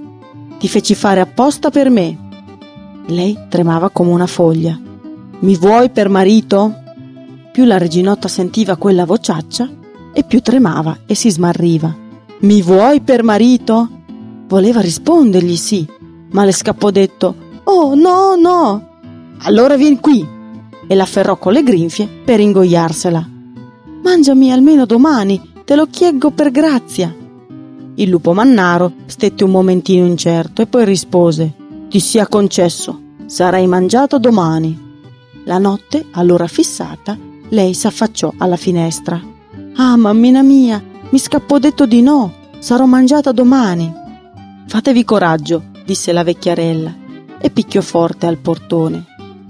Ti 0.57 0.67
feci 0.67 0.95
fare 0.95 1.19
apposta 1.19 1.69
per 1.69 1.91
me. 1.91 2.17
Lei 3.05 3.37
tremava 3.49 3.89
come 3.89 4.09
una 4.09 4.27
foglia. 4.27 4.79
Mi 5.39 5.55
vuoi 5.55 5.91
per 5.91 6.09
marito? 6.09 6.73
Più 7.51 7.65
la 7.65 7.77
reginotta 7.77 8.27
sentiva 8.27 8.77
quella 8.77 9.05
vociaccia 9.05 9.79
e 10.13 10.23
più 10.23 10.41
tremava 10.41 10.99
e 11.05 11.15
si 11.15 11.29
smarriva. 11.29 11.95
Mi 12.39 12.61
vuoi 12.61 13.01
per 13.01 13.23
marito? 13.23 13.87
Voleva 14.47 14.81
rispondergli 14.81 15.55
sì, 15.55 15.87
ma 16.31 16.43
le 16.43 16.51
scappò 16.51 16.89
detto 16.89 17.35
Oh 17.63 17.95
no, 17.95 18.35
no! 18.35 18.89
Allora 19.43 19.75
vieni 19.77 19.99
qui! 19.99 20.27
E 20.87 20.95
l'afferrò 20.95 21.37
con 21.37 21.53
le 21.53 21.63
grinfie 21.63 22.07
per 22.25 22.39
ingoiarsela. 22.39 23.29
Mangiami 24.03 24.51
almeno 24.51 24.85
domani, 24.85 25.39
te 25.63 25.75
lo 25.75 25.85
chieggo 25.85 26.31
per 26.31 26.51
grazia. 26.51 27.15
Il 27.95 28.09
lupo 28.09 28.33
mannaro 28.33 28.93
stette 29.05 29.43
un 29.43 29.51
momentino 29.51 30.05
incerto 30.05 30.61
e 30.61 30.67
poi 30.67 30.85
rispose 30.85 31.53
Ti 31.87 31.99
sia 31.99 32.27
concesso, 32.27 32.99
sarai 33.25 33.67
mangiato 33.67 34.17
domani. 34.17 34.89
La 35.45 35.57
notte, 35.57 36.07
allora 36.11 36.47
fissata, 36.47 37.17
lei 37.49 37.73
s'affacciò 37.73 38.33
alla 38.37 38.57
finestra. 38.57 39.21
Ah, 39.75 39.95
mammina 39.95 40.41
mia, 40.41 40.83
mi 41.09 41.17
scappò 41.17 41.57
detto 41.57 41.85
di 41.85 42.01
no, 42.01 42.33
sarò 42.59 42.85
mangiata 42.85 43.31
domani. 43.31 43.91
Fatevi 44.67 45.03
coraggio, 45.05 45.63
disse 45.85 46.11
la 46.11 46.23
vecchiarella 46.23 46.93
e 47.39 47.49
picchiò 47.49 47.81
forte 47.81 48.27
al 48.27 48.37
portone. 48.37 49.05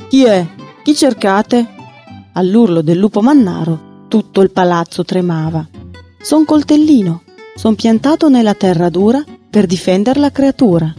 Chi 0.07 0.23
è? 0.23 0.45
Chi 0.83 0.95
cercate? 0.95 1.67
All'urlo 2.33 2.81
del 2.81 2.97
lupo 2.97 3.21
mannaro 3.21 3.89
tutto 4.07 4.41
il 4.41 4.51
palazzo 4.51 5.03
tremava. 5.03 5.67
Son 6.21 6.45
coltellino, 6.45 7.23
son 7.55 7.75
piantato 7.75 8.29
nella 8.29 8.53
terra 8.53 8.89
dura 8.89 9.23
per 9.49 9.65
difendere 9.65 10.19
la 10.19 10.31
creatura. 10.31 10.93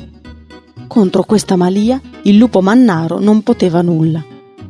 Contro 0.87 1.23
questa 1.25 1.57
malia 1.57 2.01
il 2.23 2.37
lupo 2.37 2.61
mannaro 2.61 3.19
non 3.21 3.43
poteva 3.43 3.83
nulla 3.83 4.23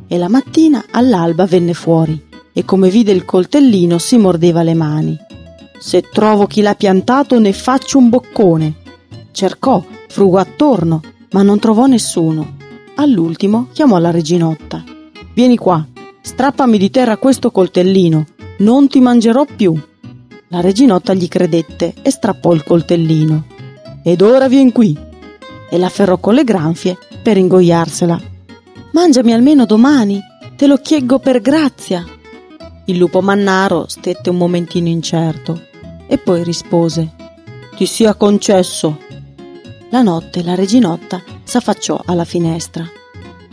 e 0.07 0.17
la 0.17 0.29
mattina 0.29 0.85
all'alba 0.91 1.45
venne 1.45 1.73
fuori 1.73 2.31
e 2.53 2.63
come 2.63 2.89
vide 2.89 3.11
il 3.11 3.25
coltellino 3.25 3.97
si 3.97 4.17
mordeva 4.17 4.61
le 4.63 4.75
mani. 4.75 5.17
Se 5.79 6.01
trovo 6.01 6.45
chi 6.47 6.61
l'ha 6.61 6.75
piantato 6.75 7.39
ne 7.39 7.51
faccio 7.51 7.97
un 7.97 8.09
boccone. 8.09 8.75
Cercò 9.31 9.83
frugò 10.07 10.37
attorno, 10.37 11.01
ma 11.31 11.41
non 11.41 11.59
trovò 11.59 11.87
nessuno. 11.87 12.55
All'ultimo 12.95 13.67
chiamò 13.73 13.97
la 13.97 14.11
reginotta. 14.11 14.83
Vieni 15.33 15.57
qua, 15.57 15.85
strappami 16.21 16.77
di 16.77 16.91
terra 16.91 17.17
questo 17.17 17.49
coltellino, 17.51 18.25
non 18.59 18.87
ti 18.87 18.99
mangerò 18.99 19.45
più. 19.45 19.77
La 20.49 20.61
reginotta 20.61 21.15
gli 21.15 21.27
credette 21.27 21.95
e 22.03 22.11
strappò 22.11 22.53
il 22.53 22.63
coltellino. 22.63 23.45
Ed 24.03 24.21
ora 24.21 24.47
vien 24.47 24.71
qui. 24.71 24.95
E 25.69 25.77
l'afferrò 25.79 26.19
con 26.19 26.35
le 26.35 26.43
granfie 26.43 26.97
per 27.23 27.37
ingoiarsela. 27.37 28.21
Mangiami 28.91 29.33
almeno 29.33 29.65
domani, 29.65 30.21
te 30.55 30.67
lo 30.67 30.77
chieggo 30.77 31.17
per 31.17 31.41
grazia. 31.41 32.05
Il 32.85 32.97
lupo 32.97 33.21
mannaro 33.21 33.85
stette 33.87 34.29
un 34.29 34.35
momentino 34.35 34.89
incerto 34.89 35.67
e 36.05 36.17
poi 36.17 36.43
rispose: 36.43 37.13
Ti 37.77 37.85
sia 37.85 38.13
concesso. 38.13 38.99
La 39.89 40.01
notte 40.01 40.43
la 40.43 40.53
reginotta 40.53 41.23
s'affacciò 41.45 42.01
alla 42.03 42.25
finestra. 42.25 42.85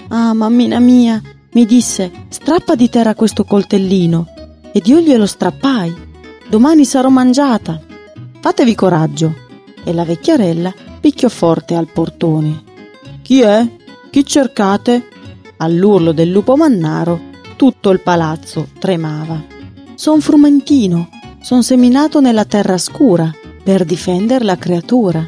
Ah, 0.09 0.33
mammina 0.33 0.81
mia, 0.81 1.23
mi 1.53 1.65
disse, 1.65 2.11
strappa 2.29 2.75
di 2.75 2.89
terra 2.89 3.15
questo 3.15 3.45
coltellino. 3.45 4.27
Ed 4.73 4.89
io 4.89 4.99
glielo 4.99 5.27
strappai. 5.27 5.95
Domani 6.49 6.85
sarò 6.85 7.09
mangiata. 7.09 7.81
Fatevi 8.41 8.75
coraggio. 8.75 9.33
E 9.85 9.93
la 9.93 10.05
vecchiarella 10.05 10.75
picchiò 10.99 11.29
forte 11.29 11.77
al 11.77 11.87
portone. 11.87 12.65
Chi 13.23 13.43
è? 13.43 13.65
Chi 14.11 14.27
cercate? 14.27 15.07
All'urlo 15.59 16.11
del 16.11 16.31
lupo 16.31 16.57
mannaro 16.57 17.29
tutto 17.61 17.91
il 17.91 18.01
palazzo 18.01 18.69
tremava. 18.79 19.45
Son 19.95 20.23
frumentino, 20.23 21.11
son 21.43 21.63
seminato 21.63 22.19
nella 22.23 22.47
terra 22.47 22.79
scura 22.79 23.31
per 23.63 23.85
difendere 23.85 24.47
la 24.47 24.57
creatura. 24.57 25.23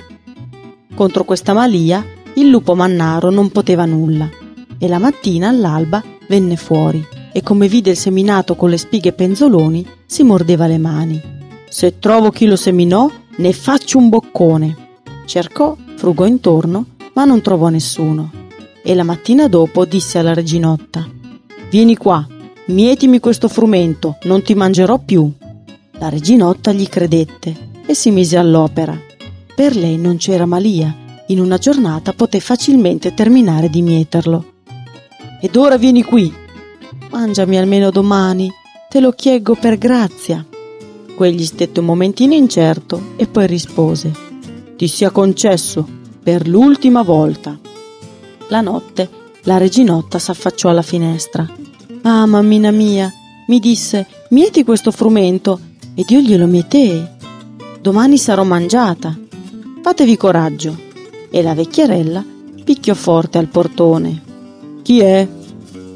Contro 0.95 1.25
questa 1.25 1.53
malia 1.53 2.03
il 2.37 2.49
lupo 2.49 2.75
mannaro 2.75 3.29
non 3.29 3.51
poteva 3.51 3.85
nulla 3.85 4.31
e 4.79 4.89
la 4.89 4.97
mattina 4.97 5.51
all'alba 5.51 6.03
venne 6.27 6.57
fuori 6.57 7.07
e 7.33 7.43
come 7.43 7.69
vide 7.69 7.91
il 7.91 7.99
seminato 7.99 8.57
con 8.57 8.71
le 8.71 8.79
spighe 8.79 9.13
penzoloni 9.13 9.87
si 10.07 10.23
mordeva 10.23 10.67
le 10.67 10.79
mani. 10.79 11.21
Se 11.69 11.99
trovo 11.99 12.31
chi 12.31 12.47
lo 12.47 12.57
seminò 12.57 13.11
ne 13.37 13.53
faccio 13.53 13.99
un 13.99 14.09
boccone. 14.09 14.77
Cercò, 15.27 15.77
frugò 15.97 16.25
intorno, 16.25 16.87
ma 17.13 17.27
non 17.27 17.43
trovò 17.43 17.69
nessuno. 17.69 18.31
E 18.83 18.95
la 18.95 19.05
mattina 19.05 19.49
dopo 19.49 19.85
disse 19.85 20.17
alla 20.17 20.33
reginotta 20.33 21.21
Vieni 21.73 21.97
qua, 21.97 22.27
mietimi 22.67 23.19
questo 23.19 23.49
frumento, 23.49 24.19
non 24.25 24.43
ti 24.43 24.53
mangerò 24.53 24.99
più. 24.99 25.33
La 25.93 26.11
reginotta 26.11 26.71
gli 26.71 26.87
credette 26.87 27.71
e 27.87 27.95
si 27.95 28.11
mise 28.11 28.37
all'opera. 28.37 28.95
Per 29.55 29.75
lei 29.75 29.97
non 29.97 30.19
c'era 30.19 30.45
malia, 30.45 30.95
in 31.29 31.41
una 31.41 31.57
giornata 31.57 32.13
poté 32.13 32.41
facilmente 32.41 33.15
terminare 33.15 33.71
di 33.71 33.81
mieterlo. 33.81 34.53
Ed 35.41 35.57
ora 35.57 35.79
vieni 35.79 36.03
qui. 36.03 36.31
Mangiami 37.11 37.57
almeno 37.57 37.91
domani, 37.91 38.53
te 38.91 39.01
lo 39.01 39.13
chieggo 39.13 39.55
per 39.55 39.79
grazia. 39.79 40.45
Quegli 41.17 41.47
stette 41.47 41.81
un 41.81 41.87
momentino 41.87 42.35
incerto 42.35 43.15
e 43.17 43.27
poi 43.27 43.47
rispose: 43.47 44.13
Ti 44.77 44.87
sia 44.87 45.09
concesso 45.09 45.89
per 46.23 46.47
l'ultima 46.47 47.01
volta. 47.01 47.59
La 48.49 48.61
notte 48.61 49.09
la 49.45 49.57
reginotta 49.57 50.19
s'affacciò 50.19 50.69
alla 50.69 50.83
finestra. 50.83 51.62
Ah, 52.03 52.27
mammina 52.27 52.71
mia, 52.71 53.13
mi 53.47 53.59
disse: 53.59 54.07
Mieti 54.31 54.65
questo 54.65 54.91
frumento, 54.91 55.59
ed 55.95 56.11
io 56.11 56.21
glielo 56.21 56.47
mietei 56.47 57.21
domani 57.83 58.17
sarò 58.17 58.45
mangiata. 58.45 59.19
Fatevi 59.83 60.17
coraggio. 60.17 60.91
E 61.31 61.43
la 61.43 61.55
vecchierella 61.55 62.25
picchiò 62.63 62.95
forte 62.95 63.39
al 63.39 63.49
portone. 63.49 64.23
Chi 64.83 65.01
è? 65.01 65.27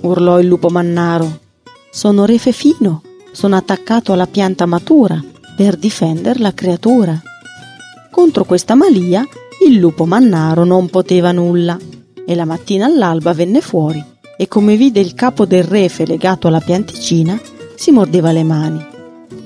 urlò 0.00 0.40
il 0.40 0.46
lupo 0.46 0.68
mannaro. 0.68 1.40
Sono 1.90 2.24
re 2.24 2.38
Fefino, 2.38 3.02
sono 3.32 3.56
attaccato 3.56 4.12
alla 4.12 4.26
pianta 4.26 4.66
matura 4.66 5.22
per 5.56 5.76
difendere 5.76 6.40
la 6.40 6.52
creatura. 6.52 7.20
Contro 8.10 8.44
questa 8.44 8.74
malia 8.74 9.24
il 9.64 9.76
lupo 9.76 10.04
mannaro 10.04 10.64
non 10.64 10.88
poteva 10.88 11.32
nulla 11.32 11.78
e 12.26 12.34
la 12.34 12.44
mattina 12.44 12.86
all'alba 12.86 13.32
venne 13.32 13.60
fuori 13.60 14.02
e 14.36 14.48
come 14.48 14.76
vide 14.76 15.00
il 15.00 15.14
capo 15.14 15.44
del 15.44 15.64
refe 15.64 16.06
legato 16.06 16.48
alla 16.48 16.60
pianticina 16.60 17.40
si 17.74 17.90
mordeva 17.90 18.32
le 18.32 18.42
mani. 18.44 18.84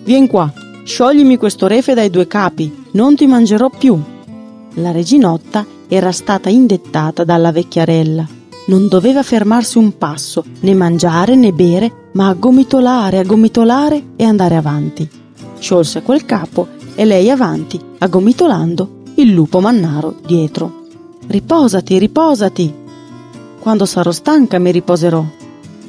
Vien 0.04 0.26
qua, 0.26 0.52
Scioglimi 0.90 1.36
questo 1.36 1.68
refe 1.68 1.94
dai 1.94 2.10
due 2.10 2.26
capi, 2.26 2.86
non 2.92 3.14
ti 3.14 3.26
mangerò 3.26 3.70
più. 3.70 3.96
La 4.74 4.90
reginotta 4.90 5.64
era 5.86 6.10
stata 6.10 6.48
indettata 6.48 7.22
dalla 7.22 7.52
vecchiarella. 7.52 8.26
Non 8.66 8.88
doveva 8.88 9.22
fermarsi 9.22 9.78
un 9.78 9.96
passo, 9.98 10.44
né 10.60 10.74
mangiare 10.74 11.36
né 11.36 11.52
bere, 11.52 12.08
ma 12.14 12.28
a 12.28 12.34
gomitolare, 12.34 13.18
a 13.18 13.24
gomitolare 13.24 14.02
e 14.16 14.24
andare 14.24 14.56
avanti. 14.56 15.08
Sciolse 15.58 16.02
quel 16.02 16.24
capo 16.24 16.66
e 16.96 17.04
lei 17.04 17.30
avanti, 17.30 17.78
agomitolando, 17.98 19.02
il 19.14 19.32
lupo 19.32 19.60
mannaro 19.60 20.16
dietro. 20.26 20.86
Riposati, 21.26 21.98
riposati. 21.98 22.74
Quando 23.60 23.86
sarò 23.86 24.10
stanca 24.10 24.58
mi 24.58 24.72
riposerò. 24.72 25.24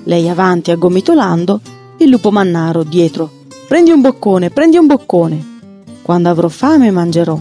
Lei 0.03 0.30
avanti, 0.30 0.72
agomitolando, 0.72 1.59
il 1.97 2.09
lupo 2.09 2.32
mannaro 2.32 2.84
dietro 2.84 3.39
Prendi 3.72 3.91
un 3.91 4.01
boccone, 4.01 4.49
prendi 4.49 4.76
un 4.76 4.86
boccone. 4.86 5.45
Quando 6.01 6.28
avrò 6.28 6.49
fame 6.49 6.91
mangerò. 6.91 7.39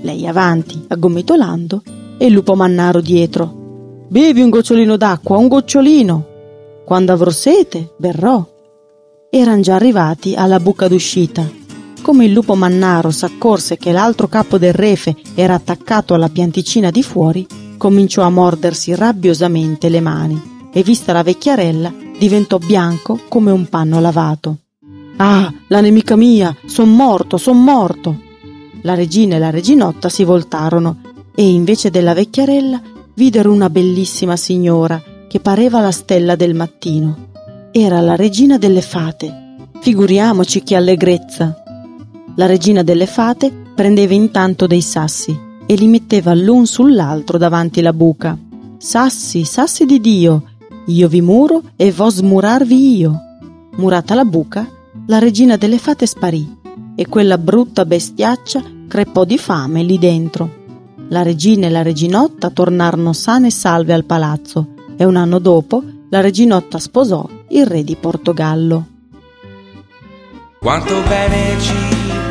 Lei 0.00 0.26
avanti, 0.26 0.86
aggomitolando, 0.88 1.82
e 2.16 2.24
il 2.24 2.32
lupo 2.32 2.54
mannaro 2.54 3.02
dietro. 3.02 4.06
bevi 4.08 4.40
un 4.40 4.48
gocciolino 4.48 4.96
d'acqua, 4.96 5.36
un 5.36 5.48
gocciolino. 5.48 6.26
Quando 6.86 7.12
avrò 7.12 7.28
sete, 7.28 7.92
berrò. 7.98 8.42
Eran 9.28 9.60
già 9.60 9.74
arrivati 9.74 10.34
alla 10.34 10.58
buca 10.58 10.88
d'uscita. 10.88 11.46
Come 12.00 12.24
il 12.24 12.32
lupo 12.32 12.54
mannaro 12.54 13.10
s'accorse 13.10 13.76
che 13.76 13.92
l'altro 13.92 14.28
capo 14.28 14.56
del 14.56 14.72
refe 14.72 15.14
era 15.34 15.52
attaccato 15.52 16.14
alla 16.14 16.30
pianticina 16.30 16.90
di 16.90 17.02
fuori, 17.02 17.46
cominciò 17.82 18.22
a 18.22 18.30
mordersi 18.30 18.94
rabbiosamente 18.94 19.88
le 19.88 20.00
mani 20.00 20.40
e 20.72 20.84
vista 20.84 21.12
la 21.12 21.24
vecchiarella 21.24 21.92
diventò 22.16 22.58
bianco 22.58 23.18
come 23.26 23.50
un 23.50 23.68
panno 23.68 23.98
lavato. 23.98 24.58
Ah, 25.16 25.52
la 25.66 25.80
nemica 25.80 26.14
mia, 26.14 26.54
son 26.64 26.94
morto, 26.94 27.38
son 27.38 27.60
morto. 27.60 28.20
La 28.82 28.94
regina 28.94 29.34
e 29.34 29.40
la 29.40 29.50
reginotta 29.50 30.08
si 30.08 30.22
voltarono 30.22 31.00
e 31.34 31.42
invece 31.42 31.90
della 31.90 32.14
vecchiarella 32.14 32.80
videro 33.14 33.50
una 33.50 33.68
bellissima 33.68 34.36
signora 34.36 35.02
che 35.26 35.40
pareva 35.40 35.80
la 35.80 35.90
stella 35.90 36.36
del 36.36 36.54
mattino. 36.54 37.30
Era 37.72 38.00
la 38.00 38.14
regina 38.14 38.58
delle 38.58 38.82
fate. 38.82 39.56
Figuriamoci 39.80 40.62
che 40.62 40.76
allegrezza. 40.76 41.60
La 42.36 42.46
regina 42.46 42.84
delle 42.84 43.06
fate 43.06 43.52
prendeva 43.74 44.14
intanto 44.14 44.68
dei 44.68 44.82
sassi 44.82 45.50
e 45.72 45.76
li 45.76 45.86
metteva 45.86 46.34
l'un 46.34 46.66
sull'altro 46.66 47.38
davanti 47.38 47.80
la 47.80 47.92
buca. 47.92 48.36
Sassi, 48.76 49.44
sassi 49.44 49.84
di 49.84 50.00
Dio, 50.00 50.42
io 50.86 51.08
vi 51.08 51.20
muro 51.20 51.62
e 51.76 51.92
vo 51.92 52.10
smurarvi 52.10 52.96
io. 52.96 53.20
Murata 53.76 54.14
la 54.14 54.24
buca, 54.24 54.68
la 55.06 55.18
regina 55.18 55.56
delle 55.56 55.78
fate 55.78 56.06
sparì 56.06 56.60
e 56.94 57.08
quella 57.08 57.38
brutta 57.38 57.84
bestiaccia 57.84 58.62
crepò 58.86 59.24
di 59.24 59.38
fame 59.38 59.82
lì 59.82 59.98
dentro. 59.98 60.60
La 61.08 61.22
regina 61.22 61.66
e 61.66 61.70
la 61.70 61.82
reginotta 61.82 62.50
tornarono 62.50 63.12
sane 63.12 63.46
e 63.48 63.50
salve 63.50 63.92
al 63.92 64.04
palazzo 64.04 64.74
e 64.96 65.04
un 65.04 65.16
anno 65.16 65.38
dopo 65.38 65.82
la 66.10 66.20
reginotta 66.20 66.78
sposò 66.78 67.26
il 67.48 67.66
re 67.66 67.82
di 67.84 67.96
Portogallo. 67.96 68.86
Quanto 70.58 71.00
bene 71.08 71.60
ci 71.60 71.74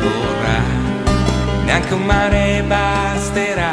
vorrà, 0.00 0.41
neanche 1.72 1.94
un 1.94 2.02
mare 2.02 2.62
basterà, 2.66 3.72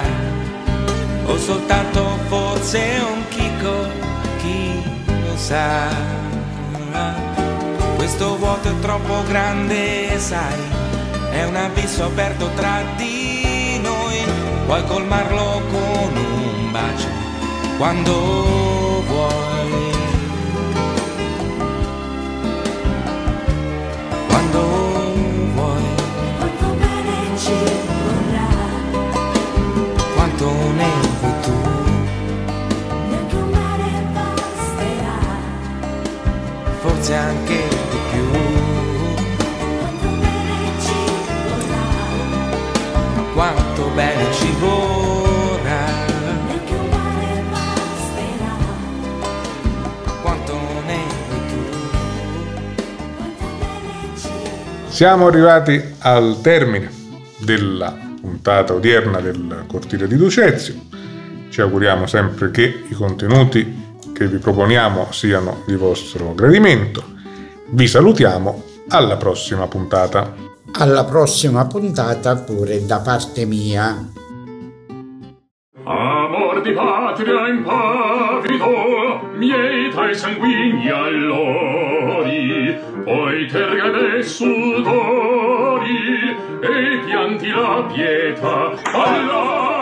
o 1.25 1.37
soltanto 1.37 2.17
forse 2.29 2.79
un 3.13 3.27
chicco, 3.27 3.87
chi 4.37 4.81
lo 5.05 5.35
sa. 5.35 5.89
Questo 7.97 8.37
vuoto 8.37 8.69
è 8.69 8.79
troppo 8.79 9.23
grande, 9.27 10.17
sai, 10.17 10.61
è 11.31 11.43
un 11.43 11.57
abisso 11.57 12.05
aperto 12.05 12.49
tra 12.55 12.83
di 12.95 13.79
noi, 13.81 14.23
puoi 14.65 14.85
colmarlo 14.85 15.61
con 15.69 16.15
un 16.15 16.71
bacio 16.71 17.07
quando 17.77 18.13
vuoi. 19.07 19.97
Quando 24.27 24.61
vuoi, 25.53 25.83
Quanto 26.37 26.65
bene 26.77 27.88
quanto 30.39 30.71
ne 30.71 30.87
vuoi 31.19 31.33
tu, 31.41 31.51
neanche 33.09 33.35
un 33.35 33.49
mare 33.49 33.89
basterà. 34.13 35.19
forse 36.79 37.13
anche 37.13 37.67
di 37.67 37.97
più. 38.11 38.25
Quanto 39.83 40.07
bene 40.17 40.71
ci 40.79 40.95
vorrà, 41.43 41.83
Quanto 43.33 43.89
bene 43.93 44.33
ci 44.33 44.51
vorrà, 44.59 45.85
neanche 46.45 46.73
un 46.73 46.89
mare 46.89 47.43
basterà. 47.51 48.55
quanto 50.21 50.53
ne 50.85 50.99
vuoi 51.27 51.47
tu. 51.49 51.61
Quanto 53.17 53.45
bene 53.59 54.17
ci 54.17 54.29
Siamo 54.87 55.27
arrivati 55.27 55.95
al 55.99 56.39
termine 56.41 56.89
della 57.39 58.07
puntata 58.19 58.73
odierna 58.73 59.19
del 59.19 59.65
Cortile 59.67 60.07
di 60.07 60.15
Ducezio. 60.15 60.75
Ci 61.49 61.61
auguriamo 61.61 62.05
sempre 62.05 62.51
che 62.51 62.83
i 62.87 62.93
contenuti 62.93 63.87
che 64.13 64.27
vi 64.27 64.37
proponiamo 64.37 65.11
siano 65.11 65.63
di 65.65 65.75
vostro 65.75 66.33
gradimento. 66.33 67.03
Vi 67.69 67.87
salutiamo 67.87 68.63
alla 68.89 69.17
prossima 69.17 69.67
puntata. 69.67 70.33
Alla 70.73 71.05
prossima 71.05 71.65
puntata 71.65 72.35
pure 72.35 72.85
da 72.85 72.99
parte 72.99 73.45
mia. 73.45 74.11
Amor 75.83 76.61
di 76.61 76.71
patria 76.73 77.47
impavido, 77.47 79.21
miei 79.35 79.89
tra 79.89 80.09
i 80.09 80.15
sanguigni 80.15 80.89
allori, 80.89 82.77
poi 83.03 83.47
tergane 83.47 84.21
sudori 84.21 85.97
e 86.15 86.18
pianti 87.05 87.49
la 87.49 87.85
pietà. 87.91 88.71
Allora 88.93 89.78